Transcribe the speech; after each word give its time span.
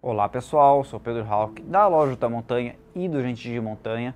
Olá 0.00 0.28
pessoal, 0.28 0.84
sou 0.84 1.00
Pedro 1.00 1.26
Hawk 1.28 1.60
da 1.60 1.88
Loja 1.88 2.14
da 2.14 2.28
Montanha 2.28 2.76
e 2.94 3.08
do 3.08 3.20
Gente 3.20 3.42
de 3.50 3.60
Montanha 3.60 4.14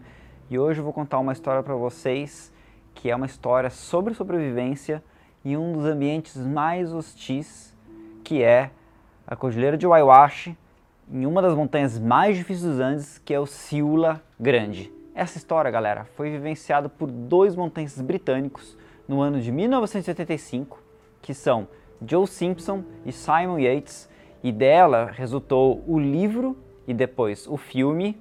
e 0.49 0.57
hoje 0.57 0.79
eu 0.79 0.85
vou 0.85 0.93
contar 0.93 1.19
uma 1.19 1.33
história 1.33 1.61
para 1.61 1.75
vocês 1.75 2.53
que 2.95 3.11
é 3.11 3.17
uma 3.17 3.27
história 3.27 3.69
sobre 3.69 4.15
sobrevivência 4.15 5.03
em 5.45 5.57
um 5.57 5.73
dos 5.73 5.85
ambientes 5.85 6.37
mais 6.37 6.95
hostis 6.95 7.75
que 8.23 8.45
é 8.45 8.71
a 9.27 9.35
Cordilheira 9.35 9.77
de 9.77 9.85
Waiwashi, 9.85 10.57
em 11.11 11.27
uma 11.27 11.43
das 11.43 11.53
montanhas 11.53 11.99
mais 11.99 12.37
difíceis 12.37 12.71
dos 12.71 12.79
Andes, 12.79 13.19
que 13.19 13.35
é 13.35 13.41
o 13.41 13.47
Siula 13.47 14.23
Grande. 14.39 14.93
Essa 15.17 15.37
história, 15.37 15.69
galera, 15.69 16.05
foi 16.15 16.31
vivenciada 16.31 16.89
por 16.89 17.11
dois 17.11 17.57
montanhistas 17.57 18.05
britânicos 18.05 18.79
no 19.09 19.21
ano 19.21 19.41
de 19.41 19.51
1985, 19.51 20.81
que 21.21 21.35
são 21.35 21.67
Joe 22.07 22.29
Simpson 22.29 22.85
e 23.05 23.11
Simon 23.11 23.59
Yates, 23.59 24.12
e 24.43 24.51
dela 24.51 25.11
resultou 25.13 25.83
o 25.87 25.99
livro 25.99 26.57
e 26.87 26.93
depois 26.93 27.47
o 27.47 27.57
filme 27.57 28.19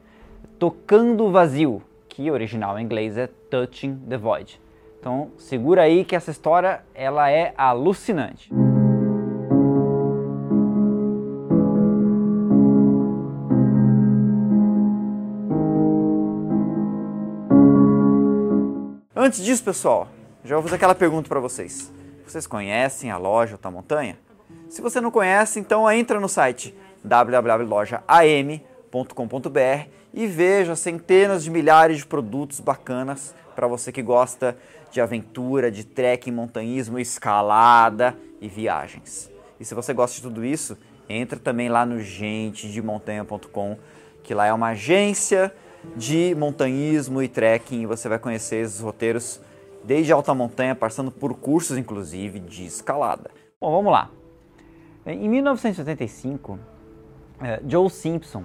Tocando 0.60 1.26
o 1.26 1.32
Vazio, 1.32 1.82
que 2.08 2.30
original 2.30 2.78
em 2.78 2.84
inglês 2.84 3.18
é 3.18 3.28
Touching 3.28 3.96
the 4.08 4.18
Void. 4.18 4.62
Então 5.00 5.32
segura 5.38 5.82
aí 5.82 6.06
que 6.06 6.16
essa 6.16 6.30
história 6.30 6.84
ela 6.94 7.32
é 7.32 7.54
alucinante. 7.58 8.52
Antes 19.16 19.44
disso, 19.44 19.64
pessoal, 19.64 20.08
já 20.44 20.56
vou 20.56 20.64
fazer 20.64 20.76
aquela 20.76 20.96
pergunta 20.96 21.30
para 21.30 21.40
vocês. 21.40 21.94
Vocês 22.26 22.48
conhecem 22.48 23.12
a 23.12 23.18
loja 23.18 23.54
Alta 23.54 23.70
Montanha? 23.70 24.18
Se 24.70 24.82
você 24.82 25.02
não 25.02 25.12
conhece, 25.12 25.60
então 25.60 25.92
entra 25.92 26.20
no 26.20 26.30
site 26.30 26.74
www.lojaam.com.br 27.04 29.90
e 30.14 30.28
veja 30.28 30.76
centenas 30.76 31.44
de 31.44 31.50
milhares 31.50 31.98
de 31.98 32.06
produtos 32.06 32.60
bacanas 32.60 33.34
para 33.56 33.68
você 33.68 33.92
que 33.92 34.02
gosta 34.02 34.58
de 34.92 35.00
aventura, 35.00 35.72
de 35.72 35.84
trekking, 35.84 36.32
montanhismo, 36.32 37.00
escalada 37.00 38.16
e 38.40 38.48
viagens. 38.48 39.30
E 39.60 39.66
se 39.66 39.74
você 39.74 39.94
gosta 39.94 40.18
de 40.18 40.24
tudo 40.24 40.44
isso, 40.44 40.78
entra 41.08 41.40
também 41.40 41.70
lá 41.70 41.86
no 41.86 42.00
gentedemontanha.com, 42.00 43.78
que 44.24 44.34
lá 44.34 44.48
é 44.48 44.54
uma 44.54 44.70
agência 44.70 45.54
de 45.96 46.36
montanhismo 46.36 47.22
e 47.22 47.28
trekking 47.28 47.82
e 47.82 47.86
você 47.86 48.08
vai 48.08 48.20
conhecer 48.20 48.58
esses 48.58 48.80
roteiros 48.80 49.42
desde 49.84 50.12
alta 50.12 50.34
montanha, 50.34 50.76
passando 50.76 51.12
por 51.12 51.34
cursos 51.34 51.78
inclusive 51.78 52.40
de 52.40 52.66
escalada. 52.66 53.32
Bom, 53.60 53.72
vamos 53.72 53.92
lá. 53.92 54.10
Em 55.04 55.28
1985, 55.28 56.60
eh, 57.42 57.60
Joe 57.68 57.90
Simpson 57.90 58.44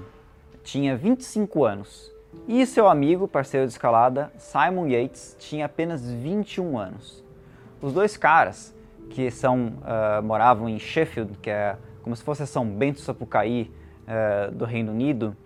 tinha 0.65 0.97
25 0.97 1.67
anos 1.67 2.11
e 2.49 2.65
seu 2.65 2.89
amigo, 2.89 3.29
parceiro 3.29 3.67
de 3.67 3.73
escalada, 3.73 4.33
Simon 4.39 4.87
Yates, 4.87 5.37
tinha 5.39 5.67
apenas 5.67 6.11
21 6.11 6.79
anos. 6.79 7.23
Os 7.83 7.93
dois 7.93 8.17
caras, 8.17 8.75
que 9.11 9.31
são 9.31 9.67
uh, 9.67 10.23
moravam 10.23 10.67
em 10.67 10.79
Sheffield, 10.79 11.37
que 11.43 11.51
é 11.51 11.77
como 12.03 12.17
se 12.17 12.23
fosse 12.23 12.47
São 12.47 12.67
Bento 12.67 13.01
Sapucaí 13.01 13.71
uh, 14.09 14.51
do 14.51 14.65
Reino 14.65 14.93
Unido, 14.93 15.37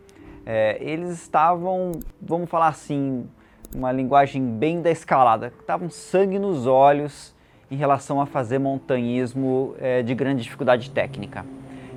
é, 0.46 0.78
eles 0.80 1.10
estavam, 1.10 1.92
vamos 2.22 2.48
falar 2.48 2.68
assim, 2.68 3.28
uma 3.74 3.90
linguagem 3.90 4.44
bem 4.58 4.80
da 4.80 4.90
escalada, 4.90 5.52
estavam 5.60 5.90
sangue 5.90 6.38
nos 6.38 6.66
olhos 6.66 7.34
em 7.70 7.76
relação 7.76 8.20
a 8.20 8.26
fazer 8.26 8.58
montanhismo 8.58 9.74
é, 9.78 10.02
de 10.02 10.14
grande 10.14 10.42
dificuldade 10.42 10.90
técnica. 10.90 11.44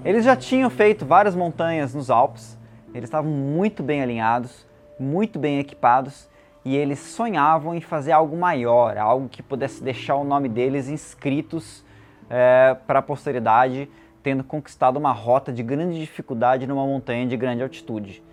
Eles 0.05 0.25
já 0.25 0.35
tinham 0.35 0.69
feito 0.69 1.05
várias 1.05 1.35
montanhas 1.35 1.93
nos 1.95 2.09
Alpes, 2.09 2.57
eles 2.93 3.05
estavam 3.05 3.31
muito 3.31 3.81
bem 3.81 4.01
alinhados, 4.01 4.67
muito 4.99 5.39
bem 5.39 5.59
equipados 5.59 6.29
e 6.63 6.75
eles 6.75 6.99
sonhavam 6.99 7.73
em 7.73 7.81
fazer 7.81 8.11
algo 8.11 8.37
maior, 8.37 8.97
algo 8.97 9.27
que 9.27 9.41
pudesse 9.41 9.83
deixar 9.83 10.15
o 10.15 10.23
nome 10.23 10.47
deles 10.47 10.87
inscritos 10.87 11.83
é, 12.29 12.75
para 12.87 12.99
a 12.99 13.01
posteridade, 13.01 13.89
tendo 14.21 14.43
conquistado 14.43 14.97
uma 14.97 15.11
rota 15.11 15.51
de 15.51 15.63
grande 15.63 15.99
dificuldade 15.99 16.67
numa 16.67 16.85
montanha 16.85 17.25
de 17.25 17.35
grande 17.35 17.63
altitude. 17.63 18.23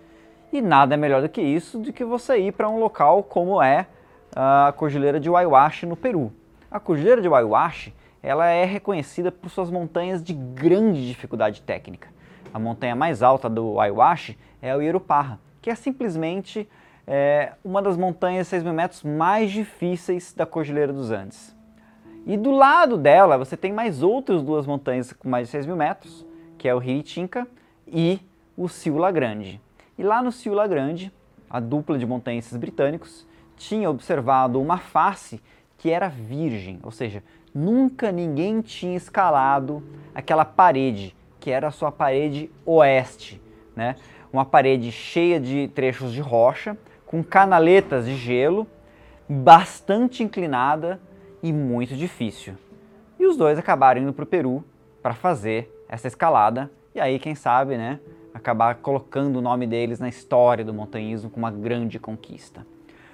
E 0.53 0.61
nada 0.61 0.93
é 0.93 0.97
melhor 0.97 1.21
do 1.21 1.29
que 1.29 1.41
isso 1.41 1.79
do 1.79 1.91
que 1.91 2.03
você 2.03 2.37
ir 2.37 2.53
para 2.53 2.69
um 2.69 2.79
local 2.79 3.23
como 3.23 3.61
é 3.61 3.87
a 4.35 4.73
Cordilheira 4.75 5.19
de 5.19 5.29
Waiwashi 5.29 5.85
no 5.85 5.95
Peru. 5.95 6.31
A 6.71 6.79
Cordilheira 6.79 7.21
de 7.21 7.27
Waiwashi 7.27 7.93
ela 8.23 8.47
é 8.47 8.63
reconhecida 8.63 9.29
por 9.29 9.49
suas 9.49 9.69
montanhas 9.69 10.23
de 10.23 10.31
grande 10.31 11.05
dificuldade 11.05 11.61
técnica. 11.61 12.07
A 12.53 12.57
montanha 12.57 12.95
mais 12.95 13.21
alta 13.21 13.49
do 13.49 13.73
Waiwashi 13.73 14.37
é 14.61 14.73
o 14.73 14.81
Iruparra, 14.81 15.37
que 15.61 15.69
é 15.69 15.75
simplesmente 15.75 16.69
é, 17.05 17.51
uma 17.61 17.81
das 17.81 17.97
montanhas 17.97 18.47
6 18.47 18.63
mil 18.63 18.71
metros 18.71 19.03
mais 19.03 19.51
difíceis 19.51 20.31
da 20.31 20.45
Cordilheira 20.45 20.93
dos 20.93 21.11
Andes. 21.11 21.53
E 22.25 22.37
do 22.37 22.51
lado 22.51 22.97
dela 22.97 23.37
você 23.37 23.57
tem 23.57 23.73
mais 23.73 24.01
outras 24.01 24.41
duas 24.41 24.65
montanhas 24.65 25.11
com 25.11 25.27
mais 25.27 25.47
de 25.47 25.51
6 25.51 25.65
mil 25.65 25.75
metros, 25.75 26.25
que 26.57 26.69
é 26.69 26.73
o 26.73 26.81
Hiritinca 26.81 27.45
e 27.85 28.21
o 28.55 28.69
Ciula 28.69 29.11
Grande. 29.11 29.59
E 29.97 30.03
lá 30.03 30.23
no 30.23 30.31
Ciula 30.31 30.65
Grande, 30.69 31.11
a 31.49 31.59
dupla 31.59 31.97
de 31.97 32.05
montanhistas 32.05 32.57
britânicos 32.57 33.27
tinha 33.57 33.89
observado 33.89 34.61
uma 34.61 34.77
face 34.77 35.41
que 35.81 35.89
era 35.89 36.07
virgem, 36.07 36.79
ou 36.83 36.91
seja, 36.91 37.23
nunca 37.55 38.11
ninguém 38.11 38.61
tinha 38.61 38.95
escalado 38.95 39.81
aquela 40.13 40.45
parede, 40.45 41.15
que 41.39 41.49
era 41.49 41.69
a 41.69 41.71
sua 41.71 41.91
parede 41.91 42.51
oeste, 42.63 43.41
né? 43.75 43.95
Uma 44.31 44.45
parede 44.45 44.91
cheia 44.91 45.39
de 45.39 45.67
trechos 45.69 46.13
de 46.13 46.21
rocha, 46.21 46.77
com 47.03 47.23
canaletas 47.23 48.05
de 48.05 48.15
gelo, 48.15 48.67
bastante 49.27 50.21
inclinada 50.21 51.01
e 51.41 51.51
muito 51.51 51.95
difícil. 51.95 52.53
E 53.19 53.25
os 53.25 53.35
dois 53.35 53.57
acabaram 53.57 54.03
indo 54.03 54.13
para 54.13 54.23
o 54.23 54.27
Peru 54.27 54.63
para 55.01 55.15
fazer 55.15 55.83
essa 55.89 56.07
escalada, 56.07 56.69
e 56.93 56.99
aí, 56.99 57.17
quem 57.17 57.33
sabe, 57.33 57.75
né, 57.75 57.99
acabar 58.31 58.75
colocando 58.75 59.37
o 59.37 59.41
nome 59.41 59.65
deles 59.65 59.99
na 59.99 60.07
história 60.07 60.63
do 60.63 60.75
montanhismo 60.75 61.31
como 61.31 61.43
uma 61.43 61.51
grande 61.51 61.97
conquista. 61.97 62.67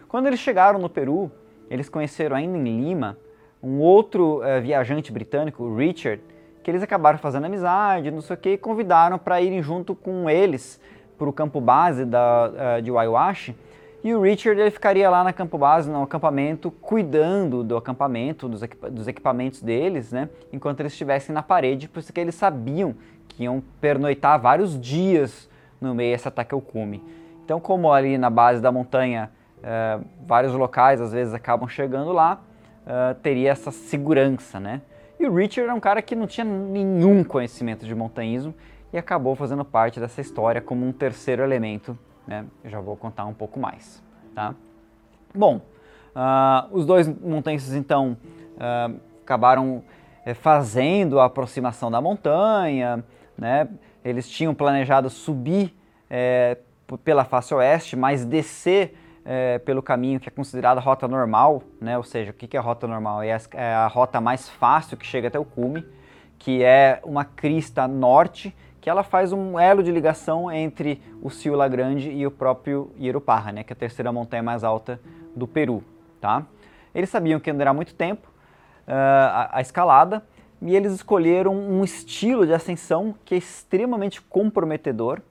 Quando 0.10 0.28
eles 0.28 0.42
chegaram 0.42 0.78
no 0.80 0.90
Peru, 0.90 1.32
eles 1.70 1.90
conheceram 1.90 2.36
ainda 2.36 2.58
em 2.58 2.82
Lima 2.82 3.18
um 3.62 3.80
outro 3.80 4.40
uh, 4.40 4.62
viajante 4.62 5.12
britânico, 5.12 5.64
o 5.64 5.76
Richard, 5.76 6.22
que 6.64 6.70
eles 6.70 6.84
acabaram 6.84 7.18
fazendo 7.18 7.46
amizade, 7.46 8.12
não 8.12 8.22
sei 8.22 8.36
o 8.36 8.40
que, 8.40 8.50
e 8.50 8.58
convidaram 8.58 9.18
para 9.18 9.42
irem 9.42 9.62
junto 9.62 9.96
com 9.96 10.30
eles 10.30 10.80
para 11.18 11.28
o 11.28 11.34
campo 11.34 11.60
base 11.60 12.06
da, 12.06 12.78
uh, 12.78 12.82
de 12.82 12.92
Waiwashi. 12.92 13.56
E 14.04 14.14
o 14.14 14.22
Richard 14.22 14.62
ele 14.62 14.70
ficaria 14.70 15.10
lá 15.10 15.24
na 15.24 15.34
campo 15.34 15.58
base, 15.58 15.90
no 15.90 16.04
acampamento, 16.04 16.70
cuidando 16.70 17.64
do 17.64 17.76
acampamento, 17.76 18.48
dos, 18.48 18.62
dos 18.92 19.08
equipamentos 19.08 19.62
deles, 19.62 20.12
né? 20.12 20.30
Enquanto 20.54 20.82
eles 20.82 20.92
estivessem 20.92 21.34
na 21.34 21.42
parede, 21.42 21.90
por 21.90 22.00
isso 22.00 22.14
que 22.14 22.20
eles 22.20 22.36
sabiam 22.36 22.96
que 23.28 23.44
iam 23.44 23.62
pernoitar 23.82 24.40
vários 24.40 24.80
dias 24.80 25.50
no 25.82 25.96
meio 25.96 26.16
desse 26.16 26.28
ataque 26.28 26.54
ao 26.54 26.62
cume. 26.62 27.04
Então, 27.44 27.60
como 27.60 27.92
ali 27.92 28.18
na 28.18 28.30
base 28.30 28.62
da 28.62 28.72
montanha, 28.72 29.32
uh, 29.68 30.06
vários 30.26 30.54
locais 30.54 31.02
às 31.02 31.12
vezes 31.12 31.34
acabam 31.34 31.68
chegando 31.68 32.12
lá, 32.14 32.42
uh, 32.86 33.14
teria 33.16 33.52
essa 33.52 33.72
segurança, 33.72 34.60
né? 34.60 34.82
E 35.20 35.28
o 35.28 35.34
Richard 35.34 35.70
é 35.70 35.74
um 35.74 35.80
cara 35.80 36.02
que 36.02 36.16
não 36.16 36.28
tinha 36.28 36.46
nenhum 36.46 37.24
conhecimento 37.24 37.86
de 37.86 37.94
montanhismo 37.94 38.54
e 38.94 38.98
acabou 38.98 39.36
fazendo 39.36 39.66
parte 39.66 40.00
dessa 40.00 40.22
história 40.22 40.62
como 40.62 40.86
um 40.86 40.92
terceiro 40.92 41.44
elemento, 41.44 41.98
né? 42.26 42.46
Eu 42.64 42.70
já 42.70 42.80
vou 42.80 42.96
contar 42.96 43.26
um 43.26 43.34
pouco 43.34 43.60
mais, 43.60 44.02
tá? 44.34 44.56
Bom, 45.36 45.58
uh, 46.16 46.68
os 46.72 46.86
dois 46.86 47.08
montanhistas 47.08 47.74
então 47.74 48.18
acabaram 49.24 49.84
eh, 50.26 50.34
fazendo 50.34 51.20
a 51.20 51.26
aproximação 51.26 51.92
da 51.92 52.02
montanha, 52.02 53.04
né? 53.38 53.68
Eles 54.04 54.28
tinham 54.28 54.56
planejado 54.56 55.12
subir 55.12 55.76
pela 57.04 57.24
face 57.24 57.54
oeste, 57.54 57.96
mas 57.96 58.26
descer 58.26 58.96
é, 59.30 59.60
pelo 59.60 59.84
caminho 59.84 60.22
que 60.22 60.30
é 60.30 60.32
considerado 60.32 60.80
rota 60.80 61.06
normal, 61.06 61.62
né? 61.82 61.98
ou 61.98 62.04
seja, 62.04 62.32
o 62.32 62.34
que 62.34 62.56
é 62.56 62.60
a 62.60 62.64
rota 62.64 62.88
normal? 62.88 63.22
É 63.22 63.34
a, 63.34 63.40
é 63.54 63.74
a 63.74 63.88
rota 63.88 64.22
mais 64.22 64.48
fácil 64.48 64.96
que 64.96 65.06
chega 65.06 65.28
até 65.28 65.38
o 65.38 65.44
cume, 65.44 65.86
que 66.40 66.64
é 66.64 67.02
uma 67.04 67.26
crista 67.26 67.86
norte, 67.90 68.56
que 68.80 68.90
ela 68.90 69.04
faz 69.04 69.34
um 69.34 69.60
elo 69.60 69.84
de 69.84 69.92
ligação 69.92 70.50
entre 70.50 71.02
o 71.22 71.30
Ciula 71.30 71.68
Grande 71.68 72.10
e 72.10 72.26
o 72.26 72.32
próprio 72.32 72.90
Iruparra, 72.98 73.52
né? 73.52 73.64
que 73.66 73.74
é 73.74 73.76
a 73.76 73.78
terceira 73.78 74.14
montanha 74.14 74.42
mais 74.42 74.64
alta 74.64 74.98
do 75.36 75.46
Peru. 75.46 75.84
Tá? 76.22 76.46
Eles 76.96 77.10
sabiam 77.10 77.38
que 77.38 77.52
durar 77.52 77.74
muito 77.74 77.94
tempo 77.94 78.30
uh, 78.88 78.92
a, 78.92 79.58
a 79.58 79.62
escalada, 79.62 80.24
e 80.62 80.76
eles 80.76 80.94
escolheram 80.94 81.54
um 81.54 81.84
estilo 81.84 82.46
de 82.46 82.54
ascensão 82.54 83.14
que 83.24 83.36
é 83.36 83.38
extremamente 83.38 84.22
comprometedor 84.22 85.22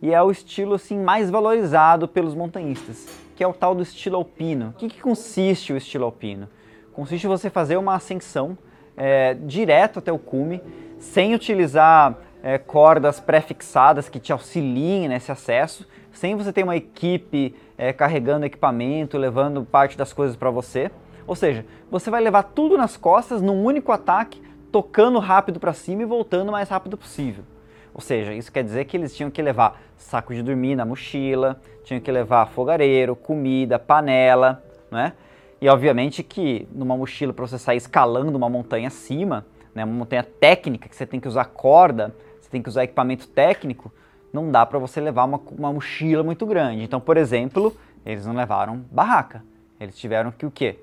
e 0.00 0.12
é 0.12 0.20
o 0.20 0.30
estilo 0.32 0.74
assim 0.74 0.98
mais 0.98 1.30
valorizado 1.30 2.08
pelos 2.08 2.34
montanhistas, 2.34 3.06
que 3.34 3.42
é 3.42 3.46
o 3.46 3.52
tal 3.52 3.74
do 3.74 3.82
estilo 3.82 4.16
alpino. 4.16 4.70
O 4.70 4.72
que, 4.72 4.88
que 4.88 5.00
consiste 5.00 5.72
o 5.72 5.76
estilo 5.76 6.04
alpino? 6.04 6.48
Consiste 6.92 7.24
em 7.24 7.28
você 7.28 7.48
fazer 7.48 7.76
uma 7.76 7.94
ascensão 7.94 8.56
é, 8.96 9.34
direto 9.34 9.98
até 9.98 10.12
o 10.12 10.18
cume, 10.18 10.62
sem 10.98 11.34
utilizar 11.34 12.18
é, 12.42 12.58
cordas 12.58 13.20
pré-fixadas 13.20 14.08
que 14.08 14.18
te 14.18 14.32
auxiliem 14.32 15.08
nesse 15.08 15.32
acesso, 15.32 15.86
sem 16.12 16.36
você 16.36 16.52
ter 16.52 16.62
uma 16.62 16.76
equipe 16.76 17.54
é, 17.78 17.92
carregando 17.92 18.44
equipamento, 18.44 19.16
levando 19.16 19.64
parte 19.64 19.96
das 19.96 20.12
coisas 20.12 20.36
para 20.36 20.50
você. 20.50 20.90
Ou 21.26 21.34
seja, 21.34 21.64
você 21.90 22.10
vai 22.10 22.20
levar 22.20 22.42
tudo 22.42 22.76
nas 22.76 22.96
costas 22.96 23.40
num 23.40 23.64
único 23.64 23.92
ataque, 23.92 24.42
tocando 24.70 25.18
rápido 25.18 25.60
para 25.60 25.72
cima 25.72 26.02
e 26.02 26.06
voltando 26.06 26.48
o 26.48 26.52
mais 26.52 26.68
rápido 26.68 26.96
possível. 26.96 27.44
Ou 27.94 28.00
seja, 28.00 28.32
isso 28.32 28.50
quer 28.50 28.64
dizer 28.64 28.84
que 28.86 28.96
eles 28.96 29.14
tinham 29.14 29.30
que 29.30 29.42
levar 29.42 29.80
saco 29.96 30.34
de 30.34 30.42
dormir 30.42 30.74
na 30.74 30.84
mochila, 30.84 31.60
tinham 31.84 32.00
que 32.00 32.10
levar 32.10 32.46
fogareiro, 32.46 33.14
comida, 33.14 33.78
panela, 33.78 34.62
né? 34.90 35.12
E 35.60 35.68
obviamente 35.68 36.22
que 36.22 36.66
numa 36.72 36.96
mochila 36.96 37.32
para 37.32 37.46
você 37.46 37.58
sair 37.58 37.76
escalando 37.76 38.36
uma 38.36 38.48
montanha 38.48 38.88
acima, 38.88 39.46
né, 39.74 39.84
uma 39.84 39.94
montanha 39.94 40.24
técnica 40.24 40.88
que 40.88 40.96
você 40.96 41.06
tem 41.06 41.20
que 41.20 41.28
usar 41.28 41.44
corda, 41.44 42.14
você 42.40 42.50
tem 42.50 42.60
que 42.60 42.68
usar 42.68 42.84
equipamento 42.84 43.28
técnico, 43.28 43.92
não 44.32 44.50
dá 44.50 44.66
para 44.66 44.78
você 44.78 45.00
levar 45.00 45.24
uma, 45.24 45.40
uma 45.56 45.72
mochila 45.72 46.22
muito 46.22 46.44
grande. 46.46 46.82
Então, 46.82 47.00
por 47.00 47.16
exemplo, 47.16 47.76
eles 48.04 48.26
não 48.26 48.34
levaram 48.34 48.84
barraca. 48.90 49.44
Eles 49.78 49.96
tiveram 49.96 50.32
que 50.32 50.46
o 50.46 50.50
quê? 50.50 50.78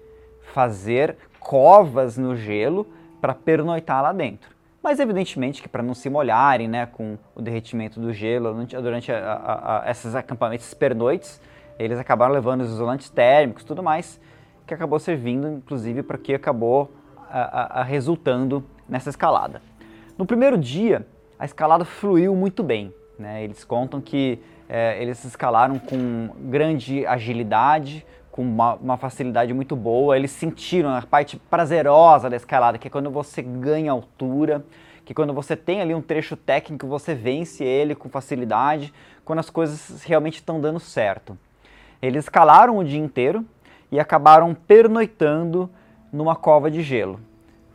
Fazer 0.53 1.17
covas 1.39 2.17
no 2.17 2.35
gelo 2.35 2.87
para 3.19 3.33
pernoitar 3.33 4.01
lá 4.01 4.13
dentro. 4.13 4.49
Mas 4.81 4.99
evidentemente 4.99 5.61
que 5.61 5.67
para 5.67 5.83
não 5.83 5.93
se 5.93 6.09
molharem 6.09 6.67
né, 6.67 6.85
com 6.85 7.17
o 7.35 7.41
derretimento 7.41 7.99
do 7.99 8.13
gelo 8.13 8.53
durante 8.81 9.11
a, 9.11 9.33
a, 9.33 9.87
a, 9.87 9.91
esses 9.91 10.15
acampamentos, 10.15 10.73
pernoites, 10.73 11.41
eles 11.77 11.99
acabaram 11.99 12.33
levando 12.33 12.61
os 12.61 12.71
isolantes 12.71 13.09
térmicos 13.09 13.63
tudo 13.63 13.83
mais, 13.83 14.19
que 14.65 14.73
acabou 14.73 14.99
servindo 14.99 15.47
inclusive 15.47 16.03
para 16.03 16.17
que 16.17 16.33
acabou 16.33 16.91
resultando 17.85 18.63
nessa 18.87 19.09
escalada. 19.09 19.61
No 20.17 20.25
primeiro 20.25 20.57
dia, 20.57 21.05
a 21.37 21.45
escalada 21.45 21.85
fluiu 21.85 22.35
muito 22.35 22.63
bem. 22.63 22.93
Né? 23.17 23.43
Eles 23.43 23.63
contam 23.63 24.01
que 24.01 24.39
é, 24.67 25.01
eles 25.01 25.23
escalaram 25.23 25.77
com 25.79 26.29
grande 26.49 27.05
agilidade, 27.05 28.05
com 28.39 28.43
uma, 28.43 28.75
uma, 28.75 28.95
facilidade 28.95 29.53
muito 29.53 29.75
boa. 29.75 30.15
Eles 30.15 30.31
sentiram 30.31 30.95
a 30.95 31.01
parte 31.01 31.35
prazerosa 31.35 32.29
da 32.29 32.37
escalada, 32.37 32.77
que 32.77 32.87
é 32.87 32.89
quando 32.89 33.11
você 33.11 33.41
ganha 33.41 33.91
altura, 33.91 34.63
que 35.03 35.13
quando 35.13 35.33
você 35.33 35.57
tem 35.57 35.81
ali 35.81 35.93
um 35.93 36.01
trecho 36.01 36.37
técnico, 36.37 36.87
você 36.87 37.13
vence 37.13 37.65
ele 37.65 37.95
com 37.95 38.07
facilidade, 38.07 38.93
quando 39.25 39.39
as 39.39 39.49
coisas 39.49 40.03
realmente 40.03 40.35
estão 40.35 40.61
dando 40.61 40.79
certo. 40.79 41.37
Eles 42.01 42.23
escalaram 42.23 42.77
o 42.77 42.83
dia 42.85 42.97
inteiro 42.97 43.43
e 43.91 43.99
acabaram 43.99 44.55
pernoitando 44.55 45.69
numa 46.09 46.33
cova 46.33 46.71
de 46.71 46.81
gelo. 46.81 47.19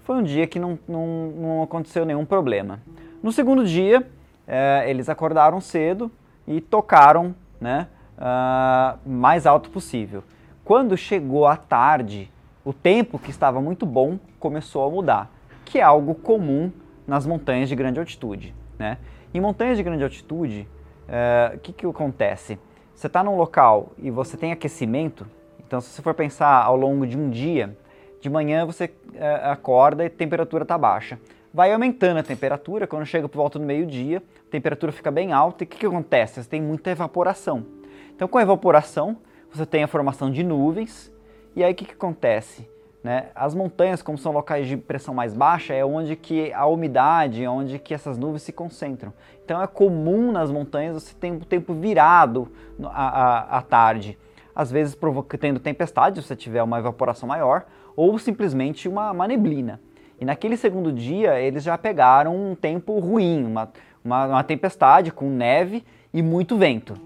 Foi 0.03 0.17
um 0.17 0.23
dia 0.23 0.47
que 0.47 0.59
não, 0.59 0.79
não, 0.89 1.07
não 1.37 1.63
aconteceu 1.63 2.07
nenhum 2.07 2.25
problema. 2.25 2.81
No 3.23 3.33
segundo 3.33 3.67
dia, 3.67 4.09
é, 4.49 4.87
eles 4.89 5.11
acordaram 5.11 5.61
cedo 5.61 6.11
e 6.49 6.59
tocaram 6.59 7.35
né, 7.61 7.87
uh, 8.17 8.99
mais 9.07 9.45
alto 9.47 9.69
possível. 9.69 10.25
Quando 10.65 10.97
chegou 10.97 11.47
a 11.47 11.57
tarde, 11.59 12.33
o 12.65 12.73
tempo 12.73 13.19
que 13.19 13.29
estava 13.29 13.61
muito 13.61 13.85
bom 13.85 14.19
começou 14.41 14.87
a 14.87 14.91
mudar, 14.91 15.31
que 15.63 15.79
é 15.79 15.83
algo 15.83 16.15
comum 16.15 16.73
nas 17.07 17.27
montanhas 17.27 17.69
de 17.69 17.77
grande 17.77 18.01
altitude. 18.01 18.55
Né? 18.79 18.97
Em 19.35 19.41
montanhas 19.43 19.77
de 19.77 19.83
grande 19.83 20.03
altitude, 20.03 20.67
é, 21.07 21.53
o 21.55 21.59
que, 21.59 21.71
que 21.71 21.87
acontece? 21.87 22.59
Você 22.95 23.09
está 23.09 23.23
num 23.23 23.37
local 23.37 23.93
e 23.99 24.11
você 24.11 24.39
tem 24.39 24.53
aquecimento, 24.53 25.27
então 25.67 25.83
se 25.83 25.91
você 25.91 26.01
for 26.01 26.15
pensar 26.15 26.65
ao 26.65 26.77
longo 26.77 27.07
de 27.07 27.19
um 27.19 27.29
dia, 27.29 27.77
de 28.23 28.31
manhã 28.31 28.65
você 28.65 28.87
uh, 28.87 29.51
acorda 29.51 30.03
e 30.03 30.07
a 30.07 30.11
temperatura 30.11 30.63
está 30.63 30.79
baixa. 30.79 31.19
Vai 31.53 31.75
aumentando 31.75 32.21
a 32.21 32.23
temperatura, 32.23 32.87
quando 32.87 33.05
chega 33.05 33.29
por 33.29 33.37
volta 33.37 33.59
do 33.59 33.67
meio-dia, 33.67 34.23
a 34.49 34.51
temperatura 34.51 34.93
fica 34.93 35.11
bem 35.11 35.31
alta 35.31 35.63
e 35.63 35.67
o 35.67 35.69
que, 35.69 35.77
que 35.77 35.87
acontece? 35.87 36.43
Você 36.43 36.49
tem 36.49 36.63
muita 36.63 36.91
evaporação. 36.91 37.67
Então 38.15 38.27
com 38.27 38.39
a 38.39 38.43
evaporação, 38.43 39.19
você 39.55 39.67
tem 39.67 39.85
a 39.85 39.89
formação 39.89 40.31
de 40.31 40.43
nuvens, 40.43 41.13
e 41.55 41.63
aí 41.63 41.73
o 41.73 41.75
que, 41.75 41.85
que 41.85 41.93
acontece? 41.93 42.69
Né? 43.05 43.27
As 43.35 43.55
montanhas, 43.55 44.03
como 44.03 44.17
são 44.17 44.33
locais 44.33 44.67
de 44.67 44.77
pressão 44.77 45.15
mais 45.15 45.35
baixa, 45.35 45.75
é 45.75 45.85
onde 45.85 46.17
que 46.17 46.53
a 46.53 46.67
umidade, 46.67 47.47
onde 47.47 47.79
que 47.79 47.93
essas 47.93 48.17
nuvens 48.17 48.43
se 48.43 48.53
concentram. 48.53 49.13
Então 49.45 49.63
é 49.63 49.67
comum 49.67 50.33
nas 50.33 50.51
montanhas 50.51 50.95
você 50.95 51.15
ter 51.15 51.31
um 51.31 51.39
tempo 51.39 51.75
virado 51.75 52.51
à, 52.83 53.59
à, 53.59 53.63
tarde. 53.63 54.19
Às 54.57 54.73
vezes 54.73 54.97
tendo 55.39 55.61
tempestade, 55.61 56.21
se 56.21 56.27
você 56.27 56.35
tiver 56.35 56.63
uma 56.63 56.79
evaporação 56.79 57.29
maior, 57.29 57.67
ou 57.95 58.19
simplesmente 58.19 58.89
uma, 58.89 59.11
uma 59.11 59.29
neblina. 59.29 59.81
E 60.19 60.25
naquele 60.25 60.57
segundo 60.57 60.91
dia 60.91 61.39
eles 61.39 61.63
já 61.63 61.77
pegaram 61.77 62.35
um 62.35 62.55
tempo 62.55 62.99
ruim, 62.99 63.45
uma, 63.45 63.71
uma, 64.03 64.27
uma 64.27 64.45
tempestade 64.45 65.13
com 65.13 65.29
neve 65.29 65.85
e 66.13 66.23
muito 66.23 66.57
vento. 66.57 66.99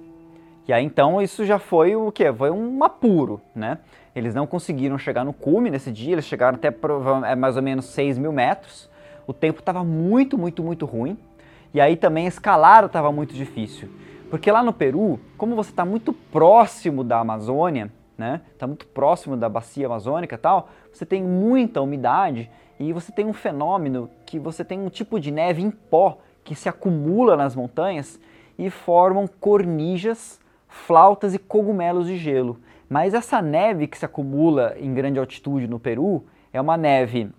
E 0.68 0.72
aí 0.72 0.84
então 0.84 1.20
isso 1.22 1.46
já 1.46 1.58
foi 1.58 1.96
o 1.96 2.12
que? 2.12 2.30
Foi 2.30 2.50
um 2.50 2.84
apuro, 2.84 3.40
né? 3.54 3.78
Eles 4.14 4.34
não 4.34 4.46
conseguiram 4.46 4.98
chegar 4.98 5.24
no 5.24 5.32
cume 5.32 5.70
nesse 5.70 5.90
dia, 5.90 6.12
eles 6.12 6.26
chegaram 6.26 6.56
até 6.56 6.68
é, 7.26 7.34
mais 7.34 7.56
ou 7.56 7.62
menos 7.62 7.86
6 7.86 8.18
mil 8.18 8.32
metros. 8.32 8.90
O 9.26 9.32
tempo 9.32 9.60
estava 9.60 9.82
muito, 9.82 10.36
muito, 10.36 10.62
muito 10.62 10.84
ruim. 10.84 11.16
E 11.72 11.80
aí 11.80 11.96
também 11.96 12.26
a 12.26 12.28
escalada 12.28 12.86
estava 12.86 13.10
muito 13.10 13.32
difícil. 13.32 13.88
Porque 14.28 14.52
lá 14.52 14.62
no 14.62 14.74
Peru, 14.74 15.18
como 15.38 15.56
você 15.56 15.70
está 15.70 15.86
muito 15.86 16.12
próximo 16.12 17.02
da 17.02 17.20
Amazônia, 17.20 17.90
né? 18.16 18.42
Está 18.52 18.66
muito 18.66 18.86
próximo 18.86 19.38
da 19.38 19.48
bacia 19.48 19.86
amazônica 19.86 20.34
e 20.34 20.38
tal, 20.38 20.68
você 20.92 21.06
tem 21.06 21.22
muita 21.22 21.80
umidade 21.80 22.50
e 22.78 22.92
você 22.92 23.10
tem 23.10 23.24
um 23.24 23.32
fenômeno 23.32 24.10
que 24.26 24.38
você 24.38 24.62
tem 24.62 24.78
um 24.78 24.90
tipo 24.90 25.18
de 25.18 25.30
neve 25.30 25.62
em 25.62 25.70
pó 25.70 26.18
que 26.44 26.54
se 26.54 26.68
acumula 26.68 27.36
nas 27.36 27.56
montanhas 27.56 28.20
e 28.58 28.68
formam 28.68 29.26
cornijas 29.26 30.38
flautas 30.68 31.34
e 31.34 31.38
cogumelos 31.38 32.06
de 32.06 32.16
gelo. 32.16 32.58
Mas 32.88 33.14
essa 33.14 33.42
neve 33.42 33.86
que 33.86 33.98
se 33.98 34.04
acumula 34.04 34.74
em 34.78 34.94
grande 34.94 35.18
altitude 35.18 35.66
no 35.66 35.78
Peru 35.78 36.24
é 36.52 36.60
uma 36.60 36.76
neve 36.76 37.30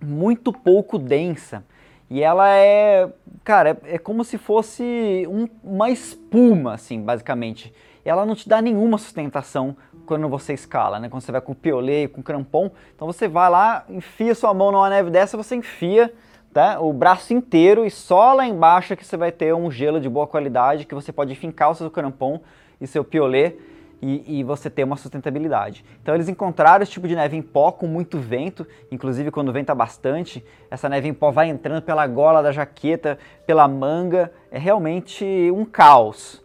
muito 0.00 0.52
pouco 0.52 0.98
densa 0.98 1.64
e 2.08 2.22
ela 2.22 2.48
é, 2.48 3.08
cara, 3.42 3.70
é, 3.70 3.94
é 3.94 3.98
como 3.98 4.22
se 4.22 4.38
fosse 4.38 5.26
um, 5.28 5.48
uma 5.62 5.90
espuma, 5.90 6.74
assim, 6.74 7.00
basicamente. 7.00 7.74
Ela 8.04 8.24
não 8.24 8.36
te 8.36 8.48
dá 8.48 8.62
nenhuma 8.62 8.96
sustentação 8.96 9.76
quando 10.06 10.28
você 10.28 10.52
escala, 10.52 11.00
né? 11.00 11.08
Quando 11.08 11.22
você 11.22 11.32
vai 11.32 11.40
com 11.40 11.52
piolet, 11.52 12.08
com 12.08 12.22
crampon, 12.22 12.70
então 12.94 13.08
você 13.08 13.26
vai 13.26 13.50
lá, 13.50 13.84
enfia 13.88 14.36
sua 14.36 14.54
mão 14.54 14.70
numa 14.70 14.88
neve 14.88 15.10
dessa, 15.10 15.36
você 15.36 15.56
enfia 15.56 16.14
tá? 16.52 16.78
o 16.80 16.92
braço 16.92 17.34
inteiro 17.34 17.84
e 17.84 17.90
só 17.90 18.32
lá 18.34 18.46
embaixo 18.46 18.96
que 18.96 19.04
você 19.04 19.16
vai 19.16 19.32
ter 19.32 19.52
um 19.52 19.68
gelo 19.68 20.00
de 20.00 20.08
boa 20.08 20.28
qualidade 20.28 20.86
que 20.86 20.94
você 20.94 21.12
pode 21.12 21.34
fincar 21.34 21.72
o 21.72 21.74
seu 21.74 21.90
crampon 21.90 22.40
e 22.80 22.86
seu 22.86 23.04
piolet 23.04 23.56
e, 24.00 24.40
e, 24.40 24.44
você 24.44 24.68
ter 24.68 24.84
uma 24.84 24.96
sustentabilidade. 24.96 25.84
Então 26.02 26.14
eles 26.14 26.28
encontraram 26.28 26.82
esse 26.82 26.92
tipo 26.92 27.08
de 27.08 27.16
neve 27.16 27.36
em 27.36 27.42
pó 27.42 27.72
com 27.72 27.86
muito 27.86 28.18
vento, 28.18 28.66
inclusive 28.90 29.30
quando 29.30 29.52
venta 29.52 29.74
bastante, 29.74 30.44
essa 30.70 30.88
neve 30.88 31.08
em 31.08 31.14
pó 31.14 31.30
vai 31.30 31.48
entrando 31.48 31.82
pela 31.82 32.06
gola 32.06 32.42
da 32.42 32.52
jaqueta, 32.52 33.18
pela 33.46 33.66
manga, 33.66 34.30
é 34.50 34.58
realmente 34.58 35.24
um 35.50 35.64
caos. 35.64 36.42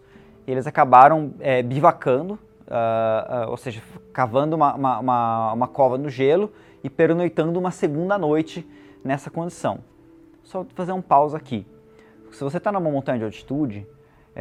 Eles 0.47 0.65
acabaram 0.65 1.33
é, 1.39 1.61
bivacando, 1.61 2.33
uh, 2.33 3.47
uh, 3.47 3.51
ou 3.51 3.57
seja, 3.57 3.81
cavando 4.13 4.55
uma, 4.55 4.73
uma, 4.73 4.99
uma, 4.99 5.53
uma 5.53 5.67
cova 5.67 5.97
no 5.97 6.09
gelo 6.09 6.51
e 6.83 6.89
pernoitando 6.89 7.59
uma 7.59 7.71
segunda 7.71 8.17
noite 8.17 8.67
nessa 9.03 9.29
condição. 9.29 9.79
Só 10.43 10.65
fazer 10.73 10.93
um 10.93 11.01
pausa 11.01 11.37
aqui. 11.37 11.65
Se 12.31 12.43
você 12.43 12.57
está 12.57 12.71
numa 12.71 12.89
montanha 12.89 13.19
de 13.19 13.25
altitude, 13.25 13.85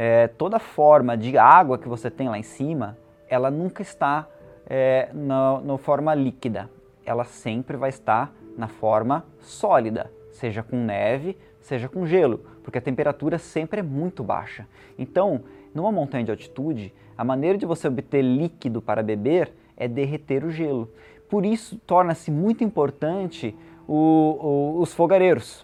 é, 0.03 0.27
toda 0.27 0.57
forma 0.57 1.15
de 1.15 1.37
água 1.37 1.77
que 1.77 1.87
você 1.87 2.09
tem 2.09 2.27
lá 2.27 2.35
em 2.35 2.41
cima, 2.41 2.97
ela 3.29 3.51
nunca 3.51 3.83
está 3.83 4.27
é, 4.67 5.11
na, 5.13 5.77
forma 5.77 6.15
líquida. 6.15 6.71
Ela 7.05 7.23
sempre 7.23 7.77
vai 7.77 7.89
estar 7.89 8.33
na 8.57 8.67
forma 8.67 9.23
sólida, 9.39 10.11
seja 10.31 10.63
com 10.63 10.75
neve, 10.75 11.37
seja 11.59 11.87
com 11.87 12.03
gelo, 12.03 12.39
porque 12.63 12.79
a 12.79 12.81
temperatura 12.81 13.37
sempre 13.37 13.81
é 13.81 13.83
muito 13.83 14.23
baixa. 14.23 14.67
Então, 14.97 15.43
numa 15.71 15.91
montanha 15.91 16.23
de 16.23 16.31
altitude, 16.31 16.91
a 17.15 17.23
maneira 17.23 17.55
de 17.55 17.67
você 17.67 17.87
obter 17.87 18.23
líquido 18.23 18.81
para 18.81 19.03
beber 19.03 19.53
é 19.77 19.87
derreter 19.87 20.43
o 20.43 20.49
gelo. 20.49 20.91
Por 21.29 21.45
isso, 21.45 21.77
torna-se 21.85 22.31
muito 22.31 22.63
importante 22.63 23.55
o, 23.87 23.93
o, 23.93 24.81
os 24.81 24.95
fogareiros, 24.95 25.63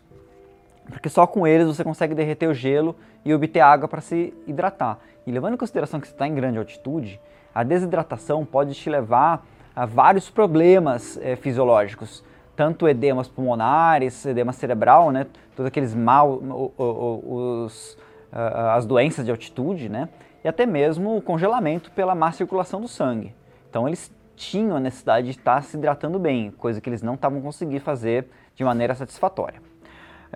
porque 0.89 1.10
só 1.10 1.27
com 1.27 1.46
eles 1.46 1.67
você 1.67 1.84
consegue 1.84 2.15
derreter 2.15 2.48
o 2.48 2.53
gelo 2.53 2.96
e 3.24 3.34
obter 3.34 3.60
água 3.60 3.88
para 3.88 4.01
se 4.01 4.34
hidratar. 4.46 5.00
E 5.25 5.32
levando 5.32 5.56
em 5.56 5.58
consideração 5.58 6.00
que 6.00 6.08
você 6.08 6.13
está 6.13 6.27
em 6.27 6.34
grande 6.34 6.58
altitude, 6.58 7.20
a 7.53 7.63
desidratação 7.63 8.46
pode 8.46 8.74
te 8.74 8.89
levar 8.89 9.46
a 9.75 9.86
vários 9.86 10.29
problemas 10.29 11.20
é, 11.22 11.36
fisiológicos, 11.36 12.24
tanto 12.56 12.88
edemas 12.88 13.27
pulmonares, 13.27 14.25
edema 14.25 14.51
cerebral, 14.51 15.12
né, 15.12 15.27
todos 15.56 15.67
aqueles 15.67 15.94
mal, 15.94 16.41
os, 16.77 17.98
as 18.32 18.86
doenças 18.86 19.25
de 19.25 19.32
altitude, 19.32 19.89
né, 19.89 20.10
e 20.44 20.48
até 20.48 20.65
mesmo 20.65 21.17
o 21.17 21.22
congelamento 21.22 21.91
pela 21.91 22.15
má 22.15 22.32
circulação 22.32 22.82
do 22.82 22.88
sangue. 22.88 23.36
Então 23.70 23.88
eles 23.88 24.12
tinham 24.36 24.77
a 24.77 24.79
necessidade 24.79 25.25
de 25.25 25.38
estar 25.38 25.62
se 25.63 25.77
hidratando 25.77 26.17
bem, 26.17 26.51
coisa 26.51 26.79
que 26.79 26.89
eles 26.89 27.01
não 27.01 27.15
estavam 27.15 27.41
conseguindo 27.41 27.82
fazer 27.82 28.27
de 28.56 28.63
maneira 28.63 28.96
satisfatória. 28.96 29.62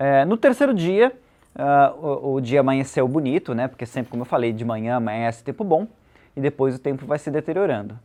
É, 0.03 0.25
no 0.25 0.35
terceiro 0.35 0.73
dia, 0.73 1.13
uh, 1.55 2.07
o, 2.07 2.33
o, 2.33 2.41
dia 2.41 2.61
amanheceu 2.61 3.07
bonito, 3.07 3.53
né? 3.53 3.67
Porque 3.67 3.85
sempre, 3.85 4.09
como 4.09 4.23
eu 4.23 4.25
falei, 4.25 4.51
de 4.51 4.65
manhã 4.65 4.95
amanhece 4.95 5.43
tempo 5.43 5.63
bom 5.63 5.85
e 6.35 6.41
depois 6.41 6.73
o 6.73 6.79
tempo 6.79 7.05
vai 7.05 7.19
se 7.19 7.29
deteriorando. 7.29 7.99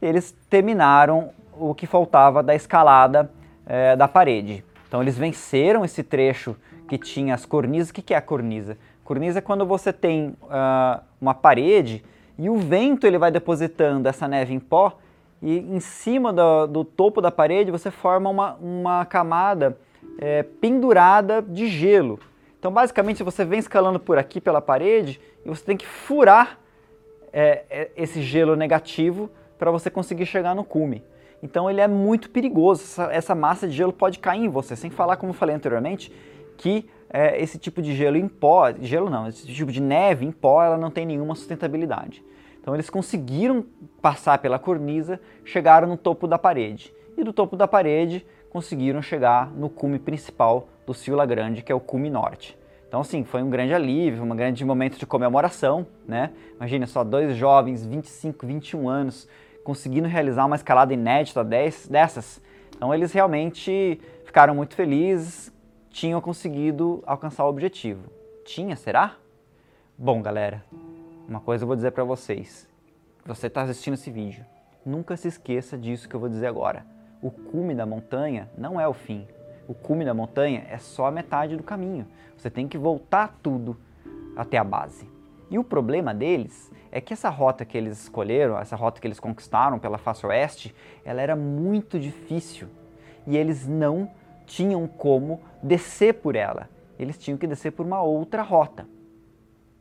Eles 0.00 0.30
terminaram 0.48 1.30
o 1.58 1.74
que 1.74 1.88
faltava 1.88 2.40
da 2.40 2.54
escalada 2.54 3.28
eh, 3.66 3.96
da 3.96 4.06
parede. 4.06 4.64
Então 4.86 5.02
eles 5.02 5.18
venceram 5.18 5.84
esse 5.84 6.04
trecho 6.04 6.54
que 6.86 6.96
tinha 6.96 7.34
as 7.34 7.44
cornisas. 7.44 7.90
O 7.90 7.94
que, 7.94 8.02
que 8.02 8.14
é 8.14 8.16
a 8.16 8.22
cornisa? 8.22 8.78
Cornisa 9.02 9.40
é 9.40 9.42
quando 9.42 9.66
você 9.66 9.92
tem 9.92 10.28
uh, 10.44 11.02
uma 11.20 11.34
parede 11.34 12.04
e 12.38 12.48
o 12.48 12.58
vento 12.58 13.08
ele 13.08 13.18
vai 13.18 13.32
depositando 13.32 14.08
essa 14.08 14.28
neve 14.28 14.54
em 14.54 14.60
pó 14.60 14.96
e 15.42 15.58
em 15.58 15.80
cima 15.80 16.32
do, 16.32 16.68
do 16.68 16.84
topo 16.84 17.20
da 17.20 17.32
parede 17.32 17.72
você 17.72 17.90
forma 17.90 18.30
uma, 18.30 18.54
uma 18.54 19.04
camada 19.04 19.76
é, 20.20 20.42
pendurada 20.42 21.40
de 21.40 21.66
gelo. 21.66 22.20
Então, 22.58 22.70
basicamente, 22.70 23.22
você 23.22 23.42
vem 23.42 23.58
escalando 23.58 23.98
por 23.98 24.18
aqui 24.18 24.38
pela 24.38 24.60
parede 24.60 25.18
e 25.44 25.48
você 25.48 25.64
tem 25.64 25.78
que 25.78 25.86
furar 25.86 26.60
é, 27.32 27.64
é 27.70 27.90
esse 27.96 28.20
gelo 28.20 28.54
negativo 28.54 29.30
para 29.58 29.70
você 29.70 29.88
conseguir 29.88 30.26
chegar 30.26 30.54
no 30.54 30.62
cume. 30.62 31.02
Então, 31.42 31.70
ele 31.70 31.80
é 31.80 31.88
muito 31.88 32.28
perigoso. 32.28 32.82
Essa, 32.82 33.04
essa, 33.12 33.34
massa 33.34 33.66
de 33.66 33.74
gelo 33.74 33.94
pode 33.94 34.18
cair 34.18 34.44
em 34.44 34.48
você. 34.48 34.76
Sem 34.76 34.90
falar, 34.90 35.16
como 35.16 35.30
eu 35.30 35.34
falei 35.34 35.56
anteriormente, 35.56 36.12
que 36.58 36.86
é, 37.08 37.40
esse 37.42 37.58
tipo 37.58 37.80
de 37.80 37.94
gelo 37.94 38.18
em 38.18 38.28
pó, 38.28 38.70
gelo 38.78 39.08
não, 39.08 39.26
esse 39.26 39.46
tipo 39.46 39.72
de 39.72 39.80
neve 39.80 40.26
em 40.26 40.30
pó, 40.30 40.62
ela 40.62 40.76
não 40.76 40.90
tem 40.90 41.06
nenhuma 41.06 41.34
sustentabilidade. 41.34 42.22
Então, 42.60 42.74
eles 42.74 42.90
conseguiram 42.90 43.64
passar 44.02 44.36
pela 44.36 44.58
cornisa, 44.58 45.18
chegaram 45.46 45.88
no 45.88 45.96
topo 45.96 46.26
da 46.26 46.38
parede. 46.38 46.92
E 47.16 47.24
do 47.24 47.32
topo 47.32 47.56
da 47.56 47.66
parede, 47.66 48.26
conseguiram 48.50 49.00
chegar 49.00 49.50
no 49.52 49.70
cume 49.70 49.98
principal 49.98 50.68
do 50.84 50.92
Sila 50.92 51.24
Grande, 51.24 51.62
que 51.62 51.70
é 51.70 51.74
o 51.74 51.80
cume 51.80 52.10
norte. 52.10 52.58
Então, 52.88 53.00
assim, 53.00 53.22
foi 53.22 53.40
um 53.40 53.48
grande 53.48 53.72
alívio, 53.72 54.24
um 54.24 54.36
grande 54.36 54.64
momento 54.64 54.98
de 54.98 55.06
comemoração, 55.06 55.86
né? 56.06 56.32
Imagina 56.56 56.88
só 56.88 57.04
dois 57.04 57.36
jovens, 57.36 57.86
25, 57.86 58.44
21 58.44 58.88
anos, 58.88 59.28
conseguindo 59.62 60.08
realizar 60.08 60.44
uma 60.44 60.56
escalada 60.56 60.92
inédita 60.92 61.44
dessas. 61.44 62.42
Então, 62.76 62.92
eles 62.92 63.12
realmente 63.12 64.00
ficaram 64.24 64.56
muito 64.56 64.74
felizes, 64.74 65.52
tinham 65.88 66.20
conseguido 66.20 67.00
alcançar 67.06 67.44
o 67.44 67.48
objetivo. 67.48 68.10
Tinha, 68.44 68.74
será? 68.74 69.14
Bom, 69.96 70.20
galera, 70.20 70.64
uma 71.28 71.38
coisa 71.38 71.62
eu 71.62 71.68
vou 71.68 71.76
dizer 71.76 71.92
para 71.92 72.02
vocês. 72.02 72.68
Você 73.24 73.46
está 73.46 73.62
assistindo 73.62 73.94
esse 73.94 74.10
vídeo, 74.10 74.44
nunca 74.84 75.16
se 75.16 75.28
esqueça 75.28 75.78
disso 75.78 76.08
que 76.08 76.16
eu 76.16 76.20
vou 76.20 76.28
dizer 76.28 76.48
agora 76.48 76.84
o 77.22 77.30
cume 77.30 77.74
da 77.74 77.84
montanha 77.84 78.48
não 78.56 78.80
é 78.80 78.86
o 78.86 78.92
fim. 78.92 79.26
O 79.68 79.74
cume 79.74 80.04
da 80.04 80.14
montanha 80.14 80.66
é 80.68 80.78
só 80.78 81.06
a 81.06 81.10
metade 81.10 81.56
do 81.56 81.62
caminho. 81.62 82.06
Você 82.36 82.50
tem 82.50 82.66
que 82.66 82.78
voltar 82.78 83.38
tudo 83.42 83.76
até 84.36 84.56
a 84.56 84.64
base. 84.64 85.08
E 85.50 85.58
o 85.58 85.64
problema 85.64 86.14
deles 86.14 86.70
é 86.90 87.00
que 87.00 87.12
essa 87.12 87.28
rota 87.28 87.64
que 87.64 87.76
eles 87.76 88.02
escolheram, 88.02 88.58
essa 88.58 88.76
rota 88.76 89.00
que 89.00 89.06
eles 89.06 89.20
conquistaram 89.20 89.78
pela 89.78 89.98
face 89.98 90.24
oeste, 90.26 90.74
ela 91.04 91.20
era 91.20 91.36
muito 91.36 91.98
difícil 91.98 92.68
e 93.26 93.36
eles 93.36 93.66
não 93.66 94.10
tinham 94.46 94.86
como 94.86 95.40
descer 95.62 96.14
por 96.14 96.34
ela. 96.34 96.68
Eles 96.98 97.18
tinham 97.18 97.38
que 97.38 97.46
descer 97.46 97.72
por 97.72 97.86
uma 97.86 98.02
outra 98.02 98.42
rota. 98.42 98.86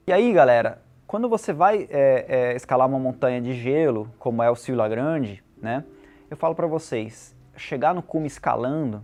E 0.08 0.14
aí, 0.14 0.32
galera, 0.34 0.82
quando 1.06 1.28
você 1.28 1.52
vai 1.52 1.88
é, 1.90 2.26
é, 2.28 2.56
escalar 2.56 2.88
uma 2.88 3.00
montanha 3.00 3.42
de 3.42 3.54
gelo, 3.54 4.10
como 4.20 4.44
é 4.44 4.50
o 4.50 4.56
Sila 4.56 4.88
Grande, 4.88 5.44
né? 5.62 5.84
Eu 6.30 6.38
falo 6.38 6.54
para 6.54 6.68
vocês, 6.68 7.36
chegar 7.56 7.94
no 7.94 8.04
cume 8.04 8.28
escalando, 8.28 9.04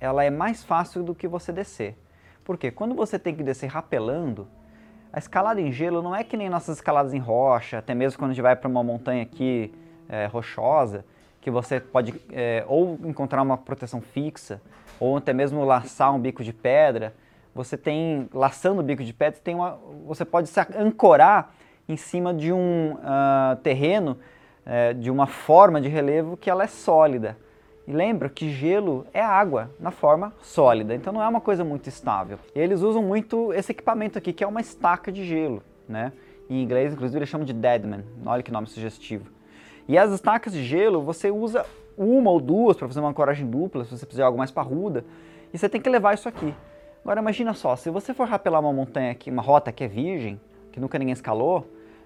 ela 0.00 0.24
é 0.24 0.30
mais 0.30 0.64
fácil 0.64 1.02
do 1.02 1.14
que 1.14 1.28
você 1.28 1.52
descer. 1.52 1.96
Porque 2.44 2.70
quando 2.70 2.94
você 2.94 3.18
tem 3.18 3.34
que 3.34 3.42
descer 3.42 3.66
rapelando, 3.66 4.48
a 5.12 5.18
escalada 5.18 5.60
em 5.60 5.70
gelo 5.70 6.02
não 6.02 6.14
é 6.14 6.24
que 6.24 6.36
nem 6.36 6.48
nossas 6.48 6.76
escaladas 6.76 7.12
em 7.12 7.18
rocha, 7.18 7.78
até 7.78 7.94
mesmo 7.94 8.18
quando 8.18 8.30
a 8.30 8.34
gente 8.34 8.42
vai 8.42 8.56
para 8.56 8.68
uma 8.68 8.82
montanha 8.82 9.22
aqui 9.22 9.72
é, 10.08 10.26
rochosa, 10.26 11.04
que 11.40 11.50
você 11.50 11.78
pode 11.78 12.14
é, 12.32 12.64
ou 12.66 12.98
encontrar 13.04 13.42
uma 13.42 13.58
proteção 13.58 14.00
fixa, 14.00 14.60
ou 14.98 15.16
até 15.16 15.32
mesmo 15.32 15.64
laçar 15.64 16.14
um 16.14 16.18
bico 16.18 16.42
de 16.42 16.52
pedra. 16.52 17.14
Você 17.54 17.76
tem, 17.76 18.28
laçando 18.32 18.80
o 18.80 18.84
bico 18.84 19.04
de 19.04 19.12
pedra, 19.12 19.40
tem 19.40 19.54
uma, 19.54 19.78
você 20.06 20.24
pode 20.24 20.48
se 20.48 20.60
ancorar 20.76 21.54
em 21.88 21.96
cima 21.96 22.32
de 22.34 22.52
um 22.52 22.94
uh, 22.94 23.56
terreno 23.62 24.18
é, 24.66 24.92
de 24.92 25.10
uma 25.10 25.26
forma 25.26 25.80
de 25.80 25.88
relevo 25.88 26.36
que 26.36 26.50
ela 26.50 26.64
é 26.64 26.66
sólida. 26.66 27.38
E 27.86 27.92
lembra 27.92 28.28
que 28.28 28.50
gelo 28.50 29.06
é 29.14 29.22
água 29.22 29.70
na 29.78 29.92
forma 29.92 30.34
sólida, 30.42 30.92
então 30.92 31.12
não 31.12 31.22
é 31.22 31.28
uma 31.28 31.40
coisa 31.40 31.64
muito 31.64 31.88
estável. 31.88 32.36
E 32.52 32.58
eles 32.58 32.82
usam 32.82 33.00
muito 33.00 33.52
esse 33.52 33.70
equipamento 33.70 34.18
aqui, 34.18 34.32
que 34.32 34.42
é 34.42 34.46
uma 34.46 34.60
estaca 34.60 35.12
de 35.12 35.24
gelo, 35.24 35.62
né? 35.88 36.12
Em 36.50 36.60
inglês, 36.62 36.92
inclusive, 36.92 37.18
eles 37.18 37.28
chamam 37.28 37.44
de 37.44 37.52
deadman. 37.52 38.04
Olha 38.24 38.42
que 38.42 38.50
nome 38.50 38.66
sugestivo. 38.66 39.30
E 39.86 39.96
as 39.96 40.10
estacas 40.10 40.52
de 40.52 40.64
gelo, 40.64 41.00
você 41.00 41.30
usa 41.30 41.64
uma 41.96 42.28
ou 42.30 42.40
duas 42.40 42.76
para 42.76 42.88
fazer 42.88 42.98
uma 42.98 43.10
ancoragem 43.10 43.48
dupla, 43.48 43.84
se 43.84 43.96
você 43.96 44.04
de 44.04 44.20
algo 44.20 44.36
mais 44.36 44.50
parruda, 44.50 45.04
e 45.54 45.58
você 45.58 45.68
tem 45.68 45.80
que 45.80 45.88
levar 45.88 46.14
isso 46.14 46.28
aqui. 46.28 46.52
Agora 47.04 47.20
imagina 47.20 47.54
só, 47.54 47.76
se 47.76 47.88
você 47.88 48.12
for 48.12 48.26
rapelar 48.26 48.60
uma 48.60 48.72
montanha 48.72 49.12
aqui, 49.12 49.30
uma 49.30 49.42
rota 49.42 49.70
que 49.70 49.84
é 49.84 49.88
virgem, 49.88 50.40
que 50.72 50.80
nunca 50.80 50.98
ninguém 50.98 51.12
escalou, 51.12 51.64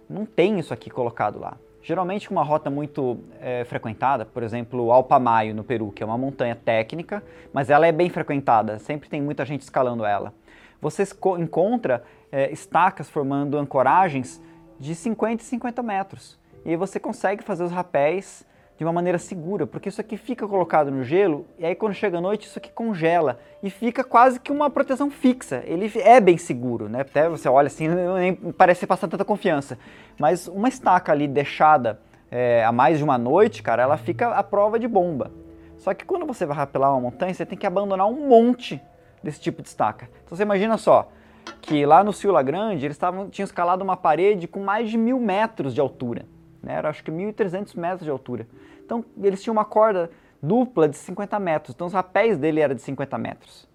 não 0.09 0.27
tem 0.27 0.59
isso 0.59 0.75
aqui 0.75 0.91
colocado 0.91 1.39
lá. 1.39 1.57
Geralmente 1.83 2.31
uma 2.31 2.43
rota 2.43 2.69
muito 2.69 3.21
é, 3.41 3.65
frequentada, 3.65 4.27
por 4.27 4.43
exemplo, 4.43 4.93
Alpamayo 4.93 5.55
no 5.55 5.65
Peru, 5.65 5.91
que 5.91 6.03
é 6.03 6.07
uma 6.07 6.19
montanha 6.19 6.55
técnica, 6.55 7.23
mas 7.53 7.71
ela 7.71 7.87
é 7.87 7.93
bem 7.93 8.11
frequentada, 8.11 8.79
sempre 8.79 9.09
tem 9.09 9.23
muita 9.23 9.45
gente 9.47 9.63
escalando 9.63 10.05
ela. 10.05 10.35
Você 10.81 11.05
encontra 11.39 12.05
é, 12.31 12.51
estacas 12.53 13.09
formando 13.09 13.57
ancoragens 13.59 14.41
de 14.79 14.95
50 14.95 15.43
e 15.43 15.47
50 15.47 15.83
metros. 15.83 16.39
E 16.65 16.71
aí 16.71 16.77
você 16.77 17.01
consegue 17.01 17.43
fazer 17.43 17.65
os 17.65 17.73
rapéis 17.73 18.45
de 18.81 18.85
uma 18.85 18.95
maneira 18.95 19.19
segura, 19.19 19.67
porque 19.67 19.91
isso 19.91 20.01
aqui 20.01 20.17
fica 20.17 20.49
colocado 20.49 20.91
no 20.91 21.05
gelo 21.05 21.45
e 21.59 21.67
aí 21.67 21.75
quando 21.75 21.93
chega 21.93 22.17
a 22.17 22.21
noite 22.21 22.47
isso 22.47 22.59
aqui 22.59 22.71
congela 22.73 23.39
e 23.63 23.69
fica 23.69 24.03
quase 24.03 24.41
que 24.41 24.51
uma 24.51 24.71
proteção 24.71 25.11
fixa. 25.11 25.63
Ele 25.67 25.93
é 25.97 26.19
bem 26.19 26.39
seguro, 26.39 26.89
né? 26.89 27.03
Até 27.03 27.29
você 27.29 27.47
olha 27.47 27.67
assim, 27.67 27.89
nem 28.17 28.35
parece 28.35 28.87
passar 28.87 29.07
tanta 29.07 29.23
confiança. 29.23 29.79
Mas 30.19 30.49
uma 30.49 30.67
estaca 30.67 31.13
ali 31.13 31.29
deixada 31.29 32.01
é, 32.31 32.65
há 32.65 32.73
mais 32.73 32.97
de 32.97 33.05
uma 33.05 33.19
noite, 33.19 33.63
cara, 33.63 33.83
ela 33.83 33.99
fica 33.99 34.29
à 34.31 34.43
prova 34.43 34.79
de 34.79 34.89
bomba. 34.89 35.31
Só 35.77 35.93
que 35.93 36.07
quando 36.07 36.25
você 36.25 36.47
vai 36.47 36.57
rapelar 36.57 36.91
uma 36.91 37.03
montanha, 37.03 37.35
você 37.35 37.45
tem 37.45 37.59
que 37.59 37.67
abandonar 37.67 38.07
um 38.07 38.31
monte 38.31 38.81
desse 39.23 39.43
tipo 39.43 39.61
de 39.61 39.69
estaca. 39.69 40.09
Então 40.25 40.35
você 40.35 40.43
imagina 40.43 40.79
só, 40.79 41.13
que 41.61 41.85
lá 41.85 42.03
no 42.03 42.15
Ciula 42.15 42.43
Grande 42.43 42.87
eles 42.87 42.97
tavam, 42.97 43.29
tinham 43.29 43.45
escalado 43.45 43.85
uma 43.85 43.99
parede 43.99 44.49
com 44.49 44.61
mais 44.61 44.89
de 44.89 44.97
mil 44.97 45.21
metros 45.21 45.75
de 45.75 45.83
altura. 45.83 46.25
Né? 46.63 46.75
Era 46.75 46.91
acho 46.91 47.03
que 47.03 47.11
1.300 47.11 47.77
metros 47.77 48.05
de 48.05 48.11
altura. 48.11 48.47
Então 48.91 49.05
eles 49.23 49.41
tinham 49.41 49.53
uma 49.53 49.65
corda 49.65 50.11
dupla 50.43 50.89
de 50.89 50.97
50 50.97 51.39
metros, 51.39 51.77
então 51.77 51.87
os 51.87 51.93
rapéis 51.93 52.37
dele 52.37 52.59
eram 52.59 52.75
de 52.75 52.83
50 52.83 53.17
metros. 53.19 53.69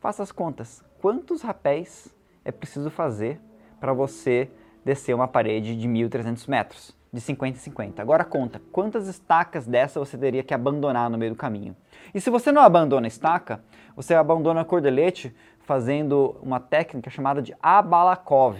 Faça 0.00 0.22
as 0.22 0.32
contas, 0.32 0.82
quantos 0.98 1.42
rapéis 1.42 2.08
é 2.42 2.50
preciso 2.50 2.88
fazer 2.88 3.38
para 3.78 3.92
você 3.92 4.50
descer 4.82 5.14
uma 5.14 5.28
parede 5.28 5.76
de 5.76 5.86
1.300 5.86 6.48
metros, 6.48 6.96
de 7.12 7.20
50 7.20 7.58
em 7.58 7.60
50? 7.60 8.00
Agora 8.00 8.24
conta, 8.24 8.62
quantas 8.72 9.08
estacas 9.08 9.66
dessa 9.66 10.00
você 10.00 10.16
teria 10.16 10.42
que 10.42 10.54
abandonar 10.54 11.10
no 11.10 11.18
meio 11.18 11.32
do 11.32 11.36
caminho? 11.36 11.76
E 12.14 12.18
se 12.18 12.30
você 12.30 12.50
não 12.50 12.62
abandona 12.62 13.06
a 13.06 13.08
estaca, 13.08 13.62
você 13.94 14.14
abandona 14.14 14.62
a 14.62 14.64
cordelete 14.64 15.36
fazendo 15.60 16.34
uma 16.40 16.58
técnica 16.58 17.10
chamada 17.10 17.42
de 17.42 17.54
abalakov, 17.62 18.56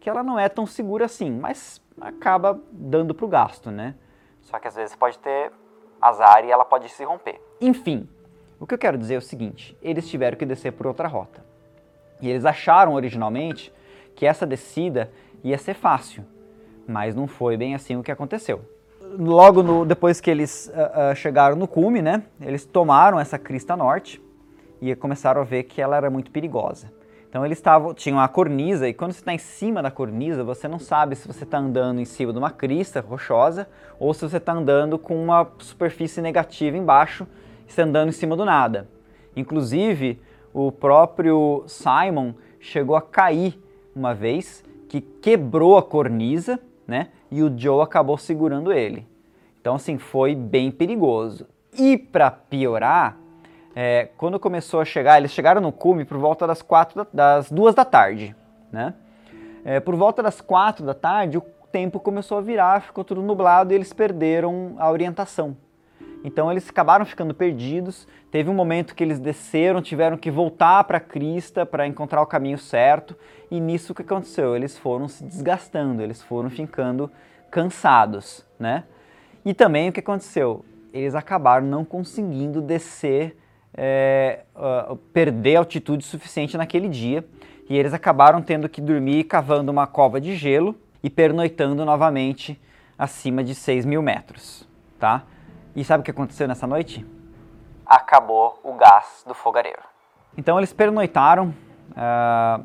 que 0.00 0.10
ela 0.10 0.22
não 0.22 0.38
é 0.38 0.50
tão 0.50 0.66
segura 0.66 1.06
assim, 1.06 1.30
mas 1.30 1.80
acaba 1.98 2.60
dando 2.70 3.14
para 3.14 3.24
o 3.24 3.28
gasto, 3.28 3.70
né? 3.70 3.94
Só 4.46 4.58
que 4.60 4.68
às 4.68 4.76
vezes 4.76 4.94
pode 4.94 5.18
ter 5.18 5.52
azar 6.00 6.44
e 6.44 6.50
ela 6.50 6.64
pode 6.64 6.88
se 6.88 7.04
romper. 7.04 7.40
Enfim, 7.60 8.08
o 8.60 8.66
que 8.66 8.74
eu 8.74 8.78
quero 8.78 8.96
dizer 8.96 9.14
é 9.14 9.18
o 9.18 9.22
seguinte: 9.22 9.76
eles 9.82 10.08
tiveram 10.08 10.38
que 10.38 10.46
descer 10.46 10.72
por 10.72 10.86
outra 10.86 11.08
rota. 11.08 11.44
E 12.20 12.30
eles 12.30 12.44
acharam 12.44 12.94
originalmente 12.94 13.72
que 14.14 14.24
essa 14.24 14.46
descida 14.46 15.10
ia 15.42 15.58
ser 15.58 15.74
fácil, 15.74 16.24
mas 16.86 17.14
não 17.14 17.26
foi 17.26 17.56
bem 17.56 17.74
assim 17.74 17.96
o 17.96 18.02
que 18.02 18.10
aconteceu. 18.10 18.60
Logo 19.18 19.62
no, 19.62 19.84
depois 19.84 20.20
que 20.20 20.30
eles 20.30 20.68
uh, 20.68 21.12
uh, 21.12 21.16
chegaram 21.16 21.56
no 21.56 21.68
cume, 21.68 22.00
né, 22.00 22.22
eles 22.40 22.64
tomaram 22.64 23.18
essa 23.20 23.38
crista 23.38 23.76
norte 23.76 24.22
e 24.80 24.94
começaram 24.94 25.40
a 25.40 25.44
ver 25.44 25.64
que 25.64 25.82
ela 25.82 25.96
era 25.96 26.08
muito 26.08 26.30
perigosa. 26.30 26.90
Então 27.36 27.44
eles 27.44 27.60
tavam, 27.60 27.92
tinham 27.92 28.18
a 28.18 28.26
cornisa 28.26 28.88
e 28.88 28.94
quando 28.94 29.12
você 29.12 29.18
está 29.18 29.34
em 29.34 29.36
cima 29.36 29.82
da 29.82 29.90
cornisa, 29.90 30.42
você 30.42 30.66
não 30.66 30.78
sabe 30.78 31.14
se 31.14 31.28
você 31.28 31.44
está 31.44 31.58
andando 31.58 32.00
em 32.00 32.04
cima 32.06 32.32
de 32.32 32.38
uma 32.38 32.50
crista 32.50 33.04
rochosa 33.06 33.68
ou 34.00 34.14
se 34.14 34.26
você 34.26 34.38
está 34.38 34.54
andando 34.54 34.98
com 34.98 35.22
uma 35.22 35.46
superfície 35.58 36.22
negativa 36.22 36.78
embaixo 36.78 37.26
e 37.66 37.68
está 37.68 37.82
andando 37.82 38.08
em 38.08 38.12
cima 38.12 38.34
do 38.36 38.46
nada. 38.46 38.88
Inclusive, 39.36 40.18
o 40.50 40.72
próprio 40.72 41.62
Simon 41.66 42.32
chegou 42.58 42.96
a 42.96 43.02
cair 43.02 43.60
uma 43.94 44.14
vez, 44.14 44.64
que 44.88 45.02
quebrou 45.02 45.76
a 45.76 45.82
cornisa, 45.82 46.58
né? 46.88 47.08
E 47.30 47.42
o 47.42 47.52
Joe 47.54 47.82
acabou 47.82 48.16
segurando 48.16 48.72
ele. 48.72 49.06
Então, 49.60 49.74
assim, 49.74 49.98
foi 49.98 50.34
bem 50.34 50.70
perigoso. 50.70 51.46
E 51.78 51.98
para 51.98 52.30
piorar, 52.30 53.18
é, 53.78 54.08
quando 54.16 54.40
começou 54.40 54.80
a 54.80 54.86
chegar, 54.86 55.18
eles 55.18 55.30
chegaram 55.30 55.60
no 55.60 55.70
cume 55.70 56.06
por 56.06 56.16
volta 56.16 56.46
das 56.46 56.62
quatro 56.62 57.04
da, 57.04 57.06
das 57.12 57.50
duas 57.50 57.74
da 57.74 57.84
tarde, 57.84 58.34
né? 58.72 58.94
É, 59.66 59.80
por 59.80 59.94
volta 59.94 60.22
das 60.22 60.40
quatro 60.40 60.86
da 60.86 60.94
tarde, 60.94 61.36
o 61.36 61.42
tempo 61.70 62.00
começou 62.00 62.38
a 62.38 62.40
virar, 62.40 62.80
ficou 62.80 63.04
tudo 63.04 63.20
nublado 63.20 63.72
e 63.72 63.74
eles 63.74 63.92
perderam 63.92 64.76
a 64.78 64.90
orientação. 64.90 65.54
Então 66.24 66.50
eles 66.50 66.66
acabaram 66.70 67.04
ficando 67.04 67.34
perdidos. 67.34 68.08
Teve 68.30 68.48
um 68.48 68.54
momento 68.54 68.94
que 68.94 69.04
eles 69.04 69.18
desceram, 69.18 69.82
tiveram 69.82 70.16
que 70.16 70.30
voltar 70.30 70.82
para 70.84 70.96
a 70.96 71.00
crista 71.00 71.66
para 71.66 71.86
encontrar 71.86 72.22
o 72.22 72.26
caminho 72.26 72.56
certo. 72.56 73.14
E 73.50 73.60
nisso 73.60 73.92
o 73.92 73.94
que 73.94 74.02
aconteceu? 74.02 74.56
Eles 74.56 74.78
foram 74.78 75.06
se 75.06 75.22
desgastando, 75.22 76.00
eles 76.00 76.22
foram 76.22 76.48
ficando 76.48 77.10
cansados, 77.50 78.42
né? 78.58 78.84
E 79.44 79.52
também 79.52 79.90
o 79.90 79.92
que 79.92 80.00
aconteceu? 80.00 80.64
Eles 80.94 81.14
acabaram 81.14 81.66
não 81.66 81.84
conseguindo 81.84 82.62
descer, 82.62 83.36
é, 83.74 84.44
uh, 84.54 84.96
perder 84.96 85.56
altitude 85.56 86.04
suficiente 86.04 86.56
naquele 86.56 86.88
dia. 86.88 87.24
E 87.68 87.76
eles 87.76 87.92
acabaram 87.92 88.40
tendo 88.40 88.68
que 88.68 88.80
dormir 88.80 89.24
cavando 89.24 89.72
uma 89.72 89.86
cova 89.86 90.20
de 90.20 90.36
gelo 90.36 90.74
e 91.02 91.10
pernoitando 91.10 91.84
novamente 91.84 92.60
acima 92.98 93.44
de 93.44 93.54
6 93.54 93.84
mil 93.84 94.00
metros, 94.02 94.66
tá? 94.98 95.24
E 95.74 95.84
sabe 95.84 96.00
o 96.00 96.04
que 96.04 96.10
aconteceu 96.10 96.48
nessa 96.48 96.66
noite? 96.66 97.04
Acabou 97.84 98.58
o 98.64 98.72
gás 98.74 99.22
do 99.26 99.34
fogareiro. 99.34 99.82
Então 100.36 100.58
eles 100.58 100.72
pernoitaram 100.72 101.54
uh, 101.90 102.60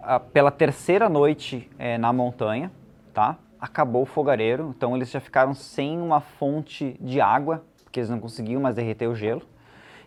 uh, 0.00 0.20
pela 0.32 0.50
terceira 0.50 1.08
noite 1.08 1.70
uh, 1.74 1.98
na 1.98 2.12
montanha, 2.12 2.70
tá? 3.12 3.36
Acabou 3.60 4.02
o 4.02 4.06
fogareiro, 4.06 4.74
então 4.76 4.94
eles 4.94 5.10
já 5.10 5.20
ficaram 5.20 5.54
sem 5.54 6.00
uma 6.00 6.20
fonte 6.20 6.96
de 7.00 7.20
água, 7.20 7.64
porque 7.82 8.00
eles 8.00 8.10
não 8.10 8.20
conseguiam 8.20 8.60
mais 8.60 8.74
derreter 8.74 9.08
o 9.08 9.14
gelo, 9.14 9.42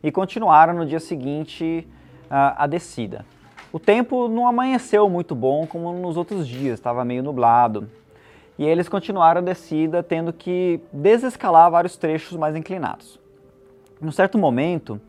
e 0.03 0.11
continuaram 0.11 0.73
no 0.73 0.85
dia 0.85 0.99
seguinte 0.99 1.87
ah, 2.29 2.63
a 2.63 2.67
descida. 2.67 3.25
O 3.71 3.79
tempo 3.79 4.27
não 4.27 4.47
amanheceu 4.47 5.09
muito 5.09 5.35
bom 5.35 5.67
como 5.67 5.91
nos 5.93 6.17
outros 6.17 6.47
dias, 6.47 6.79
estava 6.79 7.03
meio 7.03 7.21
nublado, 7.21 7.89
e 8.57 8.65
eles 8.65 8.89
continuaram 8.89 9.39
a 9.39 9.43
descida, 9.43 10.01
tendo 10.01 10.33
que 10.33 10.79
desescalar 10.91 11.69
vários 11.69 11.95
trechos 11.95 12.37
mais 12.37 12.55
inclinados. 12.55 13.19
Num 14.01 14.11
certo 14.11 14.37
momento, 14.37 14.99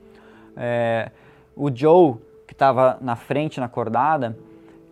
é, 0.57 1.11
o 1.57 1.75
Joe, 1.75 2.17
que 2.47 2.53
estava 2.53 2.99
na 3.01 3.17
frente 3.17 3.59
na 3.59 3.69
cordada, 3.69 4.37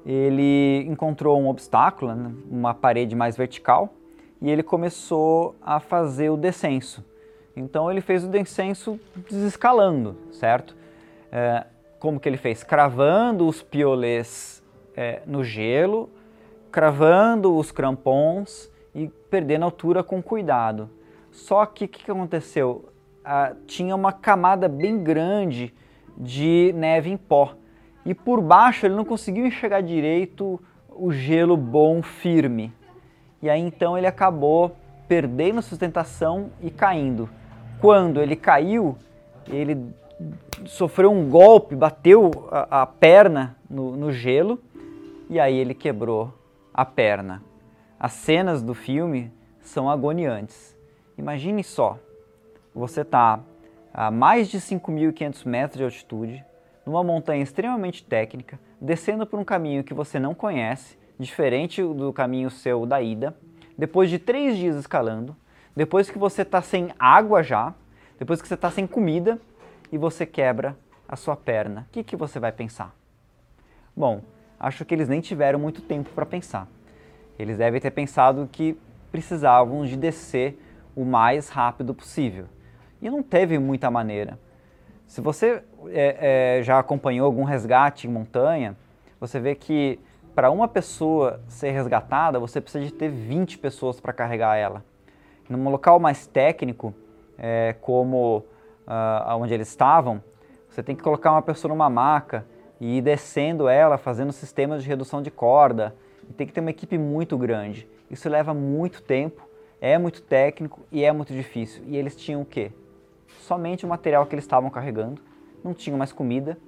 ele 0.07 0.87
encontrou 0.89 1.41
um 1.41 1.49
obstáculo, 1.49 2.15
né, 2.15 2.31
uma 2.51 2.73
parede 2.73 3.17
mais 3.17 3.37
vertical, 3.37 3.93
e 4.41 4.51
ele 4.51 4.63
começou 4.63 5.57
a 5.61 5.81
fazer 5.81 6.31
o 6.31 6.37
descenso. 6.37 7.05
Então 7.57 7.91
ele 7.91 8.01
fez 8.01 8.23
o 8.23 8.29
descenso 8.29 9.01
desescalando, 9.29 10.17
certo? 10.33 10.77
É, 11.33 11.65
como 11.99 12.21
que 12.21 12.29
ele 12.29 12.37
fez? 12.37 12.63
Cravando 12.63 13.49
os 13.49 13.63
piolês 13.63 14.63
é, 14.95 15.23
no 15.27 15.43
gelo 15.43 16.11
cravando 16.77 17.57
os 17.57 17.73
crampons 17.73 18.71
e 18.95 19.09
perdendo 19.31 19.65
altura 19.65 20.05
com 20.05 20.23
cuidado. 20.23 20.91
Só 21.31 21.65
que 21.65 21.87
o 21.87 21.89
que, 21.89 22.05
que, 22.05 22.11
aconteceu? 22.11 22.91
Ah, 23.25 23.55
tinha 23.67 23.97
uma 23.97 24.13
camada 24.13 24.69
bem 24.69 25.03
grande 25.03 25.73
de 26.19 26.75
neve 26.77 27.09
em 27.09 27.17
pó 27.17 27.55
e 28.05 28.13
por 28.13 28.43
baixo 28.43 28.85
ele 28.85 28.95
não 28.95 29.07
conseguiu 29.07 29.47
enxergar 29.47 29.81
direito 29.81 30.61
o 30.91 31.11
gelo 31.11 31.57
bom 31.57 32.03
firme. 32.03 32.71
E 33.41 33.49
aí 33.49 33.63
então 33.63 33.97
ele 33.97 34.07
acabou 34.07 34.77
perdendo 35.09 35.63
sustentação 35.63 36.51
e 36.61 36.71
caindo. 36.71 37.27
Quando 37.81 38.21
ele 38.21 38.37
caiu, 38.37 38.97
ele 39.49 39.79
sofreu 40.65 41.13
um 41.13 41.29
golpe, 41.29 41.75
bateu 41.75 42.31
a, 42.51 42.83
a 42.83 42.87
perna 42.87 43.57
no, 43.69 43.97
no 43.97 44.13
gelo 44.13 44.59
e 45.29 45.39
aí 45.39 45.57
ele 45.57 45.75
quebrou 45.75 46.33
a 46.73 46.85
perna. 46.85 47.43
As 47.99 48.13
cenas 48.13 48.63
do 48.63 48.75
filme 48.75 49.33
são 49.61 49.91
agoniantes. 49.91 50.77
Imagine 51.19 51.63
só, 51.65 51.99
você 52.75 53.01
está 53.01 53.41
a 53.93 54.11
mais 54.11 54.49
de 54.49 54.59
5.500 54.59 55.47
metros 55.47 55.79
de 55.79 55.85
altitude, 55.85 56.45
numa 56.85 57.03
montanha 57.03 57.43
extremamente 57.43 58.05
técnica, 58.05 58.61
descendo 58.81 59.27
por 59.27 59.41
um 59.41 59.45
caminho 59.45 59.83
que 59.83 59.95
você 59.95 60.21
não 60.21 60.35
conhece, 60.35 60.99
diferente 61.19 61.83
do 61.83 62.13
caminho 62.13 62.51
seu 62.51 62.85
da 62.85 63.01
ida, 63.01 63.35
depois 63.77 64.11
de 64.11 64.19
três 64.19 64.57
dias 64.57 64.77
escalando, 64.77 65.35
depois 65.77 66.11
que 66.11 66.19
você 66.19 66.41
está 66.41 66.63
sem 66.63 66.91
água 66.99 67.43
já, 67.43 67.75
depois 68.19 68.41
que 68.41 68.49
você 68.49 68.55
está 68.55 68.71
sem 68.71 68.87
comida 68.87 69.39
e 69.93 69.99
você 69.99 70.25
quebra 70.25 70.75
a 71.07 71.17
sua 71.17 71.37
perna, 71.37 71.87
o 71.89 71.93
que, 71.93 72.03
que 72.03 72.17
você 72.17 72.41
vai 72.41 72.51
pensar? 72.51 72.95
Bom, 73.95 74.23
acho 74.59 74.87
que 74.87 74.95
eles 74.95 75.07
nem 75.07 75.21
tiveram 75.21 75.59
muito 75.59 75.83
tempo 75.83 76.09
para 76.15 76.25
pensar. 76.25 76.67
Eles 77.39 77.59
devem 77.59 77.79
ter 77.79 77.91
pensado 77.91 78.49
que 78.51 78.79
precisavam 79.13 79.85
de 79.85 79.97
descer 79.97 80.59
o 80.97 81.05
mais 81.05 81.51
rápido 81.51 81.95
possível. 81.95 82.47
E 83.01 83.11
não 83.11 83.23
teve 83.23 83.59
muita 83.59 83.91
maneira. 83.91 84.39
Se 85.07 85.21
você 85.21 85.63
é, 85.89 86.59
é, 86.59 86.63
já 86.63 86.79
acompanhou 86.79 87.27
algum 87.27 87.45
resgate 87.45 88.09
em 88.09 88.11
montanha, 88.11 88.75
você 89.21 89.39
vê 89.39 89.55
que 89.55 90.01
para 90.35 90.51
uma 90.51 90.67
pessoa 90.67 91.41
ser 91.49 91.71
resgatada, 91.71 92.39
você 92.39 92.61
precisa 92.61 92.85
de 92.85 92.93
ter 92.93 93.11
20 93.11 93.59
pessoas 93.59 94.01
para 94.01 94.13
carregar 94.13 94.57
ela. 94.57 94.83
Num 95.49 95.69
local 95.71 95.99
mais 95.99 96.27
técnico, 96.27 96.95
é, 97.39 97.75
como 97.81 98.45
uh, 98.87 99.37
onde 99.37 99.55
eles 99.55 99.69
estavam, 99.69 100.23
você 100.69 100.83
tem 100.83 100.95
que 100.95 101.03
colocar 101.03 101.33
uma 101.33 101.43
pessoa 101.43 101.73
numa 101.73 101.89
maca 101.89 102.45
e 102.81 102.99
ir 102.99 103.03
descendo 103.03 103.69
ela, 103.69 103.97
fazendo 103.97 104.33
sistemas 104.33 104.83
de 104.83 104.89
redução 104.89 105.23
de 105.23 105.31
corda. 105.31 105.95
E 106.29 106.33
tem 106.33 106.47
que 106.47 106.53
ter 106.53 106.61
uma 106.61 106.71
equipe 106.71 106.99
muito 106.99 107.39
grande. 107.39 107.89
Isso 108.11 108.29
leva 108.29 108.53
muito 108.53 109.03
tempo, 109.03 109.49
é 109.81 109.97
muito 109.97 110.23
técnico 110.23 110.81
e 110.91 111.05
é 111.05 111.13
muito 111.13 111.33
difícil. 111.33 111.83
E 111.87 111.97
eles 111.97 112.17
tinham 112.17 112.43
o 112.43 112.45
quê? 112.45 112.73
Somente 113.41 113.87
o 113.87 113.89
material 113.89 114.27
que 114.27 114.35
eles 114.35 114.45
estavam 114.45 114.69
carregando, 114.71 115.21
não 115.63 115.73
tinham 115.73 115.99
mais 115.99 116.13
comida. 116.13 116.59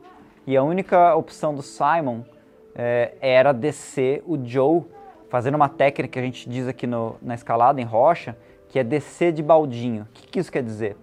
E 0.46 0.56
a 0.56 0.62
única 0.62 1.14
opção 1.14 1.54
do 1.54 1.62
Simon 1.62 2.22
é, 2.74 3.14
era 3.20 3.52
descer 3.52 4.22
o 4.26 4.38
Joe, 4.42 4.84
fazendo 5.28 5.56
uma 5.56 5.68
técnica 5.68 6.12
que 6.12 6.18
a 6.18 6.22
gente 6.22 6.48
diz 6.48 6.66
aqui 6.66 6.86
no, 6.86 7.16
na 7.20 7.34
escalada, 7.34 7.80
em 7.80 7.84
rocha, 7.84 8.36
que 8.68 8.78
é 8.78 8.84
descer 8.84 9.32
de 9.32 9.42
baldinho. 9.42 10.02
O 10.02 10.12
que, 10.12 10.26
que 10.26 10.38
isso 10.38 10.52
quer 10.52 10.62
dizer? 10.62 10.96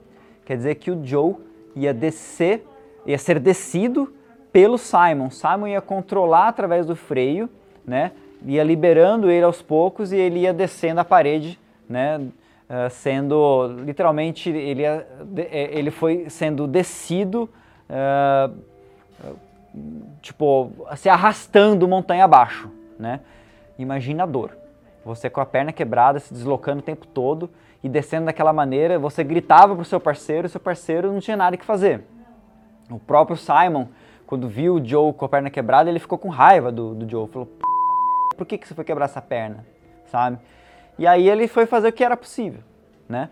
Quer 0.45 0.58
dizer 0.58 0.75
que 0.75 0.91
o 0.91 1.06
Joe 1.06 1.36
ia 1.75 1.93
descer, 1.93 2.65
ia 3.06 3.17
ser 3.17 3.39
descido 3.39 4.13
pelo 4.51 4.78
Simon. 4.78 5.30
Simon 5.30 5.67
ia 5.67 5.82
controlar 5.82 6.47
através 6.47 6.86
do 6.86 6.95
freio, 6.95 7.49
né, 7.86 8.12
ia 8.45 8.63
liberando 8.63 9.30
ele 9.30 9.43
aos 9.43 9.62
poucos 9.62 10.12
e 10.12 10.17
ele 10.17 10.39
ia 10.39 10.54
descendo 10.54 11.01
a 11.01 11.06
parede, 11.06 11.60
né, 11.89 12.17
uh, 12.19 12.89
sendo 12.89 13.67
literalmente 13.84 14.49
ele, 14.49 14.84
ia, 14.84 15.06
é, 15.38 15.78
ele 15.78 15.91
foi 15.91 16.30
sendo 16.30 16.67
descido, 16.67 17.49
uh, 17.89 18.56
tipo 20.21 20.71
se 20.95 21.10
arrastando 21.10 21.88
montanha 21.88 22.23
abaixo, 22.23 22.71
né? 22.97 23.19
Imagina 23.78 24.23
a 24.23 24.25
dor. 24.25 24.56
Você 25.05 25.29
com 25.29 25.39
a 25.39 25.45
perna 25.45 25.71
quebrada, 25.71 26.19
se 26.19 26.33
deslocando 26.33 26.79
o 26.79 26.83
tempo 26.83 27.07
todo 27.07 27.49
e 27.83 27.87
descendo 27.87 28.25
daquela 28.25 28.51
maneira, 28.51 28.99
você 28.99 29.23
gritava 29.23 29.75
para 29.75 29.83
o 29.83 29.85
seu 29.85 29.99
parceiro, 29.99 30.47
e 30.47 30.49
seu 30.49 30.59
parceiro 30.59 31.13
não 31.13 31.19
tinha 31.19 31.37
nada 31.37 31.55
que 31.55 31.63
fazer. 31.63 32.03
O 32.89 32.99
próprio 32.99 33.37
Simon 33.37 33.87
quando 34.25 34.49
viu 34.49 34.75
o 34.75 34.85
Joe 34.85 35.13
com 35.13 35.25
a 35.25 35.29
perna 35.29 35.49
quebrada, 35.49 35.89
ele 35.89 35.99
ficou 35.99 36.17
com 36.17 36.29
raiva 36.29 36.71
do, 36.71 36.95
do 36.95 37.09
Joe. 37.09 37.27
Falou, 37.27 37.47
por 38.35 38.45
que, 38.45 38.57
que 38.57 38.67
você 38.67 38.73
foi 38.73 38.83
quebrar 38.83 39.05
essa 39.05 39.21
perna? 39.21 39.65
Sabe? 40.07 40.39
E 40.97 41.05
aí 41.05 41.29
ele 41.29 41.47
foi 41.47 41.65
fazer 41.65 41.89
o 41.89 41.93
que 41.93 42.03
era 42.03 42.17
possível, 42.17 42.61
né? 43.07 43.29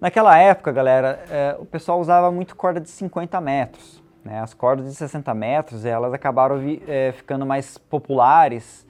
Naquela 0.00 0.36
época, 0.36 0.72
galera, 0.72 1.24
é, 1.30 1.56
o 1.58 1.64
pessoal 1.64 2.00
usava 2.00 2.30
muito 2.30 2.56
corda 2.56 2.80
de 2.80 2.90
50 2.90 3.40
metros. 3.40 4.02
Né? 4.22 4.40
As 4.40 4.52
cordas 4.52 4.86
de 4.86 4.94
60 4.94 5.32
metros, 5.32 5.84
elas 5.84 6.12
acabaram 6.12 6.58
vi, 6.58 6.82
é, 6.86 7.12
ficando 7.12 7.46
mais 7.46 7.78
populares 7.78 8.83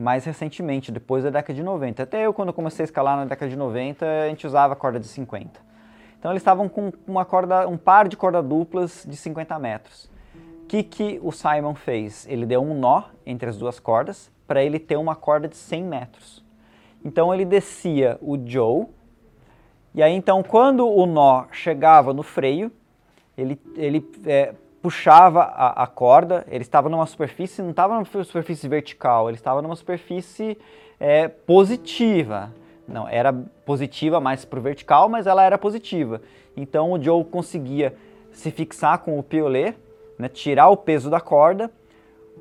mais 0.00 0.24
recentemente, 0.24 0.90
depois 0.90 1.24
da 1.24 1.30
década 1.30 1.54
de 1.54 1.62
90. 1.62 2.02
Até 2.02 2.26
eu, 2.26 2.32
quando 2.32 2.52
comecei 2.52 2.82
a 2.82 2.84
escalar 2.84 3.16
na 3.16 3.24
década 3.24 3.50
de 3.50 3.56
90, 3.56 4.04
a 4.04 4.28
gente 4.28 4.46
usava 4.46 4.74
corda 4.74 4.98
de 4.98 5.06
50. 5.06 5.60
Então 6.18 6.30
eles 6.32 6.40
estavam 6.40 6.68
com 6.68 6.92
uma 7.06 7.24
corda, 7.24 7.68
um 7.68 7.76
par 7.76 8.08
de 8.08 8.16
corda 8.16 8.42
duplas 8.42 9.04
de 9.08 9.16
50 9.16 9.58
metros 9.58 10.10
que, 10.70 10.84
que 10.84 11.20
o 11.20 11.32
Simon 11.32 11.74
fez? 11.74 12.28
Ele 12.28 12.46
deu 12.46 12.62
um 12.62 12.78
nó 12.78 13.02
entre 13.26 13.48
as 13.50 13.58
duas 13.58 13.80
cordas 13.80 14.30
para 14.46 14.62
ele 14.62 14.78
ter 14.78 14.96
uma 14.96 15.16
corda 15.16 15.48
de 15.48 15.56
100 15.56 15.82
metros. 15.82 16.44
Então 17.04 17.34
ele 17.34 17.44
descia 17.44 18.16
o 18.22 18.38
Joe, 18.38 18.86
e 19.92 20.00
aí 20.00 20.12
então 20.12 20.44
quando 20.44 20.88
o 20.88 21.06
nó 21.06 21.46
chegava 21.50 22.14
no 22.14 22.22
freio, 22.22 22.70
ele, 23.36 23.60
ele 23.74 24.08
é, 24.24 24.54
puxava 24.82 25.42
a, 25.42 25.82
a, 25.82 25.86
corda, 25.86 26.46
ele 26.48 26.62
estava 26.62 26.88
numa 26.88 27.06
superfície, 27.06 27.62
não 27.62 27.70
estava 27.70 27.94
numa 27.94 28.24
superfície 28.24 28.66
vertical, 28.68 29.28
ele 29.28 29.36
estava 29.36 29.60
numa 29.60 29.76
superfície 29.76 30.56
é, 30.98 31.28
positiva. 31.28 32.52
Não, 32.88 33.06
era 33.06 33.32
positiva 33.64 34.20
mais 34.20 34.44
para 34.44 34.58
o 34.58 34.62
vertical, 34.62 35.08
mas 35.08 35.26
ela 35.26 35.44
era 35.44 35.56
positiva. 35.56 36.20
Então 36.56 36.92
o 36.92 37.02
Joe 37.02 37.24
conseguia 37.24 37.94
se 38.32 38.50
fixar 38.50 38.98
com 38.98 39.18
o 39.18 39.22
piolet, 39.22 39.76
né, 40.18 40.28
tirar 40.28 40.68
o 40.68 40.76
peso 40.76 41.10
da 41.10 41.20
corda, 41.20 41.70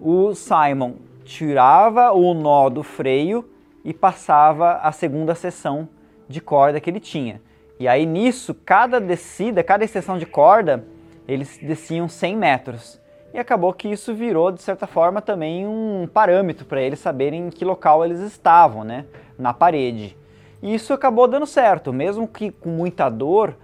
o 0.02 0.34
Simon 0.34 0.96
tirava 1.24 2.12
o 2.12 2.34
nó 2.34 2.70
do 2.70 2.82
freio 2.82 3.48
e 3.84 3.94
passava 3.94 4.78
a 4.78 4.92
segunda 4.92 5.36
seção 5.36 5.88
de 6.28 6.42
corda 6.42 6.80
que 6.80 6.90
ele 6.90 7.00
tinha. 7.00 7.42
E 7.80 7.88
aí 7.88 8.06
nisso, 8.06 8.54
cada 8.54 9.00
descida, 9.00 9.64
cada 9.64 9.84
extensão 9.84 10.18
de 10.18 10.26
corda, 10.26 10.86
eles 11.30 11.60
desciam 11.62 12.10
100 12.10 12.36
metros. 12.36 13.02
E 13.32 13.38
acabou 13.38 13.72
que 13.72 13.88
isso 13.88 14.14
virou, 14.16 14.52
de 14.52 14.62
certa 14.62 14.88
forma, 14.88 15.22
também 15.22 15.68
um 15.68 16.10
parâmetro 16.12 16.66
para 16.66 16.82
eles 16.82 17.00
saberem 17.00 17.48
em 17.48 17.50
que 17.52 17.64
local 17.64 18.04
eles 18.04 18.20
estavam, 18.20 18.84
né? 18.84 19.06
Na 19.38 19.54
parede. 19.54 20.18
E 20.62 20.74
isso 20.74 20.92
acabou 20.92 21.28
dando 21.28 21.46
certo, 21.46 21.94
mesmo 21.94 22.28
que 22.28 22.50
com 22.50 22.70
muita 22.70 23.08
dor, 23.08 23.56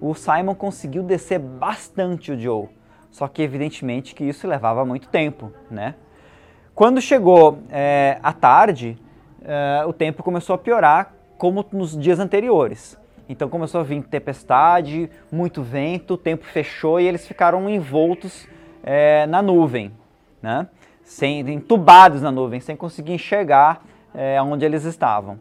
o 0.00 0.14
Simon 0.14 0.54
conseguiu 0.54 1.02
descer 1.02 1.38
bastante 1.38 2.32
o 2.32 2.40
Joe. 2.40 2.68
Só 3.10 3.28
que 3.28 3.42
evidentemente 3.42 4.14
que 4.14 4.24
isso 4.24 4.48
levava 4.48 4.84
muito 4.86 5.08
tempo, 5.08 5.52
né? 5.70 5.96
Quando 6.74 7.00
chegou 7.02 7.58
é, 7.68 8.18
a 8.22 8.32
tarde, 8.32 8.96
é, 9.42 9.84
o 9.86 9.92
tempo 9.92 10.22
começou 10.22 10.54
a 10.54 10.58
piorar, 10.58 11.14
como 11.36 11.64
nos 11.72 11.98
dias 11.98 12.18
anteriores. 12.18 12.98
Então 13.30 13.48
começou 13.48 13.80
a 13.80 13.84
vir 13.84 14.02
tempestade, 14.02 15.08
muito 15.30 15.62
vento, 15.62 16.14
o 16.14 16.16
tempo 16.16 16.44
fechou 16.44 16.98
e 16.98 17.06
eles 17.06 17.28
ficaram 17.28 17.70
envoltos 17.70 18.48
é, 18.82 19.24
na 19.28 19.40
nuvem, 19.40 19.92
né? 20.42 20.66
sem, 21.04 21.38
entubados 21.48 22.22
na 22.22 22.32
nuvem, 22.32 22.58
sem 22.58 22.74
conseguir 22.74 23.12
enxergar 23.12 23.84
é, 24.12 24.42
onde 24.42 24.64
eles 24.64 24.82
estavam. 24.82 25.38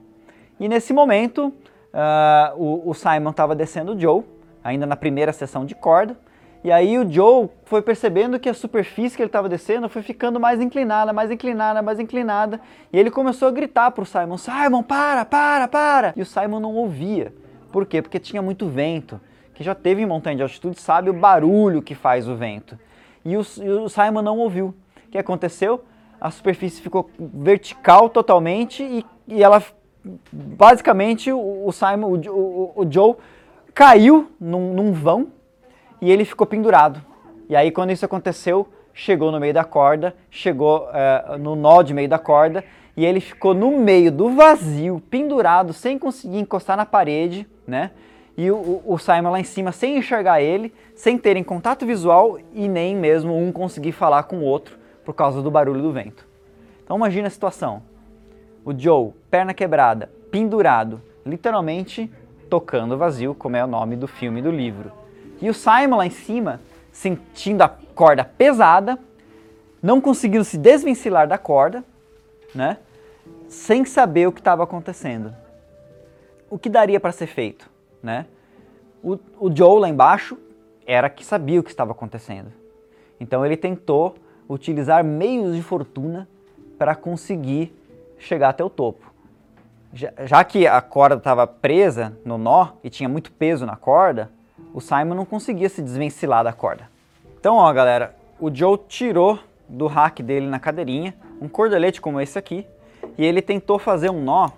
E 0.60 0.70
nesse 0.70 0.94
momento, 0.94 1.48
uh, 1.48 2.56
o, 2.58 2.92
o, 2.92 2.94
Simon 2.94 3.32
estava 3.32 3.56
descendo 3.56 3.96
o 3.96 4.00
Joe, 4.00 4.24
ainda 4.64 4.86
na 4.86 4.96
primeira 4.96 5.34
sessão 5.34 5.66
de 5.66 5.74
corda, 5.74 6.16
e 6.64 6.72
aí 6.72 6.96
o 7.00 7.12
Joe 7.12 7.50
foi 7.66 7.82
percebendo 7.82 8.40
que 8.40 8.50
a 8.50 8.54
superfície 8.54 9.16
que 9.16 9.24
ele 9.24 9.30
estava 9.30 9.50
descendo 9.50 9.90
foi 9.90 10.04
ficando 10.04 10.40
mais 10.40 10.62
inclinada, 10.62 11.12
mais 11.12 11.32
inclinada, 11.32 11.82
mais 11.82 12.00
inclinada, 12.00 12.62
e 12.94 13.00
ele 13.00 13.10
começou 13.10 13.48
a 13.48 13.52
gritar 13.52 13.90
para 13.90 14.04
o 14.04 14.06
Simon: 14.06 14.38
Simon, 14.38 14.84
para, 14.84 15.26
para, 15.26 15.68
para! 15.68 16.14
E 16.16 16.22
o 16.22 16.26
Simon 16.26 16.60
não 16.60 16.76
ouvia. 16.76 17.34
Por 17.72 17.86
quê? 17.86 18.02
Porque 18.02 18.20
tinha 18.20 18.42
muito 18.42 18.68
vento. 18.68 19.20
Quem 19.54 19.66
já 19.66 19.76
teve 19.76 20.02
em 20.02 20.06
montanha 20.06 20.38
de 20.38 20.44
altitude 20.44 20.80
sabe 20.80 21.10
o 21.10 21.14
barulho 21.14 21.82
que 21.82 21.96
faz 21.96 22.28
o 22.28 22.36
vento 22.36 22.78
e 23.24 23.38
o, 23.38 23.42
e 23.62 23.70
o 23.70 23.90
Simon 23.90 24.22
não 24.22 24.38
ouviu. 24.38 24.74
O 25.08 25.12
que 25.12 25.18
aconteceu? 25.18 25.84
A 26.20 26.32
superfície 26.32 26.82
ficou 26.82 27.10
vertical 27.18 28.10
totalmente 28.10 28.84
e, 28.84 29.06
e 29.28 29.44
ela 29.44 29.62
basicamente 30.32 31.32
o, 31.32 31.68
o 31.68 31.72
Simon, 31.72 32.08
o, 32.08 32.30
o, 32.30 32.74
o, 32.84 32.92
Joe 32.92 33.16
caiu 33.74 34.32
num, 34.40 34.74
num, 34.74 34.92
vão 34.92 35.28
e 36.02 36.12
ele 36.12 36.26
ficou 36.26 36.46
pendurado. 36.48 37.02
E 37.48 37.56
aí 37.56 37.72
quando 37.72 37.92
isso 37.92 38.06
aconteceu, 38.06 38.68
chegou 38.94 39.32
no 39.32 39.40
meio 39.40 39.54
da 39.54 39.64
corda, 39.64 40.16
chegou 40.30 40.88
uh, 40.88 41.38
no 41.38 41.56
nó 41.56 41.82
de 41.82 41.94
meio 41.94 42.10
da 42.10 42.20
corda 42.20 42.64
e 42.98 43.06
ele 43.06 43.22
ficou 43.22 43.54
no 43.54 43.78
meio 43.78 44.12
do 44.12 44.30
vazio, 44.32 45.02
pendurado, 45.10 45.72
sem 45.72 45.98
conseguir 45.98 46.40
encostar 46.40 46.76
na 46.76 46.86
parede, 46.86 47.48
né? 47.70 47.92
e 48.40 48.50
o, 48.50 48.82
o, 48.86 48.98
Simon 48.98 49.32
lá 49.32 49.40
em 49.42 49.44
cima 49.44 49.74
sem 49.74 49.98
enxergar 49.98 50.42
ele, 50.42 50.74
sem 50.96 51.18
terem 51.18 51.44
contato 51.44 51.86
visual 51.86 52.40
e 52.54 52.70
nem 52.70 52.96
mesmo 52.96 53.38
um 53.38 53.52
conseguir 53.52 53.92
falar 53.92 54.24
com 54.24 54.38
o 54.38 54.44
outro 54.44 54.78
por 55.04 55.14
causa 55.14 55.42
do 55.42 55.52
barulho 55.52 55.82
do 55.82 55.92
vento. 55.92 56.26
Então 56.82 56.96
imagina 56.96 57.28
a 57.28 57.30
situação. 57.30 57.84
O 58.64 58.74
Joe, 58.78 59.12
perna 59.30 59.54
quebrada, 59.54 60.10
pendurado, 60.32 61.02
literalmente 61.26 62.10
tocando 62.50 62.98
vazio, 62.98 63.36
como 63.36 63.58
é 63.58 63.64
o 63.64 63.68
nome 63.68 63.98
do 63.98 64.08
filme 64.08 64.40
e 64.40 64.44
do 64.44 64.52
livro. 64.52 64.90
E 65.42 65.50
o 65.50 65.54
Simon 65.54 65.98
lá 65.98 66.06
em 66.06 66.10
cima, 66.10 66.62
sentindo 66.94 67.62
a 67.62 67.68
corda 67.68 68.24
pesada, 68.24 68.98
não 69.84 70.00
conseguindo 70.00 70.46
se 70.46 70.58
desvencilhar 70.58 71.28
da 71.28 71.38
corda, 71.38 71.84
né? 72.56 72.78
Sem 73.50 73.84
saber 73.84 74.28
o 74.28 74.32
que 74.32 74.40
estava 74.40 74.64
acontecendo. 74.64 75.36
O 76.50 76.58
que 76.58 76.70
daria 76.70 77.00
para 77.00 77.12
ser 77.12 77.28
feito? 77.28 77.70
né? 78.02 78.26
O, 79.04 79.18
o 79.40 79.56
Joe 79.56 79.80
lá 79.80 79.90
embaixo 79.90 80.38
era 80.86 81.10
que 81.10 81.24
sabia 81.24 81.60
o 81.60 81.64
que 81.64 81.70
estava 81.70 81.92
acontecendo. 81.92 82.52
Então 83.20 83.46
ele 83.46 83.56
tentou 83.56 84.16
utilizar 84.48 85.04
meios 85.04 85.56
de 85.56 85.62
fortuna 85.62 86.28
para 86.78 86.96
conseguir 86.96 87.74
chegar 88.18 88.50
até 88.50 88.64
o 88.64 88.70
topo. 88.70 89.12
Já, 89.94 90.12
já 90.26 90.44
que 90.44 90.68
a 90.68 90.82
corda 90.82 91.16
estava 91.16 91.46
presa 91.46 92.18
no 92.26 92.38
nó 92.38 92.70
e 92.84 92.90
tinha 92.90 93.10
muito 93.10 93.32
peso 93.32 93.66
na 93.66 93.76
corda, 93.76 94.32
o 94.74 94.82
Simon 94.82 95.16
não 95.16 95.26
conseguia 95.26 95.70
se 95.70 95.82
desvencilhar 95.82 96.44
da 96.44 96.54
corda. 96.54 96.90
Então, 97.40 97.56
ó, 97.56 97.72
galera, 97.72 98.16
o 98.40 98.54
Joe 98.54 98.78
tirou 98.88 99.40
do 99.68 99.88
rack 99.88 100.22
dele 100.22 100.48
na 100.48 100.60
cadeirinha 100.60 101.14
um 101.42 101.48
cordelete 101.48 102.02
como 102.02 102.20
esse 102.20 102.38
aqui 102.38 102.66
e 103.18 103.26
ele 103.26 103.42
tentou 103.42 103.80
fazer 103.80 104.10
um 104.10 104.22
nó 104.22 104.50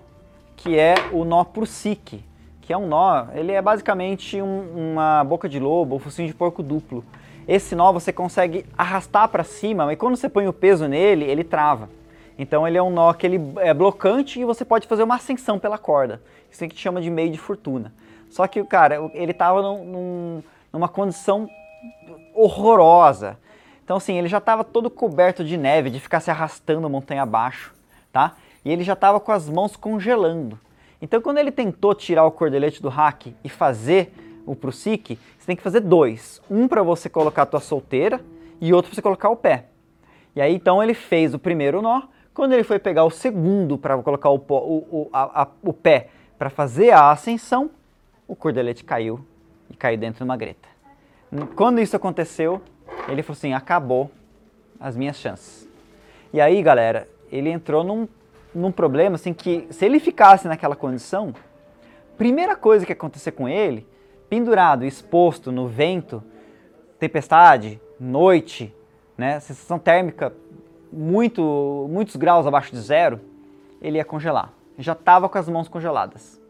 que 0.56 0.78
é 0.78 0.94
o 1.12 1.24
nó 1.24 1.44
prussique, 1.44 2.24
que 2.60 2.72
é 2.72 2.76
um 2.76 2.86
nó, 2.86 3.26
ele 3.34 3.52
é 3.52 3.60
basicamente 3.60 4.40
um, 4.40 4.92
uma 4.92 5.24
boca 5.24 5.48
de 5.48 5.58
lobo 5.58 5.94
ou 5.94 5.98
focinho 5.98 6.28
de 6.28 6.34
porco 6.34 6.62
duplo. 6.62 7.04
Esse 7.46 7.74
nó 7.74 7.92
você 7.92 8.12
consegue 8.12 8.64
arrastar 8.78 9.28
para 9.28 9.42
cima, 9.42 9.86
mas 9.86 9.98
quando 9.98 10.16
você 10.16 10.28
põe 10.28 10.46
o 10.46 10.52
peso 10.52 10.86
nele, 10.86 11.24
ele 11.24 11.42
trava. 11.42 11.88
Então 12.38 12.66
ele 12.66 12.78
é 12.78 12.82
um 12.82 12.90
nó 12.90 13.12
que 13.12 13.26
ele 13.26 13.40
é 13.58 13.74
blocante 13.74 14.40
e 14.40 14.44
você 14.44 14.64
pode 14.64 14.86
fazer 14.86 15.02
uma 15.02 15.16
ascensão 15.16 15.58
pela 15.58 15.76
corda. 15.76 16.22
Isso 16.50 16.64
é 16.64 16.68
que 16.68 16.78
chama 16.78 17.00
de 17.00 17.10
meio 17.10 17.30
de 17.30 17.38
fortuna. 17.38 17.92
Só 18.30 18.46
que, 18.46 18.62
cara, 18.64 19.10
ele 19.12 19.32
estava 19.32 19.60
num, 19.60 19.84
num, 19.84 20.42
numa 20.72 20.88
condição 20.88 21.48
horrorosa. 22.34 23.38
Então, 23.84 23.96
assim, 23.96 24.16
ele 24.16 24.28
já 24.28 24.38
estava 24.38 24.64
todo 24.64 24.88
coberto 24.88 25.44
de 25.44 25.56
neve, 25.56 25.90
de 25.90 26.00
ficar 26.00 26.20
se 26.20 26.30
arrastando 26.30 26.88
montanha 26.88 27.22
abaixo, 27.22 27.74
tá? 28.12 28.36
E 28.64 28.70
ele 28.70 28.84
já 28.84 28.92
estava 28.92 29.18
com 29.18 29.32
as 29.32 29.48
mãos 29.48 29.76
congelando. 29.76 30.58
Então, 31.00 31.20
quando 31.20 31.38
ele 31.38 31.50
tentou 31.50 31.94
tirar 31.94 32.24
o 32.24 32.30
cordelete 32.30 32.80
do 32.80 32.88
rack 32.88 33.34
e 33.42 33.48
fazer 33.48 34.12
o 34.46 34.54
prussique, 34.54 35.18
você 35.38 35.46
tem 35.46 35.56
que 35.56 35.62
fazer 35.62 35.80
dois. 35.80 36.40
Um 36.48 36.68
para 36.68 36.82
você 36.82 37.08
colocar 37.08 37.42
a 37.42 37.46
tua 37.46 37.60
solteira 37.60 38.20
e 38.60 38.72
outro 38.72 38.90
para 38.90 38.94
você 38.94 39.02
colocar 39.02 39.28
o 39.28 39.36
pé. 39.36 39.66
E 40.36 40.40
aí, 40.40 40.54
então, 40.54 40.82
ele 40.82 40.94
fez 40.94 41.34
o 41.34 41.38
primeiro 41.38 41.82
nó. 41.82 42.02
Quando 42.32 42.52
ele 42.52 42.62
foi 42.62 42.78
pegar 42.78 43.04
o 43.04 43.10
segundo 43.10 43.76
para 43.76 43.98
colocar 43.98 44.30
o, 44.30 44.36
o, 44.36 45.08
a, 45.12 45.42
a, 45.42 45.48
o 45.62 45.72
pé 45.72 46.08
para 46.38 46.48
fazer 46.48 46.90
a 46.90 47.10
ascensão, 47.10 47.70
o 48.26 48.34
cordelete 48.34 48.84
caiu 48.84 49.20
e 49.68 49.76
caiu 49.76 49.98
dentro 49.98 50.18
de 50.18 50.24
uma 50.24 50.36
greta. 50.36 50.68
Quando 51.54 51.80
isso 51.80 51.96
aconteceu, 51.96 52.62
ele 53.08 53.22
falou 53.22 53.36
assim: 53.36 53.52
acabou 53.52 54.10
as 54.78 54.96
minhas 54.96 55.16
chances. 55.16 55.68
E 56.32 56.40
aí, 56.40 56.62
galera, 56.62 57.08
ele 57.30 57.50
entrou 57.50 57.82
num 57.84 58.08
num 58.54 58.72
problema 58.72 59.16
assim 59.16 59.32
que 59.32 59.66
se 59.70 59.84
ele 59.84 59.98
ficasse 59.98 60.46
naquela 60.46 60.76
condição, 60.76 61.34
primeira 62.16 62.54
coisa 62.54 62.84
que 62.84 62.92
ia 62.92 62.96
acontecer 62.96 63.32
com 63.32 63.48
ele, 63.48 63.86
pendurado, 64.28 64.84
exposto 64.84 65.50
no 65.50 65.66
vento, 65.66 66.22
tempestade, 66.98 67.80
noite, 67.98 68.74
né, 69.16 69.40
sensação 69.40 69.78
térmica 69.78 70.32
muito 70.92 71.88
muitos 71.90 72.16
graus 72.16 72.46
abaixo 72.46 72.72
de 72.72 72.80
zero, 72.80 73.20
ele 73.80 73.98
ia 73.98 74.04
congelar. 74.04 74.52
Já 74.78 74.92
estava 74.92 75.28
com 75.28 75.38
as 75.38 75.48
mãos 75.48 75.68
congeladas. 75.68 76.40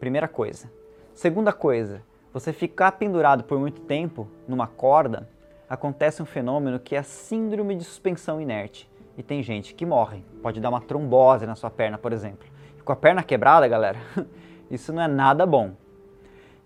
Primeira 0.00 0.28
coisa. 0.28 0.70
Segunda 1.14 1.52
coisa, 1.52 2.02
você 2.32 2.52
ficar 2.52 2.92
pendurado 2.92 3.44
por 3.44 3.58
muito 3.58 3.80
tempo 3.82 4.28
numa 4.46 4.66
corda, 4.66 5.28
acontece 5.68 6.22
um 6.22 6.26
fenômeno 6.26 6.78
que 6.78 6.94
é 6.94 6.98
a 6.98 7.02
síndrome 7.02 7.74
de 7.74 7.84
suspensão 7.84 8.40
inerte 8.40 8.88
e 9.16 9.22
tem 9.22 9.42
gente 9.42 9.74
que 9.74 9.86
morre. 9.86 10.22
Pode 10.42 10.60
dar 10.60 10.68
uma 10.68 10.80
trombose 10.80 11.46
na 11.46 11.54
sua 11.54 11.70
perna, 11.70 11.98
por 11.98 12.12
exemplo. 12.12 12.46
E 12.78 12.82
com 12.82 12.92
a 12.92 12.96
perna 12.96 13.22
quebrada, 13.22 13.66
galera, 13.66 13.98
isso 14.70 14.92
não 14.92 15.02
é 15.02 15.08
nada 15.08 15.46
bom. 15.46 15.72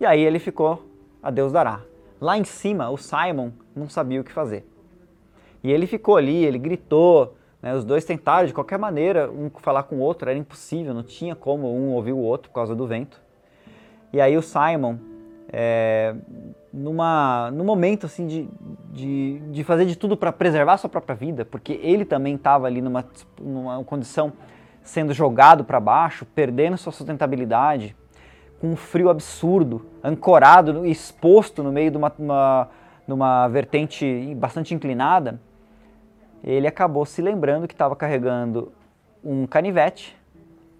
E 0.00 0.06
aí 0.06 0.20
ele 0.20 0.38
ficou, 0.38 0.84
a 1.22 1.30
Deus 1.30 1.52
dará. 1.52 1.80
Lá 2.20 2.36
em 2.36 2.44
cima, 2.44 2.90
o 2.90 2.96
Simon 2.96 3.50
não 3.74 3.88
sabia 3.88 4.20
o 4.20 4.24
que 4.24 4.32
fazer. 4.32 4.66
E 5.62 5.70
ele 5.70 5.86
ficou 5.86 6.16
ali, 6.16 6.44
ele 6.44 6.58
gritou, 6.58 7.36
né, 7.62 7.74
os 7.74 7.84
dois 7.84 8.04
tentaram 8.04 8.46
de 8.46 8.54
qualquer 8.54 8.78
maneira 8.78 9.30
um 9.30 9.50
falar 9.58 9.82
com 9.84 9.96
o 9.96 10.00
outro, 10.00 10.28
era 10.28 10.38
impossível, 10.38 10.94
não 10.94 11.02
tinha 11.02 11.34
como 11.34 11.74
um 11.74 11.90
ouvir 11.90 12.12
o 12.12 12.18
outro 12.18 12.48
por 12.48 12.54
causa 12.54 12.74
do 12.74 12.86
vento. 12.86 13.20
E 14.12 14.20
aí 14.20 14.36
o 14.36 14.42
Simon 14.42 14.96
é, 15.52 16.14
numa, 16.72 17.50
num 17.50 17.64
momento 17.64 18.06
assim 18.06 18.26
de, 18.26 18.48
de, 18.90 19.38
de 19.50 19.64
fazer 19.64 19.87
de 19.87 19.96
tudo 19.96 20.16
para 20.16 20.33
preservar 20.33 20.76
sua 20.76 20.90
própria 20.90 21.14
vida, 21.14 21.44
porque 21.44 21.81
ele 21.83 22.05
também 22.05 22.35
estava 22.35 22.66
ali 22.66 22.83
numa, 22.83 23.05
numa 23.40 23.83
condição 23.85 24.33
sendo 24.83 25.12
jogado 25.12 25.64
para 25.64 25.79
baixo, 25.79 26.24
perdendo 26.26 26.76
sua 26.76 26.92
sustentabilidade, 26.92 27.96
com 28.61 28.72
um 28.72 28.76
frio 28.76 29.09
absurdo, 29.09 29.87
ancorado, 30.03 30.85
exposto 30.85 31.62
no 31.62 31.72
meio 31.72 31.90
de 31.90 31.96
uma, 31.96 32.12
uma, 32.18 32.68
numa 33.07 33.48
vertente 33.48 34.35
bastante 34.35 34.74
inclinada, 34.74 35.40
ele 36.42 36.66
acabou 36.66 37.07
se 37.07 37.22
lembrando 37.22 37.68
que 37.68 37.74
estava 37.74 37.94
carregando 37.94 38.72
um 39.22 39.46
canivete, 39.46 40.16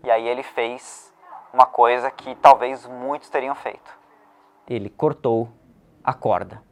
e 0.03 0.11
aí 0.11 0.27
ele 0.27 0.43
fez 0.43 1.13
uma 1.53 1.67
coisa 1.67 2.11
que 2.11 2.35
talvez 2.37 2.87
muitos 2.87 3.29
teriam 3.29 3.55
feito 3.55 4.01
ele 4.71 4.89
cortou 4.89 5.49
a 6.03 6.15
corda. 6.15 6.63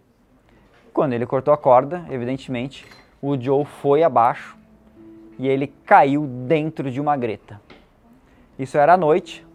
Quando 0.98 1.12
ele 1.12 1.26
cortou 1.26 1.54
a 1.54 1.56
corda, 1.56 2.04
evidentemente, 2.10 2.84
o 3.22 3.40
Joe 3.40 3.64
foi 3.64 4.02
abaixo 4.02 4.58
e 5.38 5.46
ele 5.46 5.68
caiu 5.86 6.26
dentro 6.26 6.90
de 6.90 7.00
uma 7.00 7.16
greta. 7.16 7.60
Isso 8.58 8.76
era 8.76 8.94
à 8.94 8.96
noite. 8.96 9.46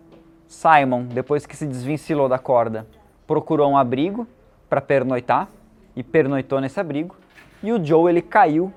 Simon, 0.47 1.03
depois 1.03 1.45
que 1.45 1.57
se 1.57 1.67
desvencilhou 1.67 2.29
da 2.29 2.39
corda, 2.39 2.87
procurou 3.27 3.69
um 3.69 3.77
abrigo 3.77 4.25
para 4.69 4.79
pernoitar 4.79 5.49
e 5.93 6.01
pernoitou 6.01 6.61
nesse 6.61 6.79
abrigo. 6.79 7.13
E 7.61 7.73
o 7.73 7.85
Joe 7.85 8.09
ele 8.09 8.21
caiu 8.21 8.71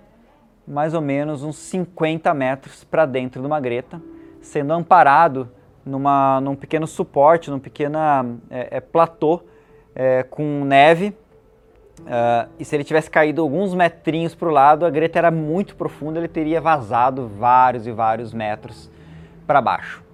mais 0.66 0.92
ou 0.92 1.00
menos 1.00 1.44
uns 1.44 1.54
50 1.54 2.34
metros 2.34 2.82
para 2.82 3.06
dentro 3.06 3.40
de 3.40 3.46
uma 3.46 3.60
greta, 3.60 4.02
sendo 4.40 4.72
amparado 4.72 5.48
numa, 5.84 6.40
num 6.40 6.56
pequeno 6.56 6.88
suporte, 6.88 7.48
num 7.48 7.60
pequeno 7.60 7.96
é, 8.50 8.78
é, 8.78 8.80
platô 8.80 9.42
é, 9.94 10.24
com 10.24 10.64
neve. 10.64 11.16
Uh, 12.00 12.48
e 12.58 12.64
se 12.64 12.76
ele 12.76 12.84
tivesse 12.84 13.10
caído 13.10 13.42
alguns 13.42 13.74
metrinhos 13.74 14.34
para 14.34 14.48
o 14.48 14.52
lado, 14.52 14.84
a 14.84 14.90
greta 14.90 15.18
era 15.18 15.30
muito 15.30 15.74
profunda, 15.74 16.18
ele 16.18 16.28
teria 16.28 16.60
vazado 16.60 17.26
vários 17.26 17.86
e 17.86 17.92
vários 17.92 18.32
metros 18.32 18.90
para 19.46 19.60
baixo. 19.60 20.04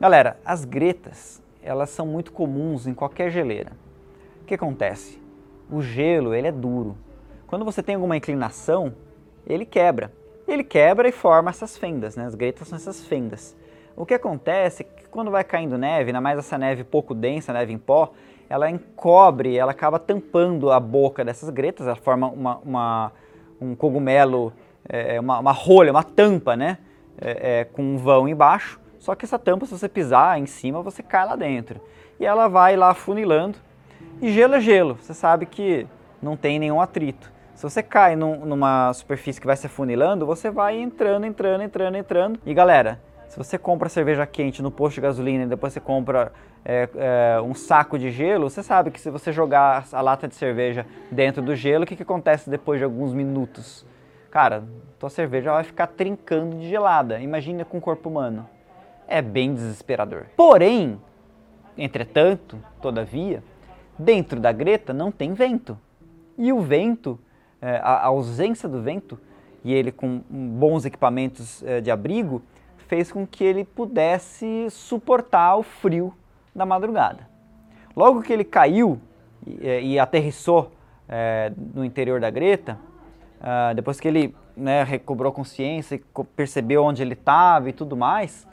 Galera, 0.00 0.36
as 0.44 0.64
gretas, 0.64 1.42
elas 1.62 1.90
são 1.90 2.06
muito 2.06 2.32
comuns 2.32 2.86
em 2.86 2.94
qualquer 2.94 3.30
geleira. 3.30 3.72
O 4.42 4.44
que 4.44 4.54
acontece? 4.54 5.20
O 5.70 5.80
gelo, 5.80 6.34
ele 6.34 6.48
é 6.48 6.52
duro. 6.52 6.96
Quando 7.46 7.64
você 7.64 7.82
tem 7.82 7.94
alguma 7.94 8.16
inclinação, 8.16 8.94
ele 9.46 9.64
quebra. 9.64 10.12
Ele 10.46 10.64
quebra 10.64 11.08
e 11.08 11.12
forma 11.12 11.50
essas 11.50 11.76
fendas, 11.76 12.16
né? 12.16 12.26
As 12.26 12.34
gretas 12.34 12.68
são 12.68 12.76
essas 12.76 13.04
fendas. 13.04 13.56
O 13.96 14.04
que 14.04 14.14
acontece 14.14 14.82
é 14.82 14.84
que 14.84 15.08
quando 15.08 15.30
vai 15.30 15.44
caindo 15.44 15.78
neve, 15.78 16.10
ainda 16.10 16.20
mais 16.20 16.38
essa 16.38 16.58
neve 16.58 16.82
pouco 16.82 17.14
densa, 17.14 17.52
neve 17.52 17.72
em 17.72 17.78
pó, 17.78 18.12
ela 18.52 18.68
encobre, 18.68 19.56
ela 19.56 19.70
acaba 19.70 19.98
tampando 19.98 20.70
a 20.70 20.78
boca 20.78 21.24
dessas 21.24 21.48
gretas, 21.48 21.86
ela 21.86 21.96
forma 21.96 22.28
uma, 22.28 22.58
uma 22.58 23.12
um 23.58 23.74
cogumelo, 23.74 24.52
é, 24.86 25.18
uma, 25.18 25.38
uma, 25.38 25.52
rolha, 25.52 25.90
uma 25.90 26.02
tampa, 26.02 26.54
né? 26.54 26.76
É, 27.18 27.60
é, 27.60 27.64
com 27.64 27.82
um 27.82 27.96
vão 27.96 28.28
embaixo. 28.28 28.78
Só 28.98 29.14
que 29.14 29.24
essa 29.24 29.38
tampa, 29.38 29.64
se 29.64 29.72
você 29.72 29.88
pisar 29.88 30.38
em 30.38 30.44
cima, 30.44 30.82
você 30.82 31.02
cai 31.02 31.24
lá 31.24 31.34
dentro. 31.34 31.80
E 32.20 32.26
ela 32.26 32.46
vai 32.46 32.76
lá 32.76 32.92
funilando. 32.92 33.56
E 34.20 34.30
gelo 34.30 34.56
é 34.56 34.60
gelo, 34.60 34.98
você 35.00 35.14
sabe 35.14 35.46
que 35.46 35.86
não 36.20 36.36
tem 36.36 36.58
nenhum 36.58 36.78
atrito. 36.78 37.32
Se 37.54 37.62
você 37.62 37.82
cai 37.82 38.14
num, 38.16 38.44
numa 38.44 38.92
superfície 38.92 39.40
que 39.40 39.46
vai 39.46 39.56
se 39.56 39.64
afunilando, 39.64 40.26
você 40.26 40.50
vai 40.50 40.78
entrando, 40.78 41.24
entrando, 41.24 41.62
entrando, 41.62 41.96
entrando. 41.96 42.40
E 42.44 42.52
galera, 42.52 43.00
se 43.28 43.38
você 43.38 43.56
compra 43.56 43.88
cerveja 43.88 44.26
quente 44.26 44.60
no 44.60 44.70
posto 44.70 44.96
de 44.96 45.00
gasolina 45.00 45.44
e 45.44 45.46
depois 45.46 45.72
você 45.72 45.80
compra 45.80 46.30
é, 46.64 46.88
é, 46.94 47.40
um 47.40 47.54
saco 47.54 47.98
de 47.98 48.10
gelo, 48.10 48.48
você 48.48 48.62
sabe 48.62 48.90
que 48.90 49.00
se 49.00 49.10
você 49.10 49.32
jogar 49.32 49.86
a 49.92 50.00
lata 50.00 50.28
de 50.28 50.34
cerveja 50.34 50.86
dentro 51.10 51.42
do 51.42 51.54
gelo, 51.56 51.84
o 51.84 51.86
que, 51.86 51.96
que 51.96 52.02
acontece 52.02 52.48
depois 52.48 52.78
de 52.78 52.84
alguns 52.84 53.12
minutos? 53.12 53.84
Cara, 54.30 54.64
tua 54.98 55.10
cerveja 55.10 55.52
vai 55.52 55.64
ficar 55.64 55.88
trincando 55.88 56.56
de 56.56 56.68
gelada. 56.68 57.20
Imagina 57.20 57.64
com 57.64 57.78
o 57.78 57.80
corpo 57.80 58.08
humano. 58.08 58.48
É 59.06 59.20
bem 59.20 59.52
desesperador. 59.52 60.26
Porém, 60.36 60.98
entretanto, 61.76 62.58
todavia, 62.80 63.42
dentro 63.98 64.40
da 64.40 64.52
greta 64.52 64.92
não 64.92 65.10
tem 65.10 65.34
vento. 65.34 65.78
E 66.38 66.52
o 66.52 66.60
vento 66.60 67.18
é, 67.62 67.80
a 67.80 68.06
ausência 68.06 68.68
do 68.68 68.82
vento 68.82 69.18
e 69.64 69.72
ele 69.72 69.92
com 69.92 70.20
bons 70.28 70.84
equipamentos 70.84 71.62
é, 71.62 71.80
de 71.80 71.92
abrigo 71.92 72.42
fez 72.88 73.12
com 73.12 73.24
que 73.24 73.44
ele 73.44 73.64
pudesse 73.64 74.66
suportar 74.68 75.56
o 75.56 75.62
frio 75.62 76.12
da 76.54 76.66
madrugada. 76.66 77.28
Logo 77.96 78.22
que 78.22 78.32
ele 78.32 78.44
caiu 78.44 79.00
e, 79.46 79.68
é, 79.68 79.82
e 79.82 79.98
aterrissou 79.98 80.72
é, 81.08 81.52
no 81.74 81.84
interior 81.84 82.20
da 82.20 82.30
greta, 82.30 82.78
uh, 83.40 83.74
depois 83.74 84.00
que 84.00 84.08
ele 84.08 84.34
né, 84.56 84.82
recobrou 84.82 85.32
consciência 85.32 85.96
e 85.96 86.24
percebeu 86.36 86.84
onde 86.84 87.02
ele 87.02 87.14
estava 87.14 87.68
e 87.68 87.72
tudo 87.72 87.96
mais, 87.96 88.46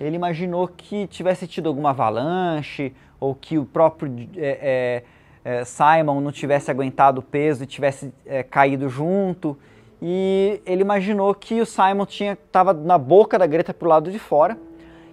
ele 0.00 0.16
imaginou 0.16 0.66
que 0.68 1.06
tivesse 1.06 1.46
tido 1.46 1.68
alguma 1.68 1.90
avalanche 1.90 2.92
ou 3.20 3.34
que 3.34 3.56
o 3.56 3.64
próprio 3.64 4.28
é, 4.36 5.04
é, 5.44 5.64
Simon 5.64 6.20
não 6.20 6.32
tivesse 6.32 6.70
aguentado 6.70 7.20
o 7.20 7.22
peso 7.22 7.62
e 7.62 7.66
tivesse 7.66 8.12
caído 8.50 8.88
junto. 8.88 9.56
E 10.02 10.60
ele 10.66 10.82
imaginou 10.82 11.32
que 11.34 11.60
o 11.60 11.66
Simon 11.66 12.06
estava 12.08 12.72
na 12.74 12.98
boca 12.98 13.38
da 13.38 13.46
Greta 13.46 13.72
para 13.72 13.86
o 13.86 13.88
lado 13.88 14.10
de 14.10 14.18
fora 14.18 14.58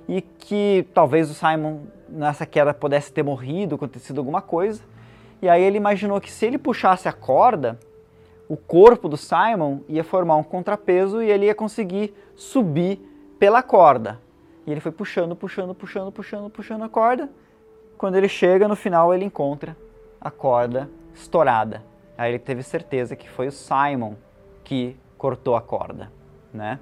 e 0.07 0.21
que 0.21 0.87
talvez 0.93 1.29
o 1.29 1.33
Simon 1.33 1.81
nessa 2.09 2.45
queda 2.45 2.73
pudesse 2.73 3.11
ter 3.11 3.23
morrido, 3.23 3.75
acontecido 3.75 4.19
alguma 4.19 4.41
coisa. 4.41 4.81
E 5.41 5.49
aí 5.49 5.61
ele 5.63 5.77
imaginou 5.77 6.19
que 6.21 6.31
se 6.31 6.45
ele 6.45 6.57
puxasse 6.57 7.07
a 7.07 7.13
corda, 7.13 7.79
o 8.47 8.57
corpo 8.57 9.07
do 9.07 9.17
Simon 9.17 9.79
ia 9.87 10.03
formar 10.03 10.35
um 10.35 10.43
contrapeso 10.43 11.21
e 11.21 11.31
ele 11.31 11.45
ia 11.45 11.55
conseguir 11.55 12.13
subir 12.35 12.99
pela 13.39 13.63
corda. 13.63 14.19
E 14.67 14.71
ele 14.71 14.81
foi 14.81 14.91
puxando, 14.91 15.35
puxando, 15.35 15.73
puxando, 15.73 16.11
puxando, 16.11 16.49
puxando 16.49 16.83
a 16.83 16.89
corda. 16.89 17.29
Quando 17.97 18.15
ele 18.15 18.27
chega 18.27 18.67
no 18.67 18.75
final, 18.75 19.13
ele 19.13 19.25
encontra 19.25 19.75
a 20.19 20.29
corda 20.29 20.89
estourada. 21.13 21.83
Aí 22.17 22.31
ele 22.31 22.39
teve 22.39 22.61
certeza 22.61 23.15
que 23.15 23.29
foi 23.29 23.47
o 23.47 23.51
Simon 23.51 24.15
que 24.63 24.95
cortou 25.17 25.55
a 25.55 25.61
corda, 25.61 26.11
né? 26.53 26.79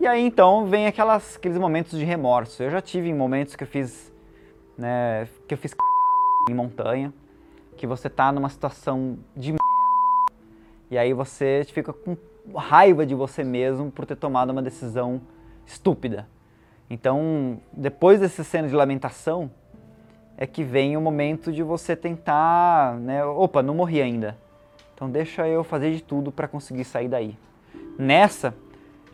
E 0.00 0.06
aí 0.06 0.24
então 0.24 0.66
vem 0.66 0.86
aquelas, 0.86 1.36
aqueles 1.36 1.58
momentos 1.58 1.98
de 1.98 2.04
remorso. 2.04 2.62
Eu 2.62 2.70
já 2.70 2.80
tive 2.80 3.12
momentos 3.12 3.56
que 3.56 3.64
eu 3.64 3.68
fiz, 3.68 4.12
né, 4.76 5.28
que 5.48 5.54
eu 5.54 5.58
fiz 5.58 5.74
em 6.48 6.54
montanha, 6.54 7.12
que 7.76 7.84
você 7.84 8.08
tá 8.08 8.30
numa 8.30 8.48
situação 8.48 9.18
de 9.36 9.50
merda, 9.50 9.64
e 10.88 10.96
aí 10.96 11.12
você 11.12 11.66
fica 11.72 11.92
com 11.92 12.16
raiva 12.54 13.04
de 13.04 13.14
você 13.14 13.42
mesmo 13.42 13.90
por 13.90 14.06
ter 14.06 14.14
tomado 14.14 14.50
uma 14.50 14.62
decisão 14.62 15.20
estúpida. 15.66 16.28
Então, 16.88 17.60
depois 17.72 18.20
dessa 18.20 18.44
cena 18.44 18.68
de 18.68 18.74
lamentação, 18.74 19.50
é 20.36 20.46
que 20.46 20.62
vem 20.62 20.96
o 20.96 21.00
momento 21.00 21.52
de 21.52 21.64
você 21.64 21.96
tentar, 21.96 22.94
né, 23.00 23.24
opa, 23.24 23.64
não 23.64 23.74
morri 23.74 24.00
ainda. 24.00 24.38
Então 24.94 25.10
deixa 25.10 25.46
eu 25.48 25.64
fazer 25.64 25.92
de 25.92 26.02
tudo 26.02 26.30
para 26.30 26.46
conseguir 26.46 26.84
sair 26.84 27.08
daí. 27.08 27.36
Nessa, 27.98 28.54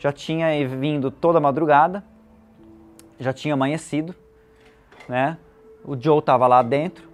já 0.04 0.12
tinha 0.12 0.68
vindo 0.68 1.10
toda 1.10 1.40
madrugada, 1.40 2.04
já 3.18 3.32
tinha 3.32 3.54
amanhecido, 3.54 4.14
né? 5.08 5.38
O 5.82 5.98
Joe 5.98 6.18
estava 6.18 6.46
lá 6.46 6.62
dentro, 6.62 7.08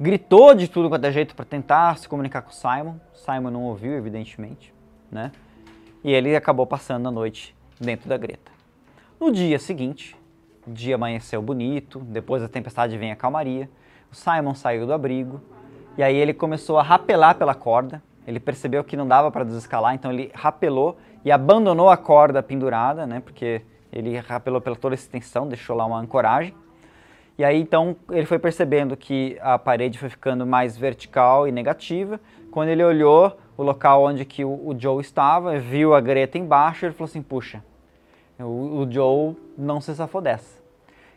gritou 0.00 0.52
de 0.52 0.66
tudo 0.66 0.88
quanto 0.88 1.04
é 1.04 1.12
jeito 1.12 1.32
para 1.36 1.44
tentar 1.44 1.96
se 1.96 2.08
comunicar 2.08 2.42
com 2.42 2.50
o 2.50 2.52
Simon. 2.52 2.96
Simon 3.14 3.50
não 3.52 3.62
ouviu, 3.62 3.92
evidentemente, 3.92 4.74
né? 5.12 5.30
E 6.02 6.12
ele 6.12 6.34
acabou 6.34 6.66
passando 6.66 7.06
a 7.06 7.10
noite 7.12 7.54
dentro 7.80 8.08
da 8.08 8.16
greta. 8.16 8.50
No 9.20 9.30
dia 9.30 9.60
seguinte, 9.60 10.16
o 10.66 10.72
dia 10.72 10.96
amanheceu 10.96 11.40
bonito, 11.40 12.00
depois 12.00 12.42
da 12.42 12.48
tempestade 12.48 12.98
vem 12.98 13.12
a 13.12 13.16
calmaria. 13.16 13.70
O 14.10 14.14
Simon 14.16 14.56
saiu 14.56 14.86
do 14.86 14.92
abrigo 14.92 15.40
e 15.96 16.02
aí 16.02 16.16
ele 16.16 16.34
começou 16.34 16.78
a 16.78 16.82
rapelar 16.82 17.36
pela 17.36 17.54
corda. 17.54 18.02
Ele 18.26 18.40
percebeu 18.40 18.82
que 18.82 18.96
não 18.96 19.06
dava 19.06 19.30
para 19.30 19.44
desescalar, 19.44 19.94
então 19.94 20.10
ele 20.10 20.32
rapelou 20.34 20.98
e 21.24 21.32
abandonou 21.32 21.88
a 21.88 21.96
corda 21.96 22.42
pendurada, 22.42 23.06
né? 23.06 23.20
Porque 23.20 23.62
ele 23.92 24.16
rapelou 24.18 24.60
pela 24.60 24.76
toda 24.76 24.94
a 24.94 24.96
extensão, 24.96 25.48
deixou 25.48 25.76
lá 25.76 25.86
uma 25.86 25.98
ancoragem. 25.98 26.54
E 27.38 27.44
aí 27.44 27.60
então 27.60 27.96
ele 28.10 28.26
foi 28.26 28.38
percebendo 28.38 28.96
que 28.96 29.36
a 29.40 29.58
parede 29.58 29.98
foi 29.98 30.08
ficando 30.08 30.46
mais 30.46 30.76
vertical 30.76 31.48
e 31.48 31.52
negativa. 31.52 32.20
Quando 32.50 32.68
ele 32.68 32.84
olhou 32.84 33.36
o 33.56 33.62
local 33.62 34.04
onde 34.04 34.24
que 34.24 34.44
o, 34.44 34.74
Joe 34.78 35.00
estava, 35.00 35.58
viu 35.58 35.94
a 35.94 36.00
greta 36.00 36.38
embaixo, 36.38 36.86
ele 36.86 36.92
falou 36.92 37.08
assim: 37.08 37.22
"Puxa, 37.22 37.64
o, 38.38 38.82
o 38.82 38.90
Joe 38.90 39.36
não 39.56 39.80
se 39.80 39.94
safou 39.94 40.20
dessa. 40.20 40.62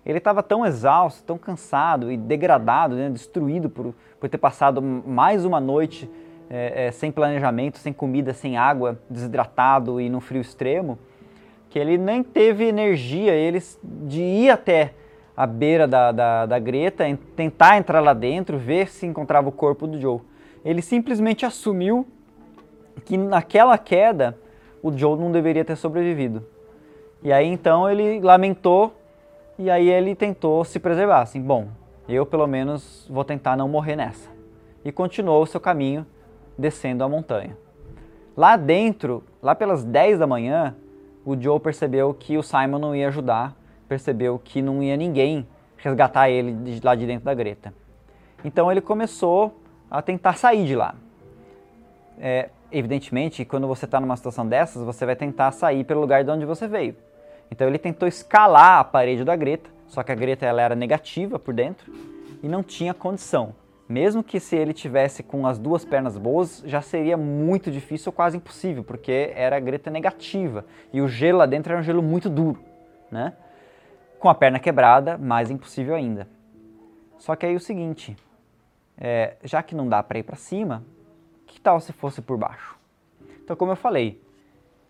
Ele 0.06 0.20
estava 0.20 0.42
tão 0.42 0.66
exausto, 0.66 1.22
tão 1.24 1.38
cansado 1.38 2.10
e 2.10 2.16
degradado, 2.16 2.96
né, 2.96 3.10
destruído 3.10 3.70
por, 3.70 3.94
por 4.20 4.30
ter 4.30 4.38
passado 4.38 4.82
mais 4.82 5.44
uma 5.44 5.60
noite 5.60 6.10
é, 6.50 6.88
é, 6.88 6.92
sem 6.92 7.12
planejamento, 7.12 7.78
sem 7.78 7.92
comida, 7.92 8.34
sem 8.34 8.58
água, 8.58 9.00
desidratado 9.10 10.00
e 10.00 10.10
no 10.10 10.20
frio 10.20 10.42
extremo, 10.42 10.98
que 11.70 11.78
ele 11.78 11.98
nem 11.98 12.24
teve 12.24 12.66
energia 12.66 13.34
ele, 13.34 13.62
de 13.84 14.22
ir 14.22 14.50
até 14.50 14.94
a 15.36 15.46
beira 15.46 15.88
da, 15.88 16.12
da, 16.12 16.46
da 16.46 16.60
greta, 16.60 17.04
tentar 17.36 17.78
entrar 17.78 18.00
lá 18.00 18.14
dentro, 18.14 18.58
ver 18.58 18.88
se 18.90 19.06
encontrava 19.06 19.50
o 19.50 19.52
corpo 19.52 19.86
do 19.86 20.00
Joe. 20.00 20.22
Ele 20.66 20.82
simplesmente 20.82 21.46
assumiu 21.46 22.08
que 23.06 23.18
naquela 23.18 23.78
queda 23.78 24.38
o 24.82 24.92
Joe 24.92 25.20
não 25.20 25.32
deveria 25.32 25.64
ter 25.64 25.76
sobrevivido. 25.76 26.44
E 27.22 27.32
aí 27.32 27.46
então 27.46 27.90
ele 27.90 28.20
lamentou 28.20 28.96
e 29.60 29.70
aí 29.70 29.90
ele 29.90 30.16
tentou 30.16 30.64
se 30.64 30.80
preservar, 30.80 31.22
assim, 31.22 31.42
bom, 31.42 31.68
eu 32.08 32.26
pelo 32.26 32.48
menos 32.48 33.08
vou 33.10 33.24
tentar 33.24 33.58
não 33.58 33.68
morrer 33.68 33.96
nessa. 33.96 34.30
E 34.86 34.92
continuou 34.92 35.44
o 35.44 35.48
seu 35.48 35.60
caminho 35.60 36.06
descendo 36.58 37.04
a 37.04 37.10
montanha. 37.10 37.58
Lá 38.36 38.56
dentro, 38.56 39.24
lá 39.42 39.56
pelas 39.56 39.84
10 39.84 40.20
da 40.20 40.28
manhã, 40.28 40.76
o 41.26 41.40
Joe 41.40 41.60
percebeu 41.60 42.14
que 42.14 42.38
o 42.38 42.44
Simon 42.44 42.80
não 42.80 42.96
ia 42.96 43.08
ajudar, 43.08 43.56
percebeu 43.88 44.40
que 44.40 44.62
não 44.62 44.82
ia 44.82 44.96
ninguém 44.96 45.48
resgatar 45.78 46.30
ele 46.30 46.54
de 46.54 46.86
lá 46.86 46.96
de 46.96 47.06
dentro 47.06 47.26
da 47.26 47.34
greta. 47.34 47.74
Então 48.44 48.72
ele 48.72 48.82
começou 48.82 49.60
a 49.90 50.02
tentar 50.02 50.34
sair 50.34 50.66
de 50.66 50.76
lá. 50.76 50.96
é, 52.20 52.50
evidentemente, 52.72 53.46
quando 53.46 53.68
você 53.68 53.86
está 53.86 54.00
numa 54.00 54.16
situação 54.16 54.48
dessas, 54.48 54.84
você 54.84 55.06
vai 55.06 55.16
tentar 55.16 55.52
sair 55.52 55.84
pelo 55.84 56.02
lugar 56.02 56.24
de 56.24 56.32
onde 56.32 56.46
você 56.46 56.68
veio. 56.68 56.96
Então 57.52 57.68
ele 57.68 57.78
tentou 57.78 58.08
escalar 58.08 58.80
a 58.80 58.84
parede 58.84 59.24
da 59.24 59.36
greta, 59.36 59.70
só 59.88 60.04
que 60.04 60.12
a 60.12 60.16
greta 60.16 60.46
ela 60.46 60.62
era 60.62 60.76
negativa 60.76 61.40
por 61.40 61.54
dentro 61.54 61.92
e 62.44 62.48
não 62.48 62.62
tinha 62.62 62.94
condição. 62.94 63.54
Mesmo 63.88 64.22
que 64.22 64.40
se 64.40 64.56
ele 64.56 64.74
tivesse 64.74 65.24
com 65.24 65.48
as 65.48 65.58
duas 65.58 65.86
pernas 65.86 66.18
boas, 66.18 66.62
já 66.66 66.82
seria 66.82 67.16
muito 67.16 67.72
difícil 67.72 68.10
ou 68.10 68.14
quase 68.14 68.36
impossível, 68.36 68.84
porque 68.84 69.32
era 69.34 69.56
a 69.56 69.60
greta 69.60 69.90
negativa 69.90 70.66
e 70.92 71.00
o 71.00 71.08
gelo 71.08 71.38
lá 71.38 71.46
dentro 71.46 71.72
era 71.72 71.80
um 71.80 71.84
gelo 71.84 72.04
muito 72.04 72.30
duro, 72.30 72.60
né? 73.10 73.34
Com 74.20 74.30
a 74.30 74.36
perna 74.36 74.60
quebrada, 74.60 75.18
mais 75.18 75.50
impossível 75.50 75.96
ainda. 75.96 76.28
Só 77.18 77.36
que 77.36 77.46
aí 77.46 77.56
o 77.56 77.60
seguinte, 77.60 78.16
é, 78.98 79.38
já 79.44 79.64
que 79.64 79.74
não 79.74 79.88
dá 79.88 80.04
para 80.04 80.20
ir 80.20 80.24
para 80.24 80.36
cima, 80.36 80.84
que 81.46 81.62
tal 81.62 81.80
se 81.80 81.94
fosse 81.94 82.22
por 82.22 82.38
baixo? 82.38 82.78
Então, 83.42 83.56
como 83.56 83.72
eu 83.72 83.78
falei, 83.78 84.22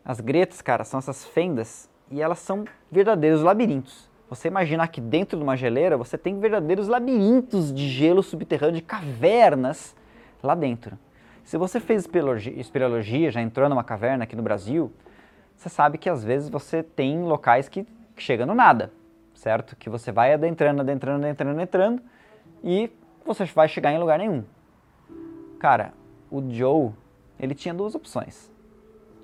as 0.04 0.20
gretas, 0.20 0.62
cara, 0.62 0.84
são 0.84 0.98
essas 0.98 1.24
fendas 1.24 1.88
e 2.10 2.22
elas 2.22 2.40
são 2.40 2.66
verdadeiros 2.92 3.44
labirintos. 3.44 4.07
Você 4.30 4.50
imaginar 4.50 4.88
que 4.90 5.00
dentro 5.00 5.38
de 5.38 5.44
uma 5.44 5.56
geleira 5.56 5.96
você 5.96 6.18
tem 6.18 6.40
verdadeiros 6.40 6.88
labirintos 6.88 7.74
de 7.74 7.88
gelo 7.88 8.22
subterrâneo, 8.22 8.76
de 8.76 8.82
cavernas 8.82 9.96
lá 10.44 10.54
dentro. 10.54 10.98
Se 11.46 11.58
você 11.58 11.80
fez 11.80 12.06
espeleologia, 12.58 13.32
já 13.32 13.42
entrou 13.42 13.70
numa 13.70 13.84
caverna 13.84 14.26
aqui 14.26 14.36
no 14.36 14.44
Brasil, 14.44 14.92
você 15.56 15.70
sabe 15.70 15.98
que 15.98 16.10
às 16.10 16.24
vezes 16.24 16.50
você 16.50 16.84
tem 16.84 17.24
locais 17.24 17.70
que 17.70 17.88
chega 18.18 18.46
no 18.46 18.54
nada, 18.54 18.92
certo? 19.34 19.76
Que 19.76 19.90
você 19.90 20.12
vai 20.12 20.34
adentrando, 20.34 20.82
adentrando, 20.82 21.26
adentrando, 21.26 21.54
adentrando 21.54 22.02
e 22.62 22.92
você 23.26 23.46
vai 23.46 23.70
chegar 23.70 23.94
em 23.94 23.98
lugar 23.98 24.20
nenhum. 24.20 24.44
Cara, 25.58 25.94
o 26.30 26.44
Joe, 26.52 26.92
ele 27.40 27.56
tinha 27.56 27.74
duas 27.74 27.96
opções. 27.96 28.52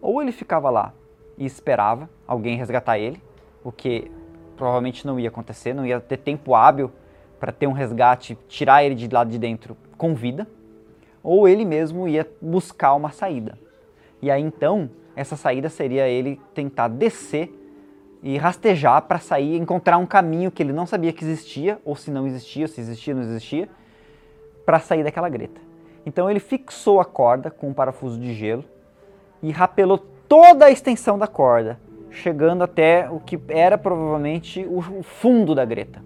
Ou 0.02 0.22
ele 0.22 0.32
ficava 0.32 0.70
lá 0.70 0.94
e 1.38 1.46
esperava 1.46 2.10
alguém 2.26 2.58
resgatar 2.58 2.98
ele, 2.98 3.22
o 3.63 3.72
que 3.72 4.10
provavelmente 4.56 5.06
não 5.06 5.20
ia 5.20 5.30
acontecer, 5.30 5.74
não 5.74 5.86
ia 5.86 6.00
ter 6.00 6.18
tempo 6.18 6.56
hábil 6.56 6.92
para 7.39 7.52
ter 7.52 7.68
um 7.68 7.72
resgate, 7.72 8.38
tirar 8.48 8.84
ele 8.84 8.96
de 8.96 9.08
lá 9.08 9.24
de 9.24 9.38
dentro 9.38 9.76
com 9.98 10.16
vida, 10.16 10.48
ou 11.22 11.48
ele 11.48 11.66
mesmo 11.66 12.08
ia 12.08 12.30
buscar 12.42 12.94
uma 12.94 13.12
saída. 13.12 13.58
E 14.22 14.32
aí 14.32 14.42
então, 14.42 14.89
essa 15.16 15.36
saída 15.36 15.70
seria 15.70 16.08
ele 16.08 16.39
tentar 16.54 16.88
descer 16.88 17.52
e 18.24 18.38
rastejar 18.38 19.02
para 19.02 19.20
sair, 19.20 19.58
encontrar 19.58 19.98
um 19.98 20.06
caminho 20.06 20.50
que 20.50 20.63
ele 20.63 20.72
não 20.72 20.86
sabia 20.86 21.12
que 21.12 21.24
existia, 21.26 21.80
ou 21.84 21.96
se 21.96 22.10
não 22.10 22.26
existia, 22.26 22.68
se 22.68 22.80
existia 22.80 23.13
ou 23.13 23.20
não 23.20 23.28
existia, 23.28 23.68
para 24.66 24.80
sair 24.80 25.04
daquela 25.04 25.28
greta. 25.28 25.60
Então 26.06 26.30
ele 26.30 26.39
fixou 26.39 27.02
a 27.02 27.06
corda 27.06 27.52
com 27.52 27.70
um 27.70 27.74
parafuso 27.74 28.18
de 28.20 28.34
gelo 28.34 28.63
e 29.42 29.52
rapelou 29.52 29.98
toda 30.28 30.66
a 30.66 30.72
extensão 30.72 31.18
da 31.18 31.28
corda, 31.28 31.78
chegando 32.13 32.63
até 32.63 33.10
o 33.10 33.19
que 33.19 33.39
era 33.49 33.78
provavelmente 33.78 34.65
o 34.69 35.04
fundo 35.04 35.54
da 35.54 35.65
greta. 35.65 36.02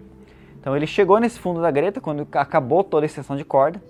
Então 0.60 0.76
ele 0.76 0.86
chegou 0.86 1.20
nesse 1.20 1.38
fundo 1.38 1.60
da 1.60 1.70
greta 1.70 2.00
quando 2.00 2.26
acabou 2.32 2.82
toda 2.82 3.04
a 3.04 3.06
extensão 3.06 3.36
de 3.36 3.44
corda, 3.44 3.80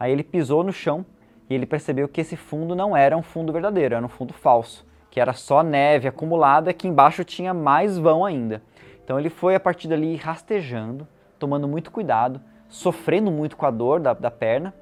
aí 0.00 0.10
ele 0.10 0.24
pisou 0.24 0.64
no 0.64 0.72
chão 0.72 1.04
e 1.50 1.54
ele 1.54 1.66
percebeu 1.66 2.08
que 2.08 2.20
esse 2.20 2.36
fundo 2.36 2.74
não 2.74 2.96
era 2.96 3.16
um 3.16 3.22
fundo 3.22 3.52
verdadeiro, 3.52 3.94
era 3.94 4.04
um 4.04 4.08
fundo 4.08 4.32
falso 4.32 4.86
que 5.14 5.20
era 5.20 5.32
só 5.32 5.62
neve 5.62 6.08
acumulada, 6.08 6.72
que 6.72 6.88
embaixo 6.88 7.22
tinha 7.22 7.54
mais 7.54 7.96
vão 7.96 8.24
ainda. 8.24 8.60
Então 9.04 9.16
ele 9.16 9.30
foi 9.30 9.54
a 9.54 9.60
partir 9.60 9.86
dali 9.86 10.16
rastejando, 10.16 11.06
tomando 11.38 11.68
muito 11.68 11.92
cuidado, 11.92 12.40
sofrendo 12.68 13.30
muito 13.30 13.56
com 13.56 13.64
a 13.64 13.70
dor 13.70 14.00
da, 14.00 14.12
da 14.12 14.28
perna. 14.28 14.74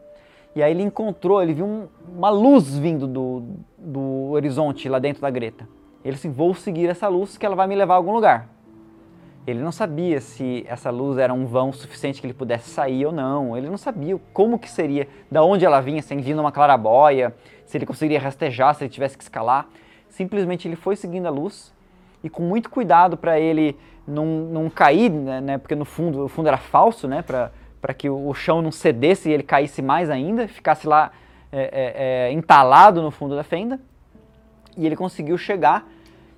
E 0.57 0.62
aí 0.62 0.70
ele 0.70 0.83
encontrou, 0.83 1.42
ele 1.42 1.52
viu 1.52 1.66
um, 1.66 1.87
uma 2.09 2.31
luz 2.31 2.78
vindo 2.78 3.07
do, 3.07 3.42
do 3.76 4.31
horizonte 4.31 4.88
lá 4.88 4.98
dentro 4.98 5.20
da 5.20 5.28
greta. 5.28 5.68
Ele 6.04 6.14
disse, 6.14 6.28
vou 6.28 6.54
seguir 6.54 6.88
essa 6.88 7.08
luz 7.08 7.36
que 7.36 7.46
ela 7.46 7.56
vai 7.56 7.66
me 7.66 7.76
levar 7.76 7.94
a 7.94 7.96
algum 7.96 8.12
lugar. 8.12 8.48
Ele 9.46 9.60
não 9.60 9.72
sabia 9.72 10.20
se 10.20 10.64
essa 10.68 10.90
luz 10.90 11.18
era 11.18 11.32
um 11.32 11.46
vão 11.46 11.72
suficiente 11.72 12.20
que 12.20 12.26
ele 12.26 12.34
pudesse 12.34 12.70
sair 12.70 13.06
ou 13.06 13.12
não. 13.12 13.56
Ele 13.56 13.68
não 13.68 13.76
sabia 13.76 14.18
como 14.32 14.58
que 14.58 14.70
seria, 14.70 15.08
da 15.30 15.42
onde 15.42 15.64
ela 15.64 15.80
vinha, 15.80 16.00
se 16.00 16.14
vindo 16.16 16.40
uma 16.40 16.52
clarabóia, 16.52 17.34
se 17.64 17.76
ele 17.76 17.86
conseguiria 17.86 18.20
rastejar, 18.20 18.74
se 18.74 18.84
ele 18.84 18.90
tivesse 18.90 19.16
que 19.16 19.24
escalar 19.24 19.68
simplesmente 20.12 20.68
ele 20.68 20.76
foi 20.76 20.94
seguindo 20.94 21.26
a 21.26 21.30
luz 21.30 21.72
e 22.22 22.30
com 22.30 22.42
muito 22.42 22.70
cuidado 22.70 23.16
para 23.16 23.40
ele 23.40 23.76
não, 24.06 24.26
não 24.26 24.70
cair, 24.70 25.10
né, 25.10 25.40
né, 25.40 25.58
porque 25.58 25.74
no 25.74 25.84
fundo 25.84 26.24
o 26.24 26.28
fundo 26.28 26.48
era 26.48 26.58
falso, 26.58 27.08
né, 27.08 27.22
para 27.22 27.94
que 27.94 28.08
o, 28.08 28.28
o, 28.28 28.34
chão 28.34 28.62
não 28.62 28.70
cedesse 28.70 29.28
e 29.28 29.32
ele 29.32 29.42
caísse 29.42 29.82
mais 29.82 30.10
ainda, 30.10 30.46
ficasse 30.46 30.86
lá 30.86 31.10
é, 31.50 31.62
é, 31.62 32.28
é, 32.28 32.32
entalado 32.32 33.02
no 33.02 33.10
fundo 33.10 33.34
da 33.34 33.42
fenda. 33.42 33.80
E 34.76 34.87
ele 34.87 34.96
conseguiu 34.96 35.37
chegar 35.37 35.88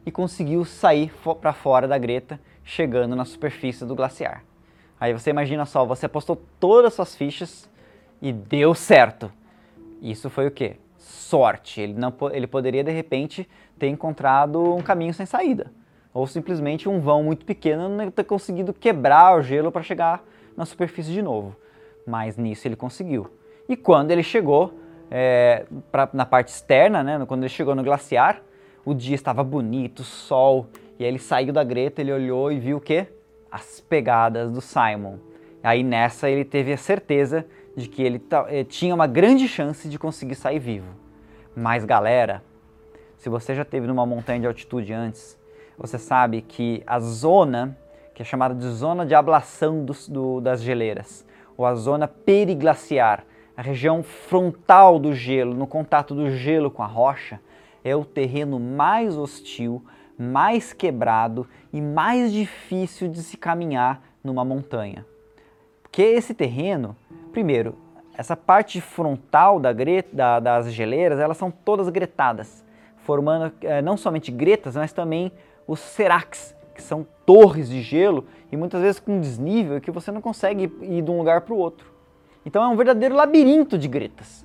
e 0.05 0.11
conseguiu 0.11 0.65
sair 0.65 1.13
para 1.41 1.53
fora 1.53 1.89
da 1.89 1.99
greta, 1.99 2.41
chegando 2.63 3.17
na 3.17 3.25
superfície 3.25 3.85
do 3.85 3.95
glaciar. 3.95 4.45
Aí 5.01 5.13
você 5.13 5.31
imagina 5.31 5.67
só, 5.67 5.85
você 5.85 6.07
apostou 6.07 6.43
todas 6.59 6.87
as 6.89 6.95
suas 6.95 7.15
fichas 7.15 7.71
e 8.21 8.33
deu 8.33 8.75
certo. 8.75 9.31
Isso 10.01 10.29
foi 10.31 10.47
o 10.47 10.51
quê? 10.51 10.77
sorte. 11.05 11.81
Ele, 11.81 11.95
não, 11.95 12.13
ele 12.33 12.47
poderia, 12.47 12.83
de 12.83 12.91
repente, 12.91 13.49
ter 13.79 13.89
encontrado 13.89 14.75
um 14.75 14.83
caminho 14.83 15.13
sem 15.13 15.27
saída. 15.27 15.71
Ou 16.13 16.27
simplesmente 16.27 16.89
um 16.89 17.01
vão 17.01 17.23
muito 17.23 17.45
pequeno 17.45 17.89
não 17.89 18.11
ter 18.11 18.25
conseguido 18.25 18.73
quebrar 18.73 19.37
o 19.37 19.43
gelo 19.43 19.73
para 19.73 19.83
chegar 19.83 20.23
na 20.57 20.65
superfície 20.65 21.13
de 21.13 21.23
novo. 21.23 21.57
Mas 22.07 22.37
nisso 22.37 22.69
ele 22.69 22.77
conseguiu. 22.77 23.31
E 23.69 23.77
quando 23.77 24.11
ele 24.11 24.23
chegou 24.23 24.75
é, 25.11 25.67
pra, 25.91 26.09
na 26.13 26.27
parte 26.27 26.49
externa, 26.49 27.03
né, 27.03 27.25
quando 27.27 27.43
ele 27.43 27.49
chegou 27.49 27.75
no 27.75 27.83
glaciar, 27.83 28.43
o 28.85 28.95
dia 28.95 29.15
estava 29.15 29.43
bonito, 29.43 30.03
sol, 30.03 30.67
e 30.99 31.05
aí 31.05 31.11
ele 31.11 31.19
saiu 31.19 31.53
da 31.53 31.65
greta, 31.65 32.01
ele 32.01 32.13
olhou 32.13 32.53
e 32.53 32.59
viu 32.59 32.77
o 32.77 32.81
quê? 32.81 33.07
As 33.51 33.81
pegadas 33.81 34.51
do 34.51 34.61
Simon. 34.61 35.19
Aí 35.63 35.83
nessa 35.83 36.29
ele 36.29 36.45
teve 36.45 36.73
a 36.73 36.77
certeza 36.77 37.47
de 37.77 37.89
que 37.89 38.03
ele 38.03 38.23
eh, 38.49 38.65
tinha 38.65 38.95
uma 38.95 39.07
grande 39.07 39.49
chance 39.49 39.89
de 39.89 39.99
conseguir 39.99 40.35
sair 40.35 40.59
vivo. 40.59 40.89
Mas 41.57 41.85
galera, 41.85 42.43
se 43.17 43.29
você 43.29 43.55
já 43.55 43.65
teve 43.65 43.87
numa 43.87 44.05
montanha 44.05 44.41
de 44.41 44.47
altitude 44.47 44.93
antes, 44.93 45.39
você 45.79 45.99
sabe 45.99 46.43
que 46.43 46.83
a 46.87 47.01
zona, 47.01 47.77
que 48.13 48.23
é 48.23 48.25
chamada 48.25 48.55
de 48.55 48.69
zona 48.69 49.07
de 49.07 49.15
ablação 49.15 49.85
do, 49.85 50.41
das 50.41 50.63
geleiras, 50.63 51.27
ou 51.57 51.65
a 51.65 51.75
zona 51.75 52.07
periglaciar, 52.07 53.25
a 53.57 53.63
região 53.63 54.03
frontal 54.03 54.99
do 54.99 55.15
gelo, 55.15 55.55
no 55.55 55.67
contato 55.67 56.15
do 56.15 56.31
gelo 56.31 56.71
com 56.71 56.83
a 56.83 56.87
rocha, 56.87 57.41
é 57.83 57.95
o 57.95 58.05
terreno 58.05 58.59
mais 58.59 59.17
hostil, 59.17 59.85
mais 60.19 60.73
quebrado 60.73 61.47
e 61.73 61.81
mais 61.81 62.33
difícil 62.33 63.09
de 63.09 63.23
se 63.23 63.37
caminhar 63.37 64.03
numa 64.23 64.45
montanha. 64.45 65.05
Porque 65.83 66.03
esse 66.03 66.35
terreno 66.35 66.97
Primeiro, 67.35 67.75
essa 68.17 68.37
parte 68.37 68.81
frontal 68.81 69.59
da 69.59 69.73
greta, 69.73 70.15
da, 70.15 70.39
das 70.39 70.73
geleiras, 70.73 71.19
elas 71.19 71.37
são 71.37 71.51
todas 71.51 71.89
gretadas, 71.89 72.65
formando 72.99 73.53
é, 73.61 73.83
não 73.83 73.97
somente 73.97 74.31
gretas, 74.31 74.77
mas 74.77 74.93
também 74.93 75.33
os 75.67 75.81
seracs, 75.81 76.55
que 76.73 76.81
são 76.81 77.05
torres 77.27 77.69
de 77.69 77.83
gelo 77.83 78.25
e 78.53 78.57
muitas 78.57 78.81
vezes 78.83 79.01
com 79.01 79.19
desnível 79.19 79.81
que 79.81 79.91
você 79.91 80.13
não 80.13 80.21
consegue 80.21 80.73
ir 80.81 81.03
de 81.03 81.11
um 81.11 81.19
lugar 81.19 81.41
para 81.41 81.53
o 81.53 81.59
outro. 81.59 81.93
Então 82.45 82.63
é 82.63 82.69
um 82.69 82.77
verdadeiro 82.77 83.15
labirinto 83.15 83.79
de 83.79 83.89
gretas. 83.89 84.45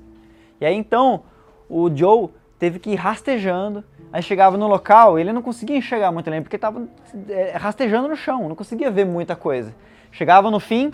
E 0.59 0.65
aí 0.65 0.75
então 0.75 1.23
o 1.69 1.89
Joe 1.93 2.29
teve 2.57 2.79
que 2.79 2.91
ir 2.91 2.95
rastejando, 2.95 3.83
aí 4.11 4.21
chegava 4.21 4.57
no 4.57 4.67
local, 4.67 5.17
ele 5.17 5.31
não 5.31 5.41
conseguia 5.41 5.77
enxergar 5.77 6.11
muito 6.11 6.27
além, 6.27 6.41
porque 6.41 6.55
estava 6.55 6.87
é, 7.29 7.55
rastejando 7.55 8.07
no 8.07 8.15
chão, 8.15 8.49
não 8.49 8.55
conseguia 8.55 8.91
ver 8.91 9.05
muita 9.05 9.35
coisa. 9.35 9.73
Chegava 10.11 10.49
no 10.49 10.59
fim, 10.59 10.91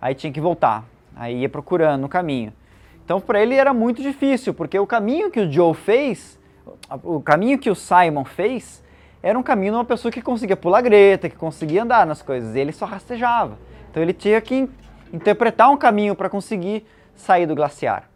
aí 0.00 0.14
tinha 0.14 0.32
que 0.32 0.40
voltar. 0.40 0.84
Aí 1.14 1.40
ia 1.40 1.48
procurando 1.48 2.02
no 2.02 2.08
caminho. 2.08 2.52
Então 3.04 3.20
para 3.20 3.40
ele 3.40 3.54
era 3.54 3.72
muito 3.72 4.02
difícil, 4.02 4.52
porque 4.52 4.78
o 4.78 4.86
caminho 4.86 5.30
que 5.30 5.40
o 5.40 5.50
Joe 5.50 5.74
fez, 5.74 6.38
o 7.02 7.20
caminho 7.20 7.58
que 7.58 7.70
o 7.70 7.74
Simon 7.74 8.24
fez, 8.24 8.84
era 9.22 9.38
um 9.38 9.42
caminho 9.42 9.72
de 9.72 9.78
uma 9.78 9.84
pessoa 9.84 10.12
que 10.12 10.22
conseguia 10.22 10.56
pular 10.56 10.82
greta, 10.82 11.28
que 11.28 11.36
conseguia 11.36 11.82
andar 11.82 12.06
nas 12.06 12.22
coisas, 12.22 12.54
ele 12.54 12.70
só 12.70 12.84
rastejava. 12.84 13.58
Então 13.90 14.02
ele 14.02 14.12
tinha 14.12 14.40
que 14.40 14.68
interpretar 15.12 15.70
um 15.70 15.76
caminho 15.76 16.14
para 16.14 16.28
conseguir 16.28 16.86
sair 17.14 17.46
do 17.46 17.54
glaciar. 17.54 18.10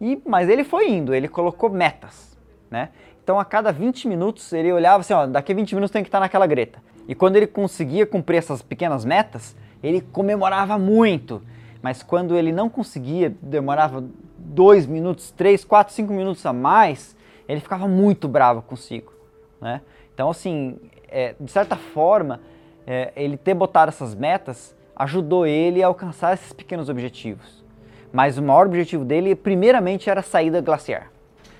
E, 0.00 0.20
mas 0.24 0.48
ele 0.48 0.64
foi 0.64 0.90
indo, 0.90 1.14
ele 1.14 1.28
colocou 1.28 1.70
metas, 1.70 2.36
né? 2.70 2.90
Então 3.22 3.38
a 3.38 3.44
cada 3.44 3.72
20 3.72 4.08
minutos 4.08 4.52
ele 4.52 4.72
olhava 4.72 5.00
assim, 5.00 5.12
ó, 5.12 5.26
daqui 5.26 5.52
a 5.52 5.54
20 5.54 5.74
minutos 5.74 5.92
tem 5.92 6.02
que 6.02 6.08
estar 6.08 6.20
naquela 6.20 6.46
greta. 6.46 6.80
E 7.06 7.14
quando 7.14 7.36
ele 7.36 7.46
conseguia 7.46 8.06
cumprir 8.06 8.36
essas 8.36 8.62
pequenas 8.62 9.04
metas, 9.04 9.56
ele 9.82 10.00
comemorava 10.00 10.78
muito 10.78 11.42
mas 11.82 12.02
quando 12.02 12.36
ele 12.36 12.52
não 12.52 12.68
conseguia, 12.68 13.32
demorava 13.40 14.04
dois 14.36 14.86
minutos, 14.86 15.30
três, 15.30 15.64
quatro, 15.64 15.94
cinco 15.94 16.12
minutos 16.12 16.44
a 16.44 16.52
mais, 16.52 17.16
ele 17.48 17.60
ficava 17.60 17.86
muito 17.86 18.28
bravo 18.28 18.62
consigo, 18.62 19.12
né? 19.60 19.80
Então, 20.12 20.30
assim, 20.30 20.76
é, 21.08 21.34
de 21.38 21.50
certa 21.50 21.76
forma, 21.76 22.40
é, 22.86 23.12
ele 23.14 23.36
ter 23.36 23.54
botado 23.54 23.90
essas 23.90 24.14
metas 24.14 24.74
ajudou 24.98 25.46
ele 25.46 25.82
a 25.82 25.86
alcançar 25.86 26.34
esses 26.34 26.52
pequenos 26.52 26.88
objetivos. 26.88 27.64
Mas 28.12 28.36
o 28.36 28.42
maior 28.42 28.66
objetivo 28.66 29.04
dele, 29.04 29.36
primeiramente, 29.36 30.10
era 30.10 30.20
a 30.20 30.24
saída 30.24 30.60
glaciar. 30.60 31.12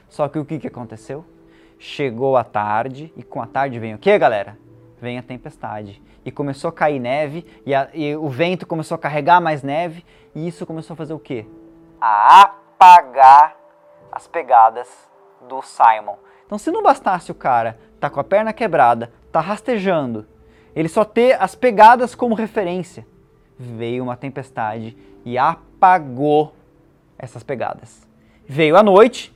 Só 0.09 0.29
que 0.29 0.39
o 0.39 0.45
que, 0.45 0.59
que 0.59 0.67
aconteceu? 0.67 1.25
Chegou 1.79 2.37
a 2.37 2.43
tarde 2.43 3.13
e 3.17 3.23
com 3.23 3.41
a 3.41 3.47
tarde 3.47 3.79
vem 3.79 3.95
o 3.95 3.99
que, 3.99 4.19
galera? 4.19 4.59
Vem 5.01 5.19
a 5.19 5.23
tempestade. 5.23 6.03
E 6.25 6.33
começou 6.33 6.69
a 6.69 6.73
cair 6.73 6.99
neve 6.99 7.47
e, 7.65 7.75
a, 7.75 7.89
e 7.95 8.17
o 8.17 8.29
vento 8.29 8.67
começou 8.67 8.97
a 8.97 8.99
carregar 8.99 9.41
mais 9.41 9.63
neve 9.63 10.05
e 10.35 10.49
isso 10.49 10.67
começou 10.67 10.95
a 10.95 10.97
fazer 10.97 11.13
o 11.13 11.19
quê? 11.19 11.47
A 12.01 12.43
apagar 12.43 13.57
as 14.11 14.27
pegadas 14.27 14.89
do 15.49 15.63
Simon. 15.63 16.17
Então, 16.45 16.59
se 16.59 16.71
não 16.71 16.83
bastasse 16.83 17.31
o 17.31 17.35
cara 17.35 17.79
tá 18.01 18.09
com 18.09 18.21
a 18.21 18.25
perna 18.25 18.53
quebrada, 18.53 19.13
tá 19.33 19.41
rastejando, 19.41 20.27
ele 20.75 20.89
só 20.89 21.05
ter 21.05 21.41
as 21.43 21.55
pegadas 21.55 22.15
como 22.15 22.35
referência, 22.35 23.07
veio 23.59 24.03
uma 24.03 24.17
tempestade 24.17 24.97
e 25.25 25.37
apagou 25.37 26.55
essas 27.19 27.43
pegadas. 27.43 28.07
Veio 28.47 28.77
a 28.77 28.83
noite 28.83 29.35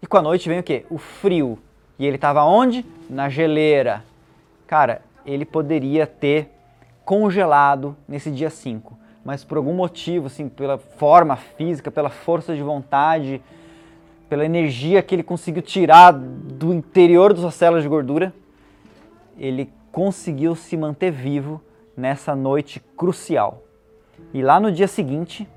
e 0.00 0.06
com 0.06 0.16
a 0.16 0.22
noite 0.22 0.48
vem 0.48 0.60
o 0.60 0.62
quê? 0.62 0.86
O 0.88 0.98
frio. 0.98 1.58
E 1.98 2.06
ele 2.06 2.16
estava 2.16 2.44
onde? 2.44 2.84
Na 3.10 3.28
geleira. 3.28 4.04
Cara, 4.66 5.02
ele 5.26 5.44
poderia 5.44 6.06
ter 6.06 6.50
congelado 7.04 7.96
nesse 8.08 8.30
dia 8.30 8.48
5, 8.48 8.96
mas 9.24 9.44
por 9.44 9.58
algum 9.58 9.74
motivo, 9.74 10.26
assim, 10.26 10.48
pela 10.48 10.78
forma 10.78 11.36
física, 11.36 11.90
pela 11.90 12.08
força 12.08 12.54
de 12.54 12.62
vontade, 12.62 13.42
pela 14.28 14.44
energia 14.44 15.02
que 15.02 15.14
ele 15.14 15.22
conseguiu 15.22 15.62
tirar 15.62 16.12
do 16.12 16.72
interior 16.72 17.32
das 17.32 17.42
suas 17.42 17.54
células 17.54 17.82
de 17.82 17.88
gordura, 17.88 18.32
ele 19.38 19.70
conseguiu 19.92 20.54
se 20.54 20.76
manter 20.76 21.10
vivo 21.10 21.60
nessa 21.96 22.34
noite 22.34 22.80
crucial. 22.96 23.63
E 24.34 24.42
lá 24.42 24.58
no 24.58 24.72
dia 24.72 24.88
seguinte, 24.88 25.48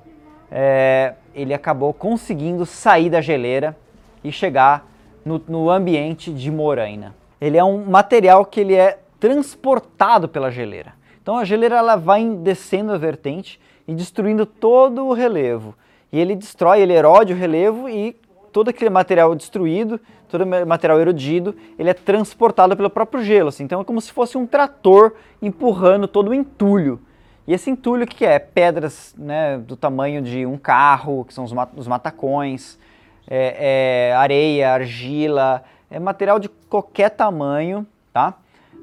é, 0.52 1.16
ele 1.34 1.52
acabou 1.52 1.92
conseguindo 1.92 2.64
sair 2.64 3.10
da 3.10 3.20
geleira 3.20 3.76
e 4.24 4.32
chegar 4.32 4.86
no, 5.26 5.42
no 5.48 5.72
ambiente 5.72 6.32
de 6.32 6.52
Moraina. 6.52 7.16
Ele 7.42 7.58
é 7.58 7.64
um 7.64 7.84
material 7.86 8.46
que 8.46 8.60
ele 8.60 8.76
é 8.76 9.00
transportado 9.20 10.30
pela 10.30 10.52
geleira. 10.52 10.94
Então 11.20 11.38
a 11.38 11.44
geleira 11.44 11.78
ela 11.78 11.96
vai 11.96 12.24
descendo 12.30 12.94
a 12.94 12.98
vertente 13.00 13.60
e 13.88 13.96
destruindo 13.96 14.46
todo 14.46 15.08
o 15.08 15.14
relevo. 15.14 15.74
E 16.12 16.20
ele 16.20 16.36
destrói, 16.36 16.80
ele 16.80 16.94
erode 16.94 17.34
o 17.34 17.36
relevo 17.36 17.90
e 17.90 18.16
todo 18.54 18.70
aquele 18.70 18.92
material 18.92 19.34
destruído, 19.34 20.00
todo 20.30 20.44
o 20.44 20.68
material 20.68 21.00
erodido, 21.02 21.56
ele 21.80 21.90
é 21.90 21.96
transportado 21.96 22.78
pelo 22.78 22.92
próprio 22.92 23.24
gelo. 23.24 23.50
Assim. 23.50 23.64
Então 23.64 23.82
é 23.82 23.84
como 23.84 24.00
se 24.00 24.12
fosse 24.12 24.38
um 24.38 24.46
trator 24.46 25.16
empurrando 25.42 26.08
todo 26.08 26.30
o 26.30 26.34
entulho. 26.34 27.02
E 27.48 27.54
esse 27.54 27.70
entulho 27.70 28.04
o 28.04 28.08
que 28.08 28.26
é? 28.26 28.38
Pedras 28.38 29.16
né, 29.18 29.58
do 29.58 29.78
tamanho 29.78 30.22
de 30.22 30.46
um 30.46 30.58
carro, 30.58 31.24
que 31.24 31.34
são 31.34 31.46
os, 31.46 31.54
mat 31.54 31.70
os 31.78 31.88
matacões, 31.88 32.78
é, 33.26 34.10
é, 34.10 34.16
areia, 34.16 34.74
argila, 34.74 35.64
é 35.90 35.98
material 35.98 36.40
de 36.40 36.50
qualquer 36.50 37.10
tamanho, 37.10 37.88
tá? 38.12 38.34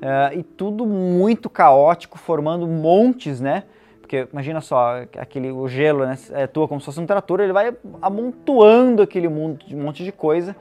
É, 0.00 0.38
e 0.38 0.42
tudo 0.42 0.86
muito 0.86 1.50
caótico, 1.50 2.18
formando 2.18 2.66
montes, 2.66 3.38
né? 3.38 3.64
Porque 4.00 4.26
imagina 4.32 4.60
só, 4.60 5.02
aquele, 5.18 5.50
o 5.50 5.68
gelo 5.68 6.06
né, 6.06 6.16
atua 6.42 6.66
como 6.66 6.80
se 6.80 6.86
fosse 6.86 7.00
um 7.00 7.06
trator, 7.06 7.40
ele 7.40 7.52
vai 7.52 7.74
amontoando 8.00 9.02
aquele 9.02 9.28
monte 9.28 10.04
de 10.04 10.12
coisa 10.12 10.56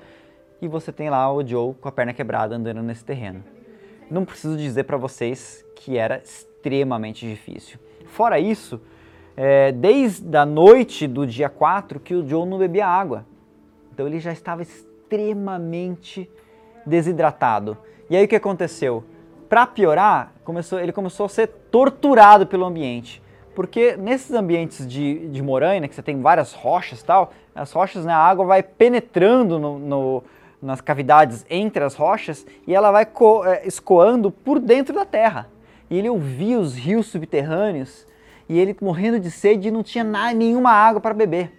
e 0.61 0.67
você 0.67 0.91
tem 0.91 1.09
lá 1.09 1.31
o 1.31 1.45
Joe 1.45 1.73
com 1.75 1.89
a 1.89 1.91
perna 1.91 2.13
quebrada 2.13 2.55
andando 2.55 2.81
nesse 2.81 3.03
terreno. 3.03 3.43
Não 4.09 4.23
preciso 4.23 4.57
dizer 4.57 4.83
para 4.83 4.95
vocês 4.95 5.63
que 5.75 5.97
era 5.97 6.17
extremamente 6.17 7.27
difícil. 7.27 7.77
Fora 8.13 8.39
isso, 8.39 8.79
é, 9.35 9.71
desde 9.71 10.37
a 10.37 10.45
noite 10.45 11.07
do 11.07 11.25
dia 11.25 11.49
4 11.49 11.99
que 11.99 12.13
o 12.13 12.27
Joe 12.27 12.47
não 12.47 12.59
bebia 12.59 12.85
água. 12.85 13.25
Então 13.91 14.05
ele 14.05 14.19
já 14.19 14.31
estava 14.31 14.61
extremamente 14.61 16.29
desidratado. 16.85 17.75
E 18.11 18.15
aí 18.15 18.25
o 18.25 18.27
que 18.27 18.35
aconteceu? 18.35 19.03
Para 19.49 19.65
piorar, 19.65 20.31
começou, 20.43 20.79
ele 20.79 20.91
começou 20.91 21.25
a 21.25 21.29
ser 21.29 21.47
torturado 21.71 22.45
pelo 22.45 22.65
ambiente. 22.65 23.19
Porque 23.55 23.97
nesses 23.97 24.31
ambientes 24.31 24.87
de, 24.87 25.27
de 25.29 25.41
moraina, 25.41 25.87
que 25.87 25.95
você 25.95 26.03
tem 26.03 26.21
várias 26.21 26.53
rochas 26.53 27.01
e 27.01 27.05
tal, 27.05 27.33
as 27.55 27.71
rochas, 27.71 28.05
né, 28.05 28.13
a 28.13 28.17
água 28.17 28.45
vai 28.45 28.61
penetrando 28.61 29.57
no, 29.57 29.79
no, 29.79 30.23
nas 30.61 30.81
cavidades 30.81 31.43
entre 31.49 31.83
as 31.83 31.95
rochas 31.95 32.45
e 32.67 32.75
ela 32.75 32.91
vai 32.91 33.07
é, 33.47 33.67
escoando 33.67 34.29
por 34.29 34.59
dentro 34.59 34.93
da 34.93 35.03
terra. 35.03 35.49
E 35.93 35.95
ele 35.95 36.09
ouvia 36.09 36.59
os 36.59 36.75
rios 36.75 37.05
subterrâneos 37.05 38.07
e 38.49 38.59
ele 38.59 38.75
morrendo 38.81 39.19
de 39.19 39.29
sede 39.29 39.67
e 39.67 39.71
não 39.71 39.83
tinha 39.83 40.03
nenhuma 40.33 40.71
água 40.71 40.99
para 40.99 41.13
beber. 41.13 41.53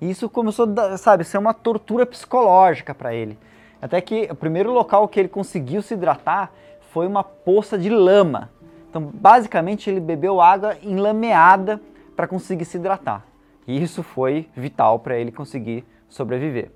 E 0.00 0.08
isso 0.08 0.28
começou, 0.28 0.68
sabe, 0.96 1.24
ser 1.24 1.38
uma 1.38 1.52
tortura 1.52 2.06
psicológica 2.06 2.94
para 2.94 3.12
ele. 3.12 3.36
Até 3.82 4.00
que 4.00 4.28
o 4.30 4.34
primeiro 4.36 4.70
local 4.72 5.08
que 5.08 5.18
ele 5.18 5.28
conseguiu 5.28 5.82
se 5.82 5.94
hidratar 5.94 6.52
foi 6.92 7.04
uma 7.04 7.24
poça 7.24 7.76
de 7.76 7.90
lama. 7.90 8.52
Então, 8.88 9.02
basicamente, 9.12 9.90
ele 9.90 9.98
bebeu 9.98 10.40
água 10.40 10.76
enlameada 10.84 11.80
para 12.14 12.28
conseguir 12.28 12.66
se 12.66 12.76
hidratar. 12.76 13.26
E 13.66 13.82
isso 13.82 14.04
foi 14.04 14.48
vital 14.54 15.00
para 15.00 15.18
ele 15.18 15.32
conseguir 15.32 15.84
sobreviver. 16.08 16.70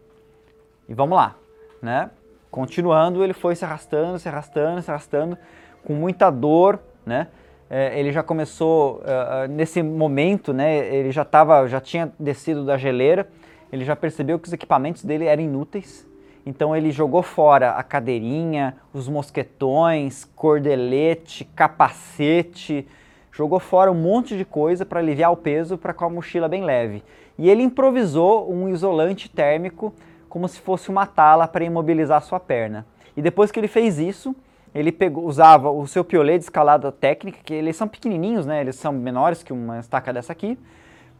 E 0.88 0.94
vamos 0.94 1.16
lá, 1.16 1.36
né? 1.80 2.10
Continuando, 2.50 3.22
ele 3.22 3.34
foi 3.34 3.54
se 3.54 3.64
arrastando, 3.64 4.18
se 4.18 4.28
arrastando, 4.28 4.82
se 4.82 4.90
arrastando, 4.90 5.38
com 5.84 5.92
muita 5.92 6.28
dor, 6.28 6.80
né? 7.04 7.28
É, 7.70 7.98
ele 7.98 8.12
já 8.12 8.22
começou 8.22 9.00
uh, 9.00 9.48
nesse 9.48 9.82
momento, 9.82 10.52
né? 10.52 10.94
Ele 10.94 11.10
já 11.10 11.24
tava, 11.24 11.66
já 11.66 11.80
tinha 11.80 12.12
descido 12.18 12.64
da 12.64 12.76
geleira. 12.76 13.28
Ele 13.72 13.84
já 13.84 13.96
percebeu 13.96 14.38
que 14.38 14.46
os 14.46 14.52
equipamentos 14.52 15.02
dele 15.04 15.24
eram 15.24 15.42
inúteis 15.42 16.06
então 16.46 16.76
ele 16.76 16.90
jogou 16.90 17.22
fora 17.22 17.70
a 17.70 17.82
cadeirinha, 17.82 18.76
os 18.92 19.08
mosquetões, 19.08 20.24
cordelete, 20.36 21.44
capacete, 21.44 22.86
jogou 23.32 23.58
fora 23.58 23.90
um 23.90 23.94
monte 23.94 24.36
de 24.36 24.44
coisa 24.44 24.84
para 24.84 25.00
aliviar 25.00 25.32
o 25.32 25.36
peso 25.36 25.78
para 25.78 25.94
com 25.94 26.04
a 26.04 26.10
mochila 26.10 26.48
bem 26.48 26.62
leve. 26.62 27.02
E 27.38 27.48
ele 27.48 27.62
improvisou 27.62 28.52
um 28.52 28.68
isolante 28.68 29.28
térmico 29.28 29.92
como 30.28 30.46
se 30.48 30.60
fosse 30.60 30.90
uma 30.90 31.06
tala 31.06 31.48
para 31.48 31.64
imobilizar 31.64 32.22
sua 32.22 32.38
perna. 32.38 32.86
E 33.16 33.22
depois 33.22 33.50
que 33.50 33.58
ele 33.58 33.68
fez 33.68 33.98
isso, 33.98 34.36
ele 34.74 34.90
pegou, 34.90 35.24
usava 35.24 35.70
o 35.70 35.86
seu 35.86 36.04
piolet 36.04 36.38
de 36.38 36.44
escalada 36.44 36.90
técnica, 36.90 37.38
que 37.44 37.54
eles 37.54 37.76
são 37.76 37.86
pequenininhos, 37.86 38.44
né? 38.44 38.60
Eles 38.60 38.74
são 38.74 38.92
menores 38.92 39.42
que 39.42 39.52
uma 39.52 39.78
estaca 39.78 40.12
dessa 40.12 40.32
aqui, 40.32 40.58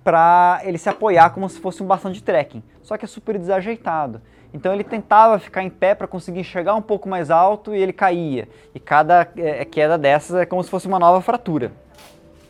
para 0.02 0.60
ele 0.64 0.76
se 0.76 0.88
apoiar 0.88 1.30
como 1.30 1.48
se 1.48 1.60
fosse 1.60 1.82
um 1.82 1.86
bastão 1.86 2.10
de 2.10 2.22
trekking. 2.22 2.62
Só 2.82 2.98
que 2.98 3.04
é 3.04 3.08
super 3.08 3.38
desajeitado. 3.38 4.20
Então 4.52 4.72
ele 4.72 4.84
tentava 4.84 5.38
ficar 5.38 5.62
em 5.62 5.70
pé 5.70 5.94
para 5.94 6.06
conseguir 6.06 6.40
enxergar 6.40 6.74
um 6.74 6.82
pouco 6.82 7.08
mais 7.08 7.30
alto 7.30 7.74
e 7.74 7.80
ele 7.80 7.92
caía. 7.92 8.48
E 8.74 8.80
cada 8.80 9.26
é, 9.36 9.64
queda 9.64 9.96
dessas 9.96 10.36
é 10.36 10.46
como 10.46 10.62
se 10.62 10.70
fosse 10.70 10.86
uma 10.86 10.98
nova 10.98 11.20
fratura. 11.20 11.72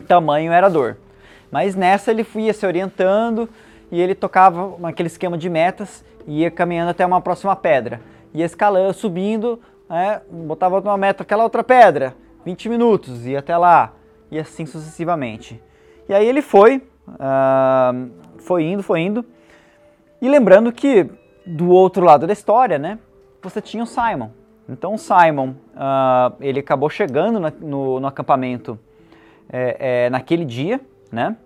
Tamanho 0.07 0.51
era 0.51 0.69
dor. 0.69 0.97
Mas 1.51 1.75
nessa 1.75 2.11
ele 2.11 2.25
ia 2.35 2.53
se 2.53 2.65
orientando 2.65 3.47
e 3.91 4.01
ele 4.01 4.13
tocava 4.13 4.75
naquele 4.79 5.07
esquema 5.07 5.37
de 5.37 5.49
metas 5.49 6.03
e 6.27 6.41
ia 6.41 6.51
caminhando 6.51 6.89
até 6.89 7.05
uma 7.05 7.21
próxima 7.21 7.55
pedra. 7.55 8.01
Ia 8.33 8.45
escalando, 8.45 8.93
subindo, 8.93 9.59
né, 9.89 10.21
botava 10.29 10.79
uma 10.79 10.97
meta, 10.97 11.23
aquela 11.23 11.43
outra 11.43 11.63
pedra, 11.63 12.15
20 12.45 12.69
minutos, 12.69 13.25
ia 13.25 13.39
até 13.39 13.57
lá, 13.57 13.93
e 14.31 14.39
assim 14.39 14.65
sucessivamente. 14.65 15.61
E 16.07 16.13
aí 16.13 16.27
ele 16.27 16.41
foi, 16.41 16.77
uh, 17.07 18.11
foi 18.39 18.63
indo, 18.63 18.83
foi 18.83 19.01
indo, 19.01 19.25
e 20.21 20.29
lembrando 20.29 20.71
que 20.71 21.09
do 21.45 21.69
outro 21.69 22.03
lado 22.03 22.25
da 22.25 22.33
história, 22.33 22.77
né, 22.77 22.99
você 23.41 23.61
tinha 23.61 23.83
o 23.83 23.87
Simon. 23.87 24.29
Então 24.67 24.95
o 24.95 24.97
Simon, 24.97 25.49
uh, 25.75 26.35
ele 26.41 26.59
acabou 26.59 26.89
chegando 26.89 27.39
na, 27.39 27.51
no, 27.59 27.99
no, 27.99 28.07
acampamento 28.07 28.79
é, 29.47 30.05
é, 30.05 30.09
naquele 30.09 30.43
dia, 30.43 30.81
né? 31.11 31.37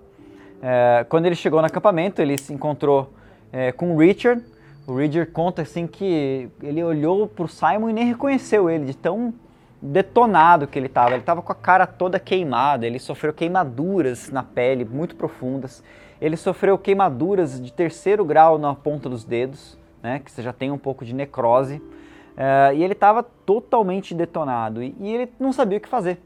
É, 0.61 1.05
quando 1.07 1.25
ele 1.25 1.35
chegou 1.35 1.59
no 1.61 1.67
acampamento, 1.67 2.21
ele 2.21 2.37
se 2.37 2.53
encontrou 2.53 3.13
é, 3.51 3.71
com 3.71 3.93
o 3.93 3.97
Richard. 3.97 4.43
O 4.89 4.97
Richard 4.97 5.31
conta 5.31 5.61
assim 5.61 5.85
que 5.85 6.49
ele 6.61 6.83
olhou 6.83 7.27
para 7.27 7.45
o 7.45 7.47
Simon 7.47 7.89
e 7.89 7.93
nem 7.93 8.05
reconheceu 8.05 8.69
ele, 8.69 8.85
de 8.85 8.97
tão 8.97 9.33
detonado 9.81 10.67
que 10.67 10.77
ele 10.77 10.87
estava. 10.87 11.11
Ele 11.11 11.19
estava 11.19 11.41
com 11.41 11.51
a 11.51 11.55
cara 11.55 11.85
toda 11.87 12.19
queimada, 12.19 12.85
ele 12.85 12.99
sofreu 12.99 13.33
queimaduras 13.33 14.29
na 14.31 14.43
pele 14.43 14.83
muito 14.83 15.15
profundas. 15.15 15.83
Ele 16.19 16.35
sofreu 16.35 16.77
queimaduras 16.77 17.61
de 17.61 17.71
terceiro 17.71 18.25
grau 18.25 18.57
na 18.57 18.75
ponta 18.75 19.07
dos 19.07 19.23
dedos 19.23 19.79
né, 20.01 20.19
que 20.19 20.31
você 20.31 20.41
já 20.41 20.53
tem 20.53 20.71
um 20.71 20.77
pouco 20.77 21.05
de 21.05 21.13
necrose, 21.13 21.75
uh, 21.77 22.73
e 22.73 22.83
ele 22.83 22.93
estava 22.93 23.23
totalmente 23.23 24.13
detonado 24.13 24.81
e, 24.81 24.95
e, 24.99 25.13
ele 25.13 25.31
não 25.39 25.51
sabia 25.51 25.77
o 25.77 25.81
que 25.81 25.89
fazer, 25.89 26.19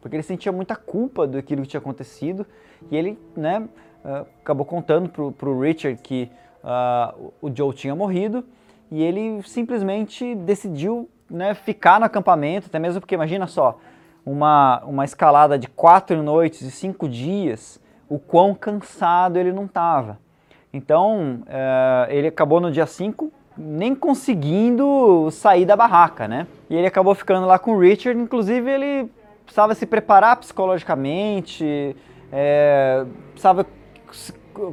porque 0.00 0.16
ele 0.16 0.22
sentia 0.22 0.52
muita 0.52 0.74
culpa 0.74 1.26
do 1.26 1.42
que 1.42 1.56
tinha 1.66 1.78
acontecido 1.78 2.46
e 2.90 2.96
ele 2.96 3.18
né, 3.36 3.60
uh, 4.04 4.26
acabou 4.42 4.64
contando 4.64 5.08
para 5.32 5.48
o 5.48 5.60
Richard 5.60 6.00
que 6.02 6.30
uh, 6.68 7.32
o 7.40 7.50
Joe 7.54 7.72
tinha 7.72 7.94
morrido 7.94 8.44
e 8.90 9.02
ele 9.02 9.42
simplesmente 9.42 10.34
decidiu 10.34 11.08
né, 11.30 11.54
ficar 11.54 11.98
no 11.98 12.06
acampamento, 12.06 12.66
até 12.66 12.78
mesmo 12.78 13.00
porque 13.00 13.14
imagina 13.14 13.46
só, 13.46 13.78
uma, 14.24 14.82
uma 14.84 15.04
escalada 15.04 15.58
de 15.58 15.68
quatro 15.68 16.22
noites 16.22 16.62
e 16.62 16.70
cinco 16.70 17.08
dias, 17.08 17.80
o 18.08 18.18
quão 18.18 18.54
cansado 18.54 19.38
ele 19.38 19.52
não 19.52 19.64
estava. 19.64 20.18
Então, 20.72 21.42
uh, 21.42 22.10
ele 22.10 22.28
acabou 22.28 22.60
no 22.60 22.70
dia 22.70 22.86
5 22.86 23.32
nem 23.56 23.94
conseguindo 23.94 25.28
sair 25.32 25.64
da 25.64 25.74
barraca, 25.74 26.28
né? 26.28 26.46
E 26.70 26.76
ele 26.76 26.86
acabou 26.86 27.14
ficando 27.14 27.46
lá 27.46 27.58
com 27.58 27.72
o 27.72 27.80
Richard, 27.80 28.20
inclusive 28.20 28.70
ele 28.70 29.10
precisava 29.44 29.74
se 29.74 29.84
preparar 29.84 30.36
psicologicamente, 30.36 31.96
é, 32.30 33.04
precisava 33.30 33.66
se, 34.12 34.32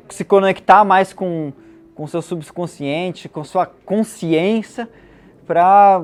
se 0.09 0.23
conectar 0.23 0.83
mais 0.83 1.13
com 1.13 1.51
com 1.95 2.05
seu 2.05 2.21
subconsciente, 2.21 3.29
com 3.29 3.43
sua 3.43 3.65
consciência 3.65 4.87
para 5.47 6.03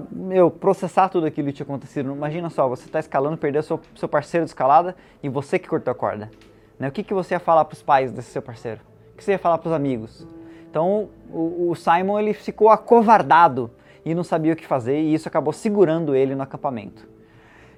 processar 0.59 1.09
tudo 1.09 1.25
aquilo 1.25 1.47
que 1.47 1.53
tinha 1.53 1.65
acontecido. 1.65 2.11
Imagina 2.11 2.49
só, 2.49 2.67
você 2.67 2.85
está 2.85 2.99
escalando, 2.99 3.37
perdeu 3.37 3.61
seu, 3.61 3.79
seu 3.95 4.07
parceiro 4.07 4.45
de 4.45 4.51
escalada 4.51 4.95
e 5.21 5.27
você 5.27 5.59
que 5.59 5.67
cortou 5.67 5.91
a 5.91 5.95
corda. 5.95 6.31
Né? 6.79 6.87
O 6.87 6.91
que, 6.91 7.03
que 7.03 7.13
você 7.13 7.35
ia 7.35 7.39
falar 7.39 7.65
para 7.65 7.75
os 7.75 7.83
pais 7.83 8.11
desse 8.11 8.31
seu 8.31 8.41
parceiro? 8.41 8.79
O 9.13 9.17
que 9.17 9.23
você 9.23 9.33
ia 9.33 9.39
falar 9.39 9.57
para 9.57 9.67
os 9.67 9.73
amigos? 9.73 10.25
Então 10.69 11.09
o, 11.29 11.69
o, 11.69 11.75
Simon 11.75 12.17
ele 12.17 12.33
ficou 12.33 12.69
acovardado 12.69 13.69
e 14.05 14.15
não 14.15 14.23
sabia 14.23 14.53
o 14.53 14.55
que 14.55 14.65
fazer 14.65 14.99
e 15.01 15.13
isso 15.13 15.27
acabou 15.27 15.51
segurando 15.51 16.15
ele 16.15 16.33
no 16.33 16.41
acampamento. 16.41 17.07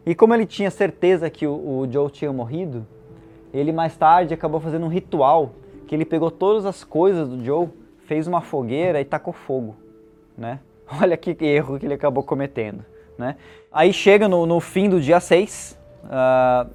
E 0.05 0.13
como 0.13 0.33
ele 0.33 0.45
tinha 0.45 0.69
certeza 0.69 1.29
que 1.29 1.47
o, 1.47 1.53
o 1.53 1.87
Joe 1.89 2.11
tinha 2.11 2.31
morrido, 2.31 2.85
ele 3.53 3.71
mais 3.71 3.95
tarde 3.97 4.33
acabou 4.33 4.59
fazendo 4.59 4.85
um 4.85 4.89
ritual 4.89 5.53
que 5.87 5.95
ele 5.95 6.05
pegou 6.05 6.29
todas 6.29 6.65
as 6.65 6.83
coisas 6.83 7.27
do 7.27 7.43
Joe 7.43 7.69
fez 8.13 8.27
uma 8.27 8.41
fogueira 8.41 9.01
e 9.01 9.05
tacou 9.05 9.33
fogo, 9.33 9.75
né? 10.37 10.59
Olha 11.01 11.17
que 11.17 11.35
erro 11.43 11.79
que 11.79 11.85
ele 11.87 11.95
acabou 11.95 12.23
cometendo, 12.23 12.85
né? 13.17 13.37
Aí 13.71 13.91
chega 13.91 14.27
no, 14.27 14.45
no 14.45 14.59
fim 14.59 14.87
do 14.87 15.01
dia 15.01 15.19
6, 15.19 15.79
uh, 16.03 16.07
ah, 16.11 16.67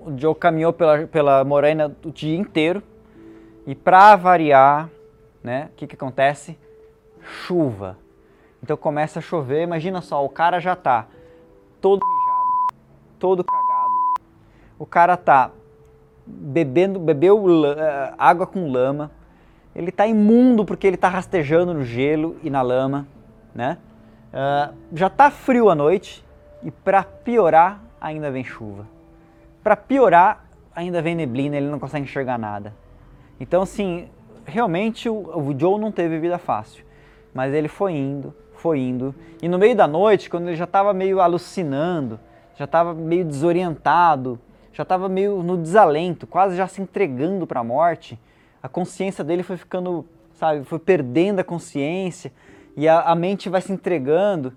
o 0.00 0.18
Joe 0.18 0.34
caminhou 0.34 0.72
pela, 0.72 1.06
pela 1.06 1.44
morena 1.44 1.94
o 2.02 2.10
dia 2.10 2.38
inteiro 2.38 2.82
e 3.66 3.74
para 3.74 4.16
variar, 4.16 4.88
né? 5.44 5.68
O 5.72 5.76
que 5.76 5.86
que 5.86 5.94
acontece? 5.94 6.58
Chuva. 7.20 7.98
Então 8.62 8.74
começa 8.74 9.18
a 9.18 9.22
chover, 9.22 9.62
imagina 9.62 10.00
só, 10.00 10.24
o 10.24 10.28
cara 10.30 10.58
já 10.58 10.74
tá 10.74 11.06
todo 11.82 12.00
mijado, 12.00 12.80
todo 13.18 13.44
cagado. 13.44 13.92
O 14.78 14.86
cara 14.86 15.18
tá 15.18 15.50
bebendo, 16.26 16.98
bebeu 16.98 17.44
uh, 17.44 17.76
água 18.16 18.46
com 18.46 18.72
lama, 18.72 19.10
ele 19.74 19.90
está 19.90 20.06
imundo 20.06 20.64
porque 20.64 20.86
ele 20.86 20.96
está 20.96 21.08
rastejando 21.08 21.74
no 21.74 21.84
gelo 21.84 22.36
e 22.42 22.50
na 22.50 22.62
lama, 22.62 23.06
né? 23.54 23.78
Uh, 24.28 24.74
já 24.92 25.06
está 25.06 25.30
frio 25.30 25.70
à 25.70 25.74
noite 25.74 26.24
e 26.62 26.70
para 26.70 27.02
piorar 27.02 27.82
ainda 28.00 28.30
vem 28.30 28.44
chuva. 28.44 28.86
Para 29.62 29.76
piorar 29.76 30.48
ainda 30.74 31.00
vem 31.00 31.14
neblina, 31.14 31.56
ele 31.56 31.68
não 31.68 31.78
consegue 31.78 32.04
enxergar 32.04 32.38
nada. 32.38 32.74
Então 33.40 33.62
assim, 33.62 34.08
realmente 34.44 35.08
o, 35.08 35.14
o 35.14 35.54
Joe 35.58 35.80
não 35.80 35.90
teve 35.90 36.18
vida 36.18 36.38
fácil, 36.38 36.84
mas 37.32 37.54
ele 37.54 37.68
foi 37.68 37.92
indo, 37.92 38.34
foi 38.54 38.80
indo 38.80 39.14
e 39.40 39.48
no 39.48 39.58
meio 39.58 39.76
da 39.76 39.86
noite, 39.86 40.28
quando 40.28 40.48
ele 40.48 40.56
já 40.56 40.64
estava 40.64 40.92
meio 40.92 41.20
alucinando, 41.20 42.18
já 42.56 42.64
estava 42.64 42.92
meio 42.92 43.24
desorientado, 43.24 44.38
já 44.72 44.82
estava 44.82 45.08
meio 45.08 45.42
no 45.44 45.56
desalento, 45.56 46.26
quase 46.26 46.56
já 46.56 46.66
se 46.66 46.82
entregando 46.82 47.46
para 47.46 47.60
a 47.60 47.64
morte, 47.64 48.18
a 48.62 48.68
consciência 48.68 49.22
dele 49.22 49.42
foi 49.42 49.56
ficando, 49.56 50.06
sabe, 50.34 50.64
foi 50.64 50.78
perdendo 50.78 51.40
a 51.40 51.44
consciência 51.44 52.32
e 52.76 52.88
a, 52.88 53.00
a 53.02 53.14
mente 53.14 53.48
vai 53.48 53.60
se 53.60 53.72
entregando. 53.72 54.52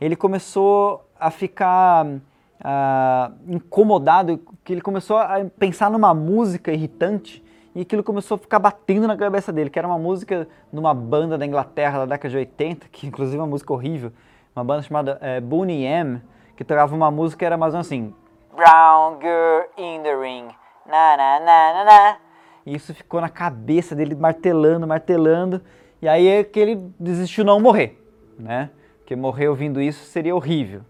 Ele 0.00 0.16
começou 0.16 1.06
a 1.18 1.30
ficar 1.30 2.06
uh, 2.06 3.34
incomodado, 3.46 4.38
que 4.64 4.72
ele 4.72 4.80
começou 4.80 5.18
a 5.18 5.44
pensar 5.58 5.90
numa 5.90 6.12
música 6.12 6.72
irritante 6.72 7.42
e 7.74 7.82
aquilo 7.82 8.02
começou 8.02 8.34
a 8.34 8.38
ficar 8.38 8.58
batendo 8.58 9.06
na 9.06 9.16
cabeça 9.16 9.52
dele, 9.52 9.70
que 9.70 9.78
era 9.78 9.88
uma 9.88 9.98
música 9.98 10.46
de 10.72 10.78
uma 10.78 10.92
banda 10.92 11.38
da 11.38 11.46
Inglaterra 11.46 12.00
da 12.00 12.06
década 12.06 12.28
de 12.28 12.36
80, 12.36 12.88
que 12.90 13.06
inclusive 13.06 13.38
é 13.38 13.40
uma 13.40 13.46
música 13.46 13.72
horrível, 13.72 14.12
uma 14.54 14.64
banda 14.64 14.82
chamada 14.82 15.18
é, 15.22 15.38
M, 15.38 16.20
que 16.56 16.64
tocava 16.64 16.94
uma 16.94 17.10
música 17.10 17.38
que 17.38 17.44
era 17.44 17.56
mais 17.56 17.72
ou 17.72 17.78
menos 17.78 17.86
assim: 17.86 18.14
Brown 18.54 19.18
girl 19.20 19.62
in 19.78 20.02
the 20.02 20.14
ring, 20.14 20.48
na 20.86 21.16
na 21.16 21.40
na 21.40 21.72
na 21.72 21.84
na. 21.84 22.16
E 22.64 22.74
isso 22.74 22.94
ficou 22.94 23.20
na 23.20 23.28
cabeça 23.28 23.94
dele, 23.94 24.14
martelando, 24.14 24.86
martelando. 24.86 25.60
E 26.00 26.08
aí 26.08 26.26
é 26.26 26.44
que 26.44 26.58
ele 26.58 26.76
desistiu 26.98 27.44
não 27.44 27.60
morrer, 27.60 28.00
né? 28.38 28.70
Porque 28.98 29.16
morrer 29.16 29.48
ouvindo 29.48 29.80
isso 29.80 30.04
seria 30.04 30.34
horrível. 30.34 30.82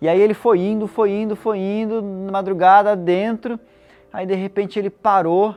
E 0.00 0.08
aí 0.08 0.20
ele 0.20 0.34
foi 0.34 0.60
indo, 0.60 0.86
foi 0.86 1.10
indo, 1.10 1.36
foi 1.36 1.58
indo, 1.58 2.00
na 2.02 2.32
madrugada 2.32 2.96
dentro. 2.96 3.58
Aí 4.12 4.26
de 4.26 4.34
repente 4.34 4.78
ele 4.78 4.90
parou 4.90 5.56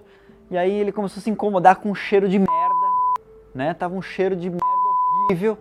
e 0.52 0.58
aí 0.58 0.72
ele 0.72 0.92
começou 0.92 1.20
a 1.20 1.24
se 1.24 1.30
incomodar 1.30 1.78
com 1.78 1.90
um 1.90 1.96
cheiro 1.96 2.28
de 2.28 2.38
merda, 2.38 2.88
né? 3.56 3.74
Tava 3.74 3.96
um 3.96 4.02
cheiro 4.02 4.36
de 4.36 4.50
merda 4.50 4.66
horrível. 5.26 5.58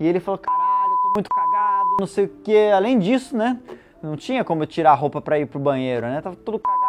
E 0.00 0.06
ele 0.06 0.18
falou: 0.18 0.38
"Caralho, 0.38 0.92
tô 1.02 1.10
muito 1.14 1.30
cagado, 1.30 1.96
não 2.00 2.06
sei 2.06 2.24
o 2.24 2.28
quê". 2.42 2.70
Além 2.74 2.98
disso, 2.98 3.36
né? 3.36 3.60
Não 4.02 4.16
tinha 4.16 4.42
como 4.42 4.64
eu 4.64 4.66
tirar 4.66 4.92
a 4.92 4.94
roupa 4.94 5.20
para 5.20 5.38
ir 5.38 5.46
pro 5.46 5.60
banheiro, 5.60 6.06
né? 6.06 6.20
Tava 6.20 6.34
todo 6.34 6.58
cagado 6.58 6.81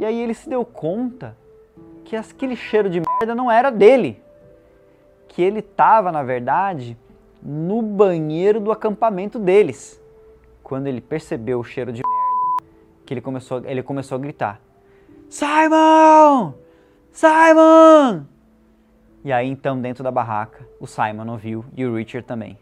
e 0.00 0.04
aí 0.06 0.18
ele 0.18 0.32
se 0.32 0.48
deu 0.48 0.64
conta 0.64 1.36
que 2.06 2.16
aquele 2.16 2.56
cheiro 2.56 2.88
de 2.88 3.02
merda 3.02 3.34
não 3.34 3.50
era 3.50 3.70
dele. 3.70 4.18
Que 5.28 5.42
ele 5.42 5.58
estava, 5.58 6.10
na 6.10 6.22
verdade, 6.22 6.96
no 7.42 7.82
banheiro 7.82 8.60
do 8.60 8.72
acampamento 8.72 9.38
deles. 9.38 10.02
Quando 10.62 10.86
ele 10.86 11.02
percebeu 11.02 11.60
o 11.60 11.64
cheiro 11.64 11.92
de 11.92 12.02
merda, 12.02 12.64
que 13.04 13.12
ele 13.12 13.20
começou, 13.20 13.62
ele 13.66 13.82
começou 13.82 14.16
a 14.16 14.18
gritar: 14.18 14.58
Simon! 15.28 16.54
Simon! 17.12 18.24
E 19.22 19.30
aí 19.30 19.50
então, 19.50 19.78
dentro 19.78 20.02
da 20.02 20.10
barraca, 20.10 20.66
o 20.80 20.86
Simon 20.86 21.30
ouviu 21.30 21.62
e 21.76 21.84
o 21.84 21.94
Richard 21.94 22.26
também. 22.26 22.58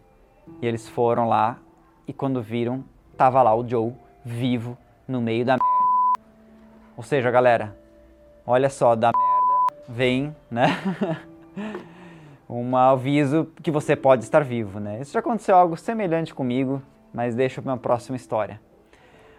E 0.61 0.66
eles 0.66 0.89
foram 0.89 1.28
lá 1.28 1.57
e 2.05 2.12
quando 2.12 2.43
viram, 2.43 2.84
tava 3.16 3.41
lá 3.43 3.55
o 3.55 3.64
Joe 3.64 3.93
vivo 4.24 4.76
no 5.07 5.20
meio 5.20 5.45
da 5.45 5.53
merda. 5.53 5.78
Ou 6.99 7.05
seja, 7.05 7.31
galera, 7.31 7.77
olha 8.45 8.69
só, 8.69 8.97
da 8.97 9.13
merda 9.17 9.83
vem, 9.89 10.35
né? 10.51 10.67
um 12.51 12.77
aviso 12.77 13.47
que 13.63 13.71
você 13.71 13.95
pode 13.95 14.25
estar 14.25 14.43
vivo, 14.43 14.81
né? 14.81 15.01
Isso 15.01 15.13
já 15.13 15.21
aconteceu 15.21 15.55
algo 15.55 15.77
semelhante 15.77 16.35
comigo, 16.35 16.83
mas 17.15 17.37
deixa 17.37 17.63
para 17.63 17.71
uma 17.71 17.79
próxima 17.79 18.17
história. 18.17 18.61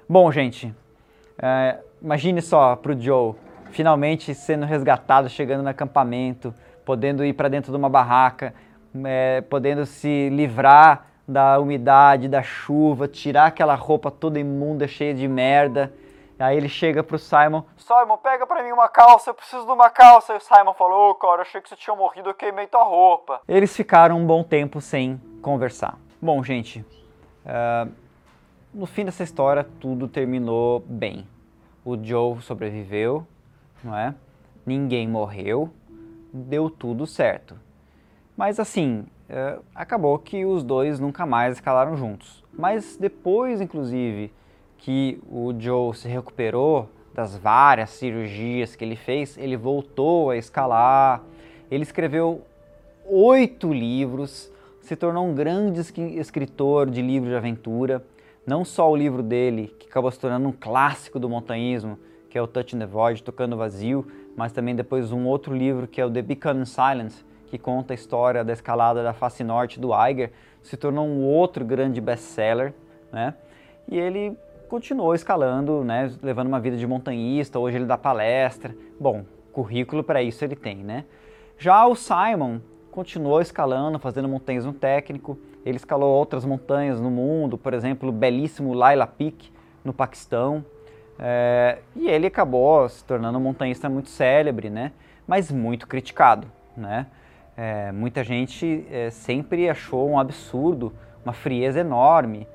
Bom, 0.07 0.31
gente, 0.31 0.73
é, 1.37 1.79
imagine 2.01 2.41
só 2.41 2.77
para 2.77 2.93
o 2.93 3.01
Joe 3.01 3.35
finalmente 3.71 4.33
sendo 4.33 4.65
resgatado, 4.65 5.27
chegando 5.27 5.61
no 5.61 5.67
acampamento, 5.67 6.55
podendo 6.85 7.25
ir 7.25 7.33
para 7.33 7.49
dentro 7.49 7.73
de 7.73 7.77
uma 7.77 7.89
barraca, 7.89 8.53
é, 9.03 9.41
podendo 9.41 9.85
se 9.85 10.29
livrar 10.29 11.07
da 11.27 11.59
umidade, 11.59 12.29
da 12.29 12.41
chuva, 12.41 13.05
tirar 13.05 13.47
aquela 13.47 13.75
roupa 13.75 14.09
toda 14.09 14.39
imunda, 14.39 14.87
cheia 14.87 15.13
de 15.13 15.27
merda 15.27 15.91
Aí 16.39 16.55
ele 16.55 16.69
chega 16.69 17.03
pro 17.03 17.19
Simon, 17.19 17.63
Simon, 17.77 18.17
pega 18.17 18.47
pra 18.47 18.63
mim 18.63 18.71
uma 18.71 18.87
calça, 18.87 19.31
eu 19.31 19.33
preciso 19.33 19.65
de 19.65 19.71
uma 19.71 19.89
calça. 19.89 20.33
E 20.33 20.37
o 20.37 20.39
Simon 20.39 20.73
falou, 20.73 21.09
oh, 21.09 21.15
cara, 21.15 21.41
achei 21.41 21.59
que 21.59 21.67
você 21.67 21.75
tinha 21.75 21.95
morrido, 21.95 22.29
eu 22.29 22.33
queimei 22.33 22.65
tua 22.65 22.83
roupa. 22.83 23.41
Eles 23.47 23.75
ficaram 23.75 24.17
um 24.17 24.25
bom 24.25 24.41
tempo 24.41 24.79
sem 24.79 25.19
conversar. 25.41 25.97
Bom, 26.21 26.41
gente, 26.41 26.79
uh, 27.45 27.91
no 28.73 28.85
fim 28.85 29.03
dessa 29.03 29.23
história 29.23 29.67
tudo 29.81 30.07
terminou 30.07 30.79
bem. 30.79 31.27
O 31.83 32.01
Joe 32.01 32.41
sobreviveu, 32.41 33.27
não 33.83 33.97
é? 33.97 34.15
Ninguém 34.65 35.07
morreu, 35.07 35.69
deu 36.31 36.69
tudo 36.69 37.05
certo. 37.05 37.59
Mas 38.37 38.59
assim, 38.59 39.05
uh, 39.29 39.61
acabou 39.75 40.17
que 40.19 40.45
os 40.45 40.63
dois 40.63 40.99
nunca 40.99 41.25
mais 41.25 41.55
escalaram 41.55 41.97
juntos. 41.97 42.43
Mas 42.53 42.95
depois, 42.95 43.59
inclusive, 43.59 44.31
que 44.79 45.21
o 45.29 45.53
Joe 45.57 45.95
se 45.95 46.07
recuperou 46.07 46.89
das 47.13 47.37
várias 47.37 47.91
cirurgias 47.91 48.75
que 48.75 48.83
ele 48.83 48.95
fez, 48.95 49.37
ele 49.37 49.57
voltou 49.57 50.29
a 50.29 50.37
escalar, 50.37 51.21
ele 51.69 51.83
escreveu 51.83 52.41
oito 53.05 53.73
livros, 53.73 54.51
se 54.81 54.95
tornou 54.95 55.27
um 55.27 55.35
grande 55.35 55.81
escritor 56.17 56.89
de 56.89 57.01
livros 57.01 57.29
de 57.29 57.35
aventura. 57.35 58.03
Não 58.45 58.63
só 58.63 58.89
o 58.89 58.95
livro 58.95 59.21
dele, 59.21 59.75
que 59.77 59.87
acabou 59.87 60.09
se 60.09 60.19
tornando 60.19 60.47
um 60.47 60.51
clássico 60.53 61.19
do 61.19 61.29
montanhismo, 61.29 61.99
que 62.29 62.37
é 62.37 62.41
o 62.41 62.47
Touch 62.47 62.75
in 62.75 62.79
the 62.79 62.85
Void, 62.85 63.21
Tocando 63.21 63.57
Vazio, 63.57 64.07
mas 64.35 64.51
também 64.51 64.75
depois 64.75 65.11
um 65.11 65.25
outro 65.27 65.53
livro 65.53 65.87
que 65.87 65.99
é 65.99 66.05
o 66.05 66.09
The 66.09 66.21
Beacon 66.21 66.65
Silence, 66.65 67.23
que 67.47 67.57
conta 67.57 67.93
a 67.93 67.95
história 67.95 68.43
da 68.43 68.53
escalada 68.53 69.03
da 69.03 69.13
face 69.13 69.43
norte 69.43 69.79
do 69.79 69.89
Eiger, 69.93 70.31
se 70.63 70.77
tornou 70.77 71.05
um 71.05 71.23
outro 71.25 71.65
grande 71.65 71.99
best-seller, 71.99 72.73
né? 73.11 73.33
E 73.87 73.97
ele 73.97 74.37
continuou 74.69 75.15
escalando, 75.15 75.83
né, 75.83 76.13
levando 76.21 76.47
uma 76.47 76.59
vida 76.59 76.77
de 76.77 76.85
montanhista, 76.85 77.57
hoje 77.57 77.77
ele 77.77 77.85
dá 77.85 77.97
palestra. 77.97 78.75
Bom, 78.99 79.25
currículo 79.51 80.03
para 80.03 80.21
isso 80.21 80.45
ele 80.45 80.55
tem, 80.55 80.77
né? 80.77 81.05
Já 81.57 81.85
o 81.87 81.95
Simon 81.95 82.59
continuou 82.91 83.41
escalando, 83.41 83.97
fazendo 83.99 84.29
montanhismo 84.29 84.71
técnico. 84.71 85.37
Ele 85.65 85.75
escalou 85.75 86.15
outras 86.15 86.45
montanhas 86.45 87.01
no 87.01 87.09
mundo, 87.09 87.57
por 87.57 87.73
exemplo, 87.73 88.09
o 88.09 88.11
belíssimo 88.11 88.73
Laila 88.73 89.07
Peak 89.07 89.51
no 89.83 89.91
Paquistão. 89.91 90.63
É, 91.17 91.79
e 91.95 92.07
ele 92.07 92.27
acabou 92.27 92.87
se 92.87 93.03
tornando 93.03 93.37
um 93.39 93.41
montanhista 93.41 93.89
muito 93.89 94.09
célebre, 94.09 94.69
né? 94.69 94.91
Mas 95.27 95.51
muito 95.51 95.87
criticado, 95.87 96.47
né? 96.77 97.07
É, 97.57 97.91
muita 97.91 98.23
gente 98.23 98.85
é, 98.89 99.09
sempre 99.09 99.67
achou 99.67 100.09
um 100.09 100.17
absurdo, 100.17 100.93
uma 101.25 101.33
frieza 101.33 101.79
enorme 101.79 102.47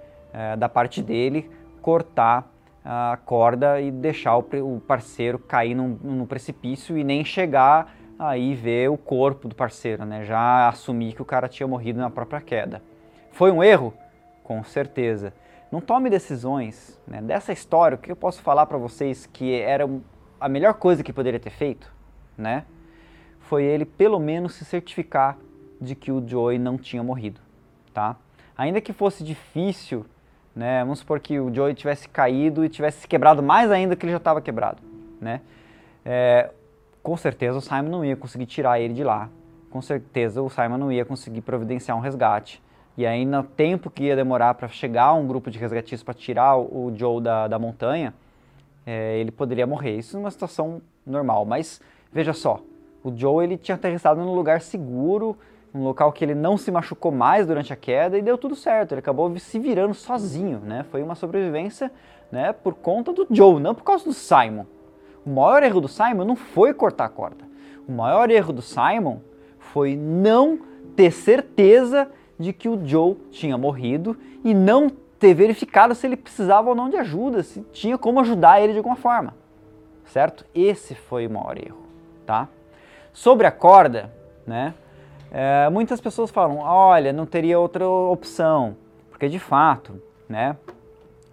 da 0.58 0.68
parte 0.68 1.00
dele 1.00 1.48
cortar 1.84 2.50
a 2.82 3.18
corda 3.26 3.78
e 3.78 3.90
deixar 3.90 4.38
o, 4.38 4.80
parceiro 4.80 5.38
cair 5.38 5.74
num, 5.74 6.24
precipício 6.24 6.96
e 6.96 7.04
nem 7.04 7.22
chegar 7.22 7.94
aí 8.18 8.54
ver 8.54 8.88
o 8.88 8.96
corpo 8.96 9.48
do 9.48 9.54
parceiro, 9.54 10.06
né? 10.06 10.24
Já 10.24 10.68
assumir 10.68 11.12
que 11.12 11.20
o 11.20 11.26
cara 11.26 11.46
tinha 11.46 11.66
morrido 11.66 12.00
na 12.00 12.08
própria 12.08 12.40
queda. 12.40 12.82
Foi 13.32 13.50
um 13.50 13.62
erro? 13.62 13.92
Com 14.42 14.64
certeza. 14.64 15.34
Não 15.70 15.78
tome 15.78 16.08
decisões. 16.08 16.98
Né? 17.06 17.20
Dessa 17.20 17.52
história, 17.52 17.96
o 17.96 17.98
que 17.98 18.10
eu 18.10 18.16
posso 18.16 18.40
falar 18.40 18.64
para 18.64 18.78
vocês 18.78 19.26
que 19.26 19.52
era 19.60 19.86
a 20.40 20.48
melhor 20.48 20.74
coisa 20.74 21.02
que 21.02 21.12
poderia 21.12 21.40
ter 21.40 21.50
feito, 21.50 21.92
né? 22.36 22.64
Foi 23.40 23.62
ele 23.62 23.84
pelo 23.84 24.18
menos 24.18 24.54
se 24.54 24.64
certificar 24.64 25.36
de 25.78 25.94
que 25.94 26.10
o 26.10 26.26
Joey 26.26 26.58
não 26.58 26.78
tinha 26.78 27.02
morrido, 27.02 27.42
tá? 27.92 28.16
Ainda 28.56 28.80
que 28.80 28.92
fosse 28.92 29.22
difícil, 29.22 30.06
né? 30.54 30.80
Vamos 30.80 31.00
supor 31.00 31.20
que 31.20 31.38
o 31.38 31.52
Joey 31.52 31.74
tivesse 31.74 32.08
caído 32.08 32.64
e 32.64 32.68
tivesse 32.68 33.06
quebrado 33.08 33.42
mais 33.42 33.70
ainda 33.70 33.96
que 33.96 34.04
ele 34.04 34.12
já 34.12 34.18
estava 34.18 34.40
quebrado, 34.40 34.82
né? 35.20 35.40
É, 36.04 36.50
com 37.02 37.16
certeza 37.16 37.58
o 37.58 37.60
Simon 37.60 37.88
não 37.88 38.04
ia 38.04 38.16
conseguir 38.16 38.46
tirar 38.46 38.80
ele 38.80 38.94
de 38.94 39.04
lá. 39.04 39.28
Com 39.70 39.82
certeza 39.82 40.40
o 40.40 40.48
Simon 40.48 40.78
não 40.78 40.92
ia 40.92 41.04
conseguir 41.04 41.40
providenciar 41.40 41.96
um 41.96 42.00
resgate. 42.00 42.62
E 42.96 43.04
aí, 43.04 43.24
no 43.26 43.42
tempo 43.42 43.90
que 43.90 44.04
ia 44.04 44.14
demorar 44.14 44.54
para 44.54 44.68
chegar 44.68 45.12
um 45.14 45.26
grupo 45.26 45.50
de 45.50 45.58
resgatistas 45.58 46.02
para 46.02 46.14
tirar 46.14 46.56
o 46.56 46.92
Joe 46.96 47.20
da, 47.20 47.48
da 47.48 47.58
montanha, 47.58 48.14
é, 48.86 49.18
ele 49.18 49.32
poderia 49.32 49.66
morrer. 49.66 49.96
Isso 49.96 50.16
numa 50.16 50.30
situação 50.30 50.80
normal. 51.04 51.44
Mas 51.44 51.80
veja 52.12 52.32
só, 52.32 52.60
o 53.02 53.12
Joe 53.14 53.44
ele 53.44 53.58
tinha 53.58 53.74
aterrissado 53.74 54.20
num 54.20 54.34
lugar 54.34 54.60
seguro, 54.60 55.36
um 55.74 55.82
local 55.82 56.12
que 56.12 56.24
ele 56.24 56.34
não 56.34 56.56
se 56.56 56.70
machucou 56.70 57.10
mais 57.10 57.46
durante 57.46 57.72
a 57.72 57.76
queda 57.76 58.16
e 58.16 58.22
deu 58.22 58.38
tudo 58.38 58.54
certo. 58.54 58.92
Ele 58.92 59.00
acabou 59.00 59.36
se 59.38 59.58
virando 59.58 59.92
sozinho, 59.92 60.60
né? 60.60 60.84
Foi 60.90 61.02
uma 61.02 61.16
sobrevivência, 61.16 61.90
né, 62.30 62.52
por 62.52 62.74
conta 62.74 63.12
do 63.12 63.26
Joe, 63.30 63.60
não 63.60 63.74
por 63.74 63.82
causa 63.82 64.04
do 64.04 64.12
Simon. 64.12 64.64
O 65.26 65.30
maior 65.30 65.62
erro 65.62 65.80
do 65.80 65.88
Simon 65.88 66.24
não 66.24 66.36
foi 66.36 66.72
cortar 66.72 67.06
a 67.06 67.08
corda. 67.08 67.44
O 67.88 67.92
maior 67.92 68.30
erro 68.30 68.52
do 68.52 68.62
Simon 68.62 69.18
foi 69.58 69.96
não 69.96 70.60
ter 70.94 71.10
certeza 71.10 72.08
de 72.38 72.52
que 72.52 72.68
o 72.68 72.80
Joe 72.86 73.16
tinha 73.30 73.58
morrido 73.58 74.16
e 74.44 74.54
não 74.54 74.90
ter 75.18 75.34
verificado 75.34 75.94
se 75.94 76.06
ele 76.06 76.16
precisava 76.16 76.68
ou 76.68 76.74
não 76.74 76.88
de 76.88 76.96
ajuda, 76.96 77.42
se 77.42 77.60
tinha 77.72 77.96
como 77.96 78.20
ajudar 78.20 78.60
ele 78.60 78.72
de 78.72 78.78
alguma 78.78 78.96
forma. 78.96 79.34
Certo? 80.04 80.44
Esse 80.54 80.94
foi 80.94 81.26
o 81.26 81.30
maior 81.30 81.56
erro, 81.56 81.82
tá? 82.26 82.48
Sobre 83.12 83.46
a 83.46 83.50
corda, 83.50 84.12
né? 84.46 84.74
É, 85.36 85.68
muitas 85.68 86.00
pessoas 86.00 86.30
falam, 86.30 86.58
olha, 86.58 87.12
não 87.12 87.26
teria 87.26 87.58
outra 87.58 87.86
opção, 87.86 88.76
porque 89.10 89.28
de 89.28 89.40
fato, 89.40 90.00
né? 90.28 90.56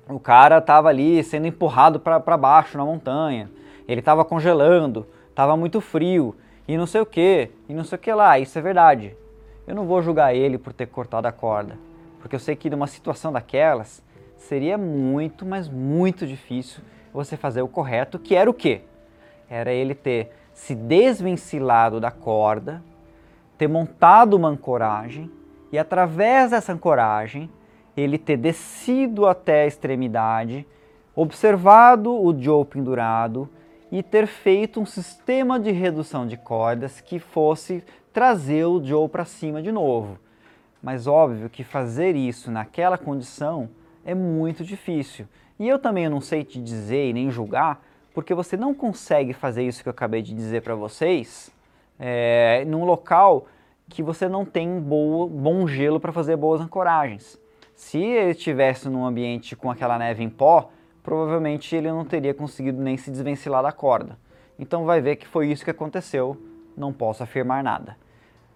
O 0.10 0.20
cara 0.20 0.58
estava 0.58 0.90
ali 0.90 1.24
sendo 1.24 1.46
empurrado 1.46 2.00
para 2.00 2.36
baixo 2.36 2.78
na 2.78 2.84
montanha 2.84 3.48
ele 3.92 4.00
estava 4.00 4.24
congelando, 4.24 5.06
estava 5.30 5.58
muito 5.58 5.82
frio 5.82 6.36
e 6.68 6.78
não 6.78 6.86
sei 6.86 7.02
o 7.02 7.06
que, 7.06 7.50
e 7.68 7.74
não 7.74 7.84
sei 7.84 7.98
o 7.98 8.00
que 8.00 8.14
lá, 8.14 8.40
isso 8.40 8.58
é 8.58 8.62
verdade. 8.62 9.16
Eu 9.68 9.76
não 9.76 9.86
vou 9.86 10.02
julgar 10.02 10.34
ele 10.34 10.58
por 10.58 10.74
ter 10.74 10.88
cortado 10.88 11.28
a 11.28 11.32
corda, 11.32 11.78
porque 12.20 12.36
eu 12.36 12.40
sei 12.40 12.56
que 12.56 12.70
numa 12.70 12.88
situação 12.88 13.32
daquelas 13.32 14.02
seria 14.38 14.78
muito, 14.78 15.46
mas 15.46 15.68
muito 15.68 16.26
difícil 16.26 16.82
você 17.14 17.36
fazer 17.36 17.62
o 17.62 17.68
correto, 17.68 18.18
que 18.18 18.36
era 18.36 18.50
o 18.50 18.54
quê? 18.54 18.82
Era 19.50 19.72
ele 19.72 19.94
ter 19.94 20.32
se 20.54 20.74
desvencilhado 20.74 22.00
da 22.00 22.12
corda, 22.12 22.82
ter 23.62 23.68
montado 23.68 24.34
uma 24.34 24.48
ancoragem 24.48 25.30
e 25.72 25.78
através 25.78 26.50
dessa 26.50 26.74
ancoragem 26.74 27.48
ele 27.96 28.18
ter 28.18 28.36
descido 28.36 29.28
até 29.28 29.62
a 29.62 29.68
extremidade, 29.68 30.66
observado 31.16 32.12
o 32.12 32.36
Joe 32.36 32.66
pendurado 32.66 33.48
e 33.92 34.02
ter 34.02 34.26
feito 34.26 34.82
um 34.82 34.86
sistema 34.88 35.60
de 35.60 35.70
redução 35.70 36.26
de 36.26 36.38
cordas 36.38 37.02
que 37.02 37.20
fosse 37.20 37.84
trazer 38.12 38.66
o 38.66 38.84
Joe 38.84 39.08
para 39.08 39.26
cima 39.26 39.62
de 39.62 39.72
novo. 39.72 40.18
Mas 40.82 41.06
óbvio 41.06 41.48
que 41.48 41.64
fazer 41.64 42.16
isso 42.16 42.50
naquela 42.50 42.98
condição 42.98 43.70
é 44.04 44.16
muito 44.16 44.64
difícil. 44.64 45.28
E 45.60 45.70
eu 45.70 45.78
também 45.78 46.10
não 46.10 46.20
sei 46.20 46.44
te 46.44 46.60
dizer 46.60 47.10
e 47.12 47.14
nem 47.14 47.30
julgar, 47.30 47.80
porque 48.12 48.34
você 48.34 48.58
não 48.58 48.74
consegue 48.74 49.34
fazer 49.34 49.62
isso 49.62 49.84
que 49.84 49.88
eu 49.88 49.92
acabei 49.92 50.24
de 50.24 50.34
dizer 50.34 50.64
para 50.64 50.74
vocês 50.74 51.54
é, 52.04 52.66
num 52.66 52.84
local 52.84 53.46
que 53.88 54.02
você 54.02 54.28
não 54.28 54.44
tem 54.44 54.80
boa, 54.80 55.28
bom 55.28 55.68
gelo 55.68 56.00
para 56.00 56.12
fazer 56.12 56.36
boas 56.36 56.60
ancoragens. 56.60 57.40
Se 57.76 58.00
ele 58.00 58.32
estivesse 58.32 58.90
num 58.90 59.06
ambiente 59.06 59.56
com 59.56 59.70
aquela 59.70 60.00
neve 60.00 60.24
em 60.24 60.30
pó, 60.30 60.72
provavelmente 61.04 61.76
ele 61.76 61.92
não 61.92 62.04
teria 62.04 62.34
conseguido 62.34 62.82
nem 62.82 62.98
se 62.98 63.12
desvencilhar 63.12 63.62
da 63.62 63.72
corda. 63.72 64.18
Então 64.58 64.84
vai 64.84 65.00
ver 65.00 65.18
que 65.18 65.28
foi 65.28 65.52
isso 65.52 65.64
que 65.64 65.70
aconteceu, 65.70 66.36
não 66.76 66.92
posso 66.92 67.22
afirmar 67.22 67.64
nada. 67.64 67.96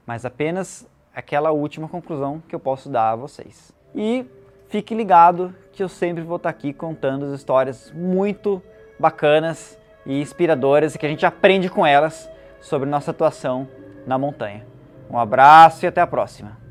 Mas 0.08 0.26
apenas 0.26 0.88
aquela 1.14 1.52
última 1.52 1.88
conclusão 1.88 2.42
que 2.48 2.56
eu 2.56 2.60
posso 2.60 2.90
dar 2.90 3.12
a 3.12 3.16
vocês. 3.16 3.72
E 3.94 4.26
fique 4.70 4.96
ligado 4.96 5.54
que 5.72 5.84
eu 5.84 5.90
sempre 5.90 6.24
vou 6.24 6.38
estar 6.38 6.50
aqui 6.50 6.74
contando 6.74 7.34
histórias 7.36 7.92
muito 7.92 8.62
bacanas 9.00 9.78
e 10.04 10.20
inspiradoras 10.20 10.96
e 10.96 11.00
que 11.00 11.06
a 11.06 11.10
gente 11.10 11.26
aprende 11.26 11.70
com 11.70 11.86
elas 11.86 12.30
sobre 12.66 12.90
nossa 12.90 13.12
atuação 13.12 13.68
na 14.08 14.18
montanha. 14.18 14.66
Um 15.08 15.20
abraço 15.20 15.86
e 15.86 15.88
até 15.88 16.02
a 16.02 16.08
próxima! 16.08 16.65